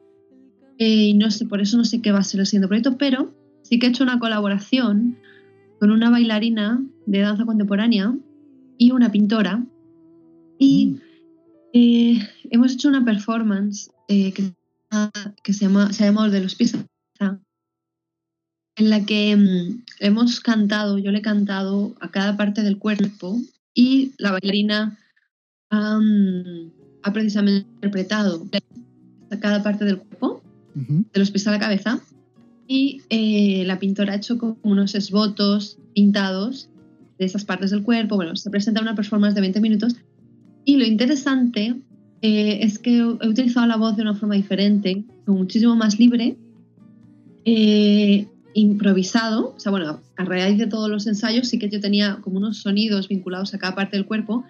Eh, 0.79 1.09
y 1.09 1.15
no 1.15 1.31
sé, 1.31 1.45
por 1.47 1.61
eso 1.61 1.77
no 1.77 1.85
sé 1.85 2.01
qué 2.01 2.11
va 2.11 2.21
a 2.21 2.25
ser 2.25 2.41
el 2.41 2.47
siguiente 2.47 2.69
proyecto, 2.69 2.97
pero 2.97 3.35
sí 3.63 3.79
que 3.79 3.87
he 3.87 3.91
hecho 3.91 4.05
una 4.05 4.19
colaboración 4.19 5.19
con 5.79 5.91
una 5.91 6.11
bailarina 6.11 6.83
de 7.07 7.21
danza 7.21 7.45
contemporánea 7.45 8.15
y 8.77 8.91
una 8.91 9.11
pintora. 9.11 9.65
Y 10.59 10.87
mm. 10.87 11.01
eh, 11.73 12.29
hemos 12.51 12.73
hecho 12.73 12.89
una 12.89 13.05
performance 13.05 13.91
que, 14.09 14.33
que, 15.43 15.53
se 15.53 15.67
llama, 15.67 15.93
se 15.93 16.05
llama 16.05 16.29
de 16.29 16.41
los 16.41 16.55
pies 16.55 16.75
en 18.79 18.91
la 18.91 19.05
que 19.05 19.37
mm, 19.37 19.85
hemos 20.01 20.41
cantado, 20.41 20.99
yo 20.99 21.11
le 21.11 21.19
he 21.19 21.23
cantado 21.23 21.95
a 22.01 22.11
cada 22.11 22.37
parte 22.37 22.63
del 22.63 22.79
cuerpo 22.79 23.39
y 23.75 24.13
la 24.19 24.33
bailarina 24.33 24.97
ha 25.71 27.13
precisamente 27.13 27.69
interpretado 27.75 28.47
a 29.31 29.39
cada 29.39 29.63
parte 29.63 29.85
del 29.85 29.99
cuerpo, 29.99 30.43
de 30.75 31.21
los 31.21 31.31
pies 31.31 31.47
a 31.47 31.51
la 31.51 31.59
cabeza, 31.59 32.01
y 32.69 33.01
eh, 33.09 33.65
la 33.67 33.79
pintora 33.79 34.13
ha 34.13 34.17
hecho 34.17 34.39
como 34.39 34.59
unos 34.63 34.95
esbotos 34.95 35.79
pintados 35.95 36.69
de 37.19 37.25
esas 37.25 37.45
partes 37.45 37.71
del 37.71 37.83
cuerpo. 37.83 38.17
Bueno, 38.17 38.37
se 38.37 38.51
presenta 38.51 38.83
una 38.83 38.95
performance 38.95 39.35
de 39.35 39.41
20 39.41 39.61
minutos 39.61 39.97
y 40.67 40.77
lo 40.77 40.85
interesante 40.85 41.75
eh, 42.21 42.59
es 42.63 42.79
que 42.79 42.99
he 42.99 43.05
utilizado 43.05 43.67
la 43.67 43.77
voz 43.77 43.97
de 43.97 44.03
una 44.03 44.15
forma 44.15 44.35
diferente, 44.35 45.03
muchísimo 45.27 45.75
más 45.75 45.99
libre. 45.99 46.37
Eh, 47.45 48.27
improvisado, 48.55 49.55
o 49.57 49.61
sea, 49.61 49.71
bueno, 49.71 50.01
a 50.17 50.25
raíz 50.25 50.59
de 50.59 50.67
todos 50.67 50.91
los 50.91 51.07
ensayos 51.07 51.49
sí 51.49 51.59
que 51.59 51.71
yo 51.71 51.81
tenía 51.81 52.19
como 52.21 52.39
unos 52.39 52.59
sonidos 52.59 53.09
vinculados 53.09 53.55
a 53.55 53.59
cada 53.59 53.75
parte 53.75 53.97
del 53.97 54.05
cuerpo, 54.05 54.45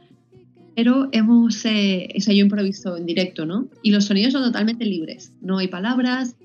pero 0.74 1.08
hemos, 1.12 1.64
eh, 1.66 2.08
o 2.16 2.20
sea, 2.20 2.34
yo 2.34 2.40
improviso 2.40 2.96
en 2.96 3.04
directo, 3.04 3.44
¿no? 3.44 3.68
Y 3.82 3.90
los 3.90 4.06
sonidos 4.06 4.32
son 4.32 4.44
totalmente 4.44 4.86
libres, 4.86 5.32
no 5.40 5.58
hay 5.58 5.68
palabras, 5.68 6.36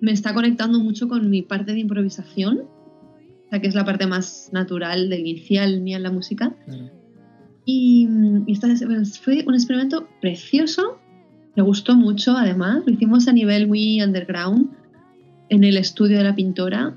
me 0.00 0.12
está 0.12 0.34
conectando 0.34 0.78
mucho 0.78 1.08
con 1.08 1.28
mi 1.30 1.42
parte 1.42 1.72
de 1.72 1.80
improvisación, 1.80 2.58
o 2.58 3.48
sea, 3.50 3.60
que 3.60 3.68
es 3.68 3.74
la 3.74 3.84
parte 3.84 4.06
más 4.06 4.50
natural, 4.52 5.08
de 5.08 5.20
inicial 5.20 5.80
mía 5.80 5.96
en 5.96 6.02
la 6.02 6.10
música. 6.10 6.54
Y, 7.64 8.08
y 8.46 8.52
esta, 8.52 8.68
fue 9.20 9.44
un 9.46 9.54
experimento 9.54 10.08
precioso, 10.20 10.98
me 11.54 11.62
gustó 11.62 11.96
mucho 11.96 12.36
además, 12.36 12.82
lo 12.86 12.92
hicimos 12.92 13.28
a 13.28 13.32
nivel 13.32 13.66
muy 13.66 14.02
underground, 14.02 14.70
en 15.48 15.64
el 15.64 15.76
estudio 15.76 16.18
de 16.18 16.24
la 16.24 16.34
pintora 16.34 16.94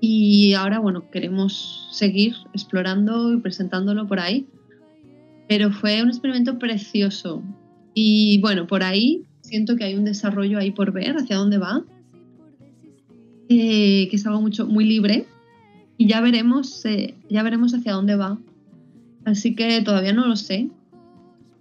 y 0.00 0.54
ahora, 0.54 0.78
bueno, 0.78 1.10
queremos 1.10 1.88
seguir 1.90 2.34
explorando 2.52 3.32
y 3.32 3.38
presentándolo 3.38 4.06
por 4.06 4.20
ahí. 4.20 4.46
Pero 5.48 5.72
fue 5.72 6.02
un 6.02 6.08
experimento 6.08 6.58
precioso 6.58 7.42
y 7.94 8.40
bueno, 8.40 8.66
por 8.66 8.82
ahí 8.82 9.24
siento 9.40 9.76
que 9.76 9.84
hay 9.84 9.94
un 9.94 10.04
desarrollo 10.04 10.58
ahí 10.58 10.70
por 10.70 10.92
ver 10.92 11.16
hacia 11.16 11.36
dónde 11.36 11.58
va, 11.58 11.84
eh, 13.48 14.08
que 14.08 14.16
es 14.16 14.26
algo 14.26 14.40
mucho, 14.40 14.66
muy 14.66 14.84
libre 14.84 15.26
y 15.96 16.06
ya 16.06 16.20
veremos, 16.20 16.84
eh, 16.84 17.14
ya 17.28 17.42
veremos 17.42 17.74
hacia 17.74 17.92
dónde 17.92 18.16
va. 18.16 18.38
Así 19.24 19.54
que 19.54 19.82
todavía 19.82 20.12
no 20.12 20.26
lo 20.26 20.36
sé, 20.36 20.68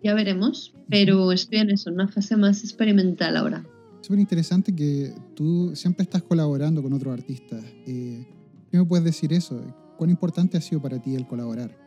ya 0.03 0.13
veremos, 0.13 0.73
pero 0.89 1.31
estoy 1.31 1.59
en 1.59 1.71
eso, 1.71 1.89
en 1.89 1.95
una 1.95 2.07
fase 2.07 2.37
más 2.37 2.63
experimental 2.63 3.35
ahora 3.35 3.63
súper 4.07 4.19
interesante 4.21 4.73
que 4.73 5.13
tú 5.35 5.75
siempre 5.75 6.03
estás 6.03 6.23
colaborando 6.23 6.81
con 6.81 6.93
otros 6.93 7.13
artistas. 7.13 7.61
Eh, 7.85 8.25
¿Qué 8.71 8.77
me 8.77 8.85
puedes 8.85 9.03
decir 9.03 9.33
eso? 9.33 9.61
¿Cuán 9.97 10.09
importante 10.09 10.57
ha 10.57 10.61
sido 10.61 10.81
para 10.81 10.97
ti 11.01 11.13
el 11.13 11.27
colaborar? 11.27 11.77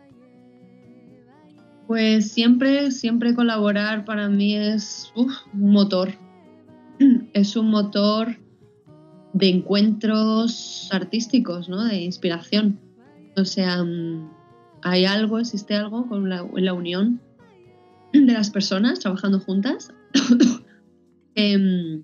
Pues 1.87 2.31
siempre, 2.31 2.91
siempre 2.91 3.35
colaborar 3.35 4.05
para 4.05 4.29
mí 4.29 4.55
es 4.55 5.11
un 5.17 5.31
motor. 5.55 6.11
Es 7.33 7.57
un 7.57 7.71
motor 7.71 8.37
de 9.33 9.49
encuentros 9.49 10.89
artísticos, 10.91 11.69
¿no? 11.69 11.85
De 11.85 12.03
inspiración. 12.03 12.79
O 13.37 13.45
sea, 13.45 13.83
mm, 13.83 14.31
hay 14.83 15.05
algo, 15.05 15.39
existe 15.39 15.75
algo 15.75 16.09
con 16.09 16.29
la, 16.29 16.43
unión 16.73 17.21
de 18.13 18.33
las 18.33 18.51
personas 18.51 19.01
trabajando 19.01 19.41
juntas 19.41 19.93
que 21.35 22.03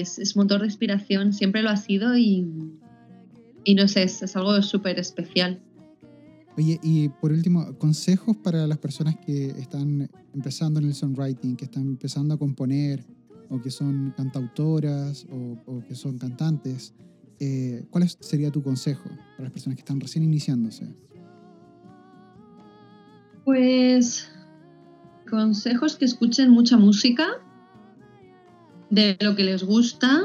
es, 0.00 0.36
motor 0.36 0.60
de 0.60 0.66
inspiración, 0.66 1.32
siempre 1.32 1.62
lo 1.62 1.70
ha 1.70 1.76
sido 1.76 2.16
y, 2.16 2.46
y 3.64 3.74
no 3.74 3.88
sé, 3.88 4.02
es, 4.02 4.36
algo 4.36 4.60
súper 4.62 4.98
especial. 4.98 5.60
Oye, 6.56 6.78
y 6.82 7.08
por 7.08 7.32
último, 7.32 7.78
consejos 7.78 8.36
para 8.36 8.66
las 8.66 8.78
personas 8.78 9.16
que 9.24 9.50
están 9.50 10.10
empezando 10.34 10.80
en 10.80 10.86
el 10.86 10.94
songwriting, 10.94 11.56
que 11.56 11.64
están 11.64 11.84
empezando 11.84 12.34
a 12.34 12.38
componer, 12.38 13.04
o 13.52 13.60
que 13.60 13.70
son 13.70 14.14
cantautoras, 14.16 15.26
o, 15.30 15.82
que 15.86 15.94
son 15.94 16.18
cantantes. 16.18 16.94
Eh, 17.38 17.84
¿Cuál 17.90 18.08
sería 18.08 18.50
tu 18.50 18.62
consejo 18.62 19.08
para 19.36 19.44
las 19.44 19.52
personas 19.52 19.76
que 19.76 19.82
están 19.82 20.00
recién 20.00 20.24
iniciándose? 20.24 20.86
Pues 23.44 24.30
consejos 25.28 25.96
que 25.96 26.06
escuchen 26.06 26.50
mucha 26.50 26.78
música 26.78 27.26
de 28.90 29.16
lo 29.20 29.36
que 29.36 29.44
les 29.44 29.64
gusta 29.64 30.22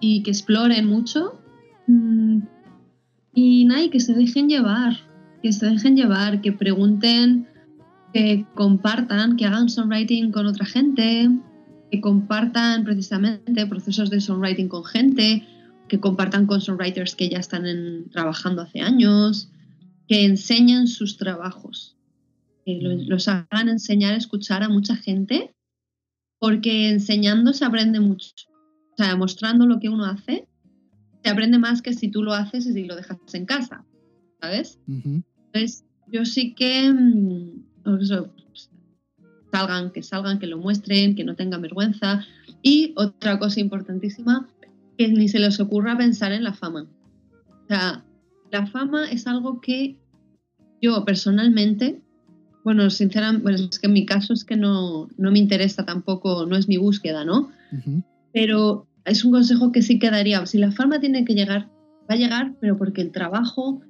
y 0.00 0.22
que 0.22 0.30
exploren 0.30 0.86
mucho. 0.86 1.40
Mm, 1.86 2.40
y 3.32 3.64
nada, 3.64 3.84
y 3.84 3.90
que 3.90 4.00
se 4.00 4.12
dejen 4.12 4.48
llevar, 4.48 4.96
que 5.42 5.52
se 5.52 5.66
dejen 5.66 5.96
llevar, 5.96 6.42
que 6.42 6.52
pregunten, 6.52 7.46
que 8.12 8.44
compartan, 8.54 9.36
que 9.36 9.46
hagan 9.46 9.68
songwriting 9.68 10.32
con 10.32 10.46
otra 10.46 10.66
gente, 10.66 11.30
que 11.90 12.00
compartan 12.00 12.84
precisamente 12.84 13.66
procesos 13.66 14.10
de 14.10 14.20
songwriting 14.20 14.68
con 14.68 14.84
gente, 14.84 15.46
que 15.88 16.00
compartan 16.00 16.46
con 16.46 16.60
songwriters 16.60 17.16
que 17.16 17.28
ya 17.28 17.38
están 17.38 17.64
trabajando 18.10 18.62
hace 18.62 18.80
años, 18.80 19.50
que 20.06 20.24
enseñen 20.24 20.86
sus 20.86 21.16
trabajos 21.16 21.96
los 22.66 23.28
hagan 23.28 23.68
enseñar, 23.68 24.14
escuchar 24.14 24.62
a 24.62 24.68
mucha 24.68 24.96
gente, 24.96 25.54
porque 26.38 26.90
enseñando 26.90 27.52
se 27.52 27.64
aprende 27.64 28.00
mucho. 28.00 28.34
O 28.92 28.96
sea, 28.96 29.16
mostrando 29.16 29.66
lo 29.66 29.78
que 29.80 29.88
uno 29.88 30.04
hace, 30.04 30.46
se 31.22 31.30
aprende 31.30 31.58
más 31.58 31.82
que 31.82 31.92
si 31.92 32.08
tú 32.08 32.22
lo 32.22 32.32
haces 32.32 32.66
y 32.66 32.72
si 32.72 32.84
lo 32.84 32.96
dejas 32.96 33.18
en 33.32 33.46
casa, 33.46 33.84
¿sabes? 34.40 34.78
Entonces, 34.86 35.84
yo 36.06 36.24
sí 36.24 36.54
que 36.54 36.90
mm, 36.92 37.64
salgan, 39.50 39.90
que 39.90 40.02
salgan, 40.02 40.38
que 40.38 40.46
lo 40.46 40.58
muestren, 40.58 41.14
que 41.14 41.24
no 41.24 41.34
tengan 41.34 41.62
vergüenza. 41.62 42.24
Y 42.62 42.92
otra 42.96 43.38
cosa 43.38 43.60
importantísima, 43.60 44.48
que 44.98 45.08
ni 45.08 45.28
se 45.28 45.38
les 45.38 45.60
ocurra 45.60 45.96
pensar 45.96 46.32
en 46.32 46.44
la 46.44 46.52
fama. 46.52 46.86
O 47.64 47.66
sea, 47.68 48.04
la 48.50 48.66
fama 48.66 49.10
es 49.10 49.26
algo 49.26 49.60
que 49.60 49.96
yo 50.80 51.04
personalmente 51.04 52.02
bueno, 52.64 52.90
sinceramente, 52.90 53.52
es 53.54 53.78
que 53.78 53.86
en 53.86 53.92
mi 53.92 54.06
caso 54.06 54.32
es 54.32 54.44
que 54.44 54.56
no, 54.56 55.08
me 55.16 55.38
interesa 55.38 55.84
tampoco, 55.84 56.46
no 56.46 56.56
es 56.56 56.68
mi 56.68 56.76
búsqueda, 56.76 57.24
¿no? 57.24 57.50
Pero 58.32 58.86
es 59.04 59.24
un 59.24 59.32
consejo 59.32 59.72
que 59.72 59.82
sí 59.82 59.98
quedaría. 59.98 60.44
Si 60.46 60.58
la 60.58 60.70
fama 60.70 61.00
tiene 61.00 61.24
que 61.24 61.34
llegar, 61.34 61.68
va 62.10 62.14
a 62.14 62.16
llegar, 62.16 62.54
pero 62.60 62.76
porque 62.76 63.00
el 63.00 63.12
trabajo 63.12 63.80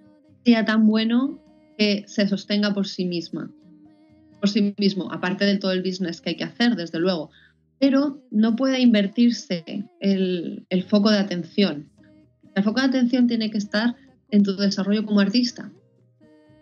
sea 0.44 0.64
tan 0.64 0.86
bueno 0.86 1.38
que 1.76 2.04
se 2.06 2.28
sostenga 2.28 2.72
por 2.72 2.86
sí 2.86 3.06
misma, 3.06 3.50
por 4.40 4.48
sí 4.48 4.74
mismo, 4.78 5.12
aparte 5.12 5.44
de 5.44 5.58
todo 5.58 5.72
el 5.72 5.82
business 5.82 6.20
que 6.20 6.30
hay 6.30 6.36
que 6.36 6.44
hacer, 6.44 6.74
desde 6.74 6.98
luego. 6.98 7.30
Pero 7.78 8.22
no 8.30 8.56
puede 8.56 8.80
invertirse 8.80 9.86
el, 10.00 10.66
foco 10.88 11.10
de 11.10 11.18
atención. 11.18 11.88
El 12.54 12.64
foco 12.64 12.80
de 12.80 12.86
atención 12.86 13.26
tiene 13.26 13.50
que 13.50 13.58
estar 13.58 13.96
en 14.30 14.42
tu 14.42 14.56
desarrollo 14.56 15.04
como 15.04 15.20
artista 15.20 15.70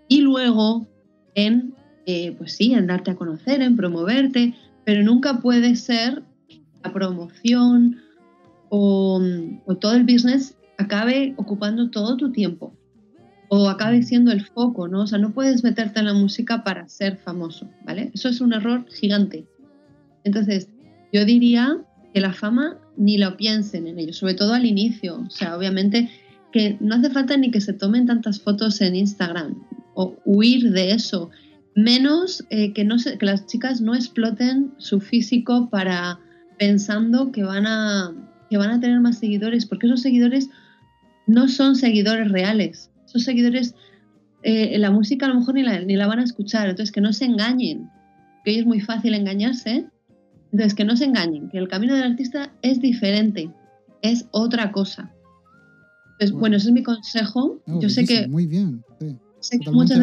y 0.08 0.20
luego 0.20 0.86
en 1.34 1.74
eh, 2.10 2.34
pues 2.38 2.52
sí, 2.52 2.72
en 2.72 2.86
darte 2.86 3.10
a 3.10 3.16
conocer, 3.16 3.60
en 3.60 3.76
promoverte, 3.76 4.54
pero 4.84 5.02
nunca 5.02 5.40
puede 5.40 5.76
ser 5.76 6.22
la 6.82 6.90
promoción 6.90 8.00
o, 8.70 9.20
todo 9.78 9.92
el 9.94 10.04
business 10.04 10.56
acabe 10.78 11.34
ocupando 11.36 11.90
todo 11.90 12.16
tu 12.16 12.32
tiempo. 12.32 12.72
O 13.48 13.68
acabe 13.68 14.02
siendo 14.02 14.30
el 14.30 14.44
foco, 14.44 14.88
¿no? 14.88 15.02
O 15.02 15.06
sea, 15.06 15.18
no 15.18 15.32
puedes 15.32 15.64
meterte 15.64 16.00
en 16.00 16.06
la 16.06 16.14
música 16.14 16.64
para 16.64 16.88
ser 16.88 17.16
famoso, 17.16 17.68
¿vale? 17.84 18.10
Eso 18.14 18.28
es 18.28 18.40
un 18.40 18.52
error 18.52 18.86
gigante. 18.90 19.46
Entonces, 20.24 20.68
yo 21.12 21.24
diría 21.24 21.78
que 22.12 22.20
la 22.20 22.32
fama 22.32 22.78
ni 22.96 23.16
lo 23.16 23.36
piensen 23.36 23.86
en 23.86 23.98
ello, 23.98 24.12
sobre 24.12 24.34
todo 24.34 24.54
al 24.54 24.66
inicio. 24.66 25.20
O 25.26 25.30
sea, 25.30 25.56
obviamente 25.56 26.10
que 26.52 26.76
no 26.80 26.94
hace 26.94 27.10
falta 27.10 27.36
ni 27.36 27.50
que 27.50 27.60
se 27.60 27.72
tomen 27.72 28.06
tantas 28.06 28.40
fotos 28.40 28.80
en 28.80 28.96
Instagram 28.96 29.54
o 29.94 30.16
huir 30.24 30.72
de 30.72 30.92
eso. 30.92 31.30
Menos 31.74 32.44
eh, 32.50 32.72
que, 32.72 32.84
no 32.84 32.96
que 32.96 33.26
las 33.26 33.46
chicas 33.46 33.80
no 33.80 33.94
exploten 33.94 34.72
su 34.78 35.00
físico 35.00 35.68
para 35.70 36.18
pensando 36.58 37.30
que 37.30 37.44
van, 37.44 37.66
a, 37.66 38.12
que 38.50 38.56
van 38.56 38.70
a 38.70 38.80
tener 38.80 39.00
más 39.00 39.18
seguidores, 39.18 39.66
porque 39.66 39.86
esos 39.86 40.02
seguidores 40.02 40.50
no 41.26 41.48
son 41.48 41.76
seguidores 41.76 42.30
reales. 42.30 42.90
Esos 43.08 43.24
seguidores, 43.24 43.74
eh, 44.42 44.78
la 44.78 44.90
música 44.90 45.26
a 45.26 45.30
lo 45.30 45.36
mejor 45.36 45.54
ni 45.54 45.62
la, 45.62 45.80
ni 45.80 45.96
la 45.96 46.06
van 46.06 46.20
a 46.20 46.24
escuchar, 46.24 46.68
entonces 46.68 46.92
que 46.92 47.00
no 47.00 47.12
se 47.12 47.24
engañen, 47.24 47.90
que 48.44 48.52
hoy 48.52 48.58
es 48.58 48.66
muy 48.66 48.80
fácil 48.80 49.14
engañarse. 49.14 49.86
Entonces, 50.50 50.74
que 50.74 50.84
no 50.84 50.96
se 50.96 51.04
engañen, 51.04 51.50
que 51.50 51.58
el 51.58 51.68
camino 51.68 51.94
del 51.94 52.04
artista 52.04 52.52
es 52.62 52.80
diferente, 52.80 53.50
es 54.00 54.26
otra 54.30 54.72
cosa. 54.72 55.12
Entonces, 56.12 56.32
bueno, 56.32 56.56
ese 56.56 56.68
es 56.68 56.72
mi 56.72 56.82
consejo. 56.82 57.62
Yo 57.66 57.88
sé 57.90 58.06
que. 58.06 58.26
Muy 58.28 58.46
bien, 58.46 58.82
sé 59.40 59.58
que 59.60 59.70
muchas, 59.70 60.00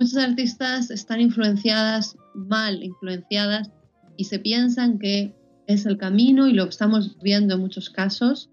muchas 0.00 0.16
artistas 0.16 0.90
están 0.90 1.20
influenciadas, 1.20 2.16
mal 2.34 2.82
influenciadas, 2.82 3.70
y 4.16 4.24
se 4.24 4.38
piensan 4.38 4.98
que 4.98 5.34
es 5.68 5.86
el 5.86 5.98
camino, 5.98 6.48
y 6.48 6.52
lo 6.52 6.64
estamos 6.64 7.16
viendo 7.22 7.54
en 7.54 7.60
muchos 7.60 7.90
casos, 7.90 8.50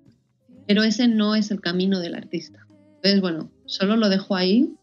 pero 0.68 0.84
ese 0.84 1.08
no 1.08 1.36
es 1.36 1.50
el 1.50 1.62
camino 1.62 2.00
del 2.00 2.14
artista. 2.14 2.68
Entonces, 3.00 3.22
bueno, 3.22 3.50
solo 3.66 3.96
lo 3.96 4.10
dejo 4.10 4.36
ahí. 4.36 4.74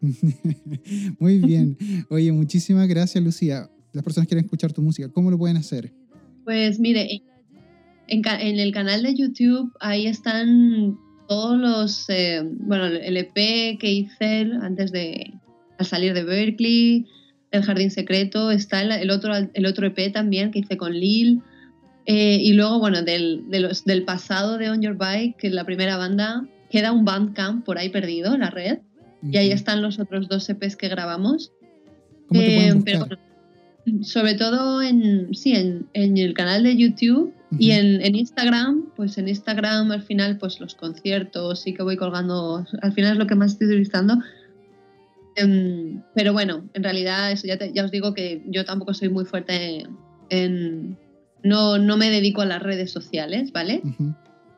Muy 1.18 1.38
bien. 1.38 1.76
Oye, 2.10 2.30
muchísimas 2.30 2.86
gracias, 2.86 3.22
Lucía. 3.22 3.68
Las 3.92 4.04
personas 4.04 4.28
quieren 4.28 4.44
escuchar 4.44 4.72
tu 4.72 4.82
música, 4.82 5.08
¿cómo 5.08 5.30
lo 5.30 5.38
pueden 5.38 5.56
hacer? 5.56 5.92
Pues 6.44 6.78
mire, 6.78 7.22
en, 8.06 8.58
el 8.58 8.72
canal 8.72 9.02
de 9.02 9.14
YouTube 9.14 9.72
ahí 9.80 10.06
están 10.06 10.96
todos 11.26 11.58
los, 11.58 12.08
eh, 12.08 12.42
bueno, 12.44 12.86
el 12.86 13.16
EP 13.16 13.34
que 13.78 13.90
hice 13.90 14.50
antes 14.62 14.92
de 14.92 15.32
al 15.78 15.86
salir 15.86 16.14
de 16.14 16.24
Berkeley, 16.24 17.06
El 17.50 17.62
Jardín 17.62 17.90
Secreto, 17.90 18.50
está 18.50 18.82
el, 18.82 19.10
otro, 19.10 19.32
el 19.52 19.66
otro 19.66 19.86
EP 19.86 20.12
también 20.12 20.50
que 20.50 20.60
hice 20.60 20.76
con 20.76 20.92
Lil. 20.92 21.42
Eh, 22.06 22.38
y 22.40 22.52
luego, 22.54 22.78
bueno, 22.78 23.02
del, 23.02 23.44
de 23.48 23.60
los, 23.60 23.84
del 23.84 24.04
pasado 24.04 24.58
de 24.58 24.70
On 24.70 24.80
Your 24.80 24.96
Bike, 24.96 25.36
que 25.36 25.48
es 25.48 25.52
la 25.52 25.64
primera 25.64 25.96
banda, 25.96 26.46
queda 26.70 26.92
un 26.92 27.04
Bandcamp 27.04 27.64
por 27.64 27.78
ahí 27.78 27.88
perdido 27.88 28.34
en 28.34 28.40
la 28.40 28.50
red. 28.50 28.78
Y 29.22 29.36
ahí 29.36 29.50
están 29.50 29.82
los 29.82 29.98
otros 29.98 30.28
dos 30.28 30.48
EPs 30.48 30.76
que 30.76 30.88
grabamos. 30.88 31.52
¿Cómo 32.28 32.40
te 32.40 32.68
eh, 32.68 32.72
sobre 34.02 34.34
todo 34.34 34.82
en, 34.82 35.34
sí, 35.34 35.54
en, 35.54 36.18
el 36.18 36.34
canal 36.34 36.62
de 36.62 36.76
YouTube 36.76 37.32
y 37.58 37.70
en, 37.70 38.14
Instagram, 38.14 38.90
pues 38.96 39.16
en 39.18 39.28
Instagram 39.28 39.90
al 39.90 40.02
final 40.02 40.36
pues 40.38 40.60
los 40.60 40.74
conciertos 40.74 41.60
sí 41.62 41.72
que 41.72 41.82
voy 41.82 41.96
colgando, 41.96 42.66
al 42.82 42.92
final 42.92 43.12
es 43.12 43.18
lo 43.18 43.26
que 43.26 43.34
más 43.34 43.52
estoy 43.52 43.68
utilizando. 43.68 44.18
Em, 45.36 46.02
pero 46.14 46.32
bueno, 46.32 46.68
en 46.74 46.82
realidad 46.82 47.32
eso 47.32 47.46
ya, 47.46 47.58
ya 47.72 47.84
os 47.84 47.90
digo 47.90 48.12
que 48.12 48.42
yo 48.46 48.64
tampoco 48.64 48.92
soy 48.92 49.08
muy 49.08 49.24
fuerte 49.24 49.86
en... 50.28 50.98
no, 51.42 51.78
no 51.78 51.96
me 51.96 52.10
dedico 52.10 52.42
a 52.42 52.46
las 52.46 52.62
redes 52.62 52.90
sociales, 52.90 53.52
¿vale? 53.52 53.82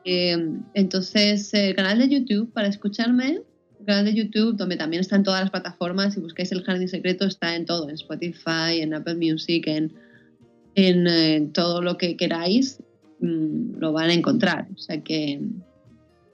Em, 0.03 0.63
entonces, 0.73 1.53
el 1.53 1.75
canal 1.75 1.99
de 1.99 2.09
YouTube 2.09 2.51
para 2.53 2.67
escucharme 2.67 3.41
canal 3.85 4.05
de 4.05 4.13
YouTube, 4.13 4.55
donde 4.55 4.77
también 4.77 5.01
está 5.01 5.15
en 5.15 5.23
todas 5.23 5.41
las 5.41 5.51
plataformas. 5.51 6.13
Si 6.13 6.19
buscáis 6.19 6.51
El 6.51 6.63
Jardín 6.63 6.87
Secreto, 6.87 7.25
está 7.25 7.55
en 7.55 7.65
todo, 7.65 7.89
en 7.89 7.95
Spotify, 7.95 8.81
en 8.81 8.93
Apple 8.93 9.15
Music, 9.15 9.65
en, 9.67 9.93
en, 10.75 11.51
todo 11.53 11.81
lo 11.81 11.97
que 11.97 12.15
queráis, 12.17 12.79
mm, 13.19 13.77
lo 13.77 13.93
van 13.93 14.09
a 14.09 14.13
encontrar. 14.13 14.67
O 14.73 14.77
sea 14.77 15.01
que 15.01 15.41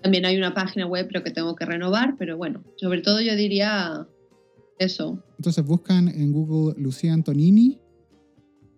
también 0.01 0.25
hay 0.25 0.37
una 0.37 0.53
página 0.53 0.85
web, 0.85 1.07
pero 1.07 1.23
que 1.23 1.31
tengo 1.31 1.55
que 1.55 1.65
renovar, 1.65 2.15
pero 2.17 2.37
bueno, 2.37 2.63
sobre 2.75 3.01
todo 3.01 3.21
yo 3.21 3.35
diría 3.35 4.07
eso. 4.79 5.23
Entonces 5.37 5.65
buscan 5.65 6.07
en 6.07 6.31
Google 6.31 6.75
Lucía 6.81 7.13
Antonini. 7.13 7.79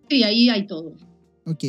Sí, 0.08 0.22
ahí 0.22 0.48
hay 0.48 0.66
todo. 0.66 0.94
Ok, 1.46 1.64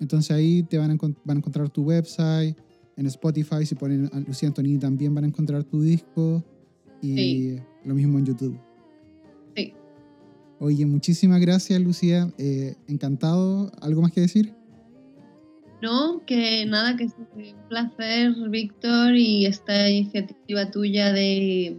entonces 0.00 0.30
ahí 0.30 0.62
te 0.62 0.78
van 0.78 0.90
a, 0.90 0.96
van 1.24 1.36
a 1.36 1.38
encontrar 1.38 1.68
tu 1.68 1.84
website, 1.84 2.56
en 2.96 3.06
Spotify, 3.06 3.64
si 3.66 3.74
ponen 3.74 4.08
a 4.12 4.20
Lucía 4.20 4.48
Antonini 4.48 4.78
también 4.78 5.14
van 5.14 5.24
a 5.24 5.26
encontrar 5.26 5.64
tu 5.64 5.82
disco. 5.82 6.42
Y 7.02 7.56
lo 7.84 7.94
mismo 7.94 8.18
en 8.18 8.26
YouTube. 8.26 8.58
Sí. 9.54 9.74
Oye, 10.58 10.86
muchísimas 10.86 11.40
gracias, 11.40 11.80
Lucía. 11.80 12.32
Eh, 12.38 12.74
encantado. 12.88 13.70
¿Algo 13.80 14.00
más 14.02 14.12
que 14.12 14.22
decir? 14.22 14.54
No, 15.82 16.22
que 16.24 16.64
nada, 16.64 16.96
que 16.96 17.04
es 17.04 17.12
un 17.18 17.68
placer, 17.68 18.32
Víctor, 18.48 19.14
y 19.14 19.44
esta 19.44 19.90
iniciativa 19.90 20.70
tuya 20.70 21.12
de, 21.12 21.76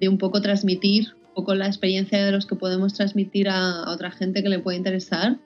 de, 0.00 0.08
un 0.08 0.18
poco 0.18 0.42
transmitir 0.42 1.14
un 1.28 1.34
poco 1.34 1.54
la 1.54 1.66
experiencia 1.66 2.22
de 2.22 2.30
los 2.30 2.46
que 2.46 2.54
podemos 2.54 2.92
transmitir 2.92 3.48
a, 3.48 3.90
otra 3.90 4.10
gente 4.10 4.42
que 4.42 4.50
le 4.50 4.58
puede 4.58 4.76
interesar, 4.76 5.40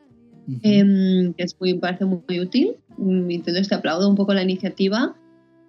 em, 0.62 1.32
que 1.34 1.42
es 1.44 1.56
muy, 1.60 1.74
parece 1.74 2.04
muy 2.04 2.40
útil. 2.40 2.76
Mm, 2.96 3.30
entonces 3.30 3.68
te 3.68 3.74
aplaudo 3.74 4.08
un 4.08 4.16
poco 4.16 4.34
la 4.34 4.42
iniciativa, 4.42 5.16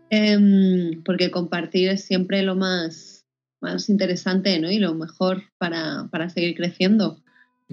em, 0.09 1.03
porque 1.03 1.31
compartir 1.31 1.89
es 1.89 2.03
siempre 2.03 2.43
lo 2.43 2.55
más, 2.55 3.25
más 3.61 3.89
interesante 3.89 4.59
¿no? 4.59 4.71
y 4.71 4.79
lo 4.79 4.93
mejor 4.95 5.43
para, 5.57 6.07
para 6.11 6.29
seguir 6.29 6.55
creciendo. 6.55 7.21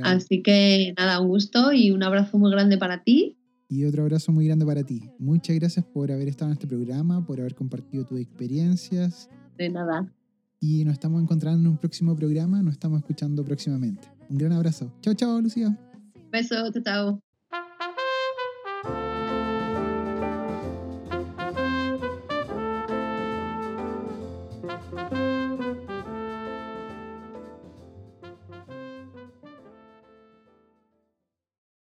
Así 0.02 0.42
que 0.42 0.92
nada, 0.98 1.20
un 1.20 1.28
gusto 1.28 1.72
y 1.72 1.90
un 1.90 2.02
abrazo 2.02 2.38
muy 2.38 2.50
grande 2.50 2.76
para 2.76 3.02
ti. 3.02 3.36
Y 3.68 3.84
otro 3.84 4.02
abrazo 4.02 4.30
muy 4.30 4.46
grande 4.46 4.64
para 4.66 4.84
ti. 4.84 5.10
Muchas 5.18 5.56
gracias 5.56 5.84
por 5.84 6.12
haber 6.12 6.28
estado 6.28 6.50
en 6.50 6.52
este 6.52 6.66
programa, 6.66 7.24
por 7.24 7.40
haber 7.40 7.54
compartido 7.54 8.04
tus 8.04 8.20
experiencias. 8.20 9.28
De 9.56 9.70
nada. 9.70 10.12
Y 10.60 10.84
nos 10.84 10.94
estamos 10.94 11.22
encontrando 11.22 11.60
en 11.60 11.66
un 11.68 11.78
próximo 11.78 12.14
programa, 12.14 12.62
nos 12.62 12.74
estamos 12.74 12.98
escuchando 12.98 13.44
próximamente. 13.44 14.08
Un 14.28 14.38
gran 14.38 14.52
abrazo. 14.52 14.92
Chao, 15.00 15.14
chao, 15.14 15.40
Lucía. 15.40 15.76
Beso, 16.36 16.70
chao. 16.82 17.25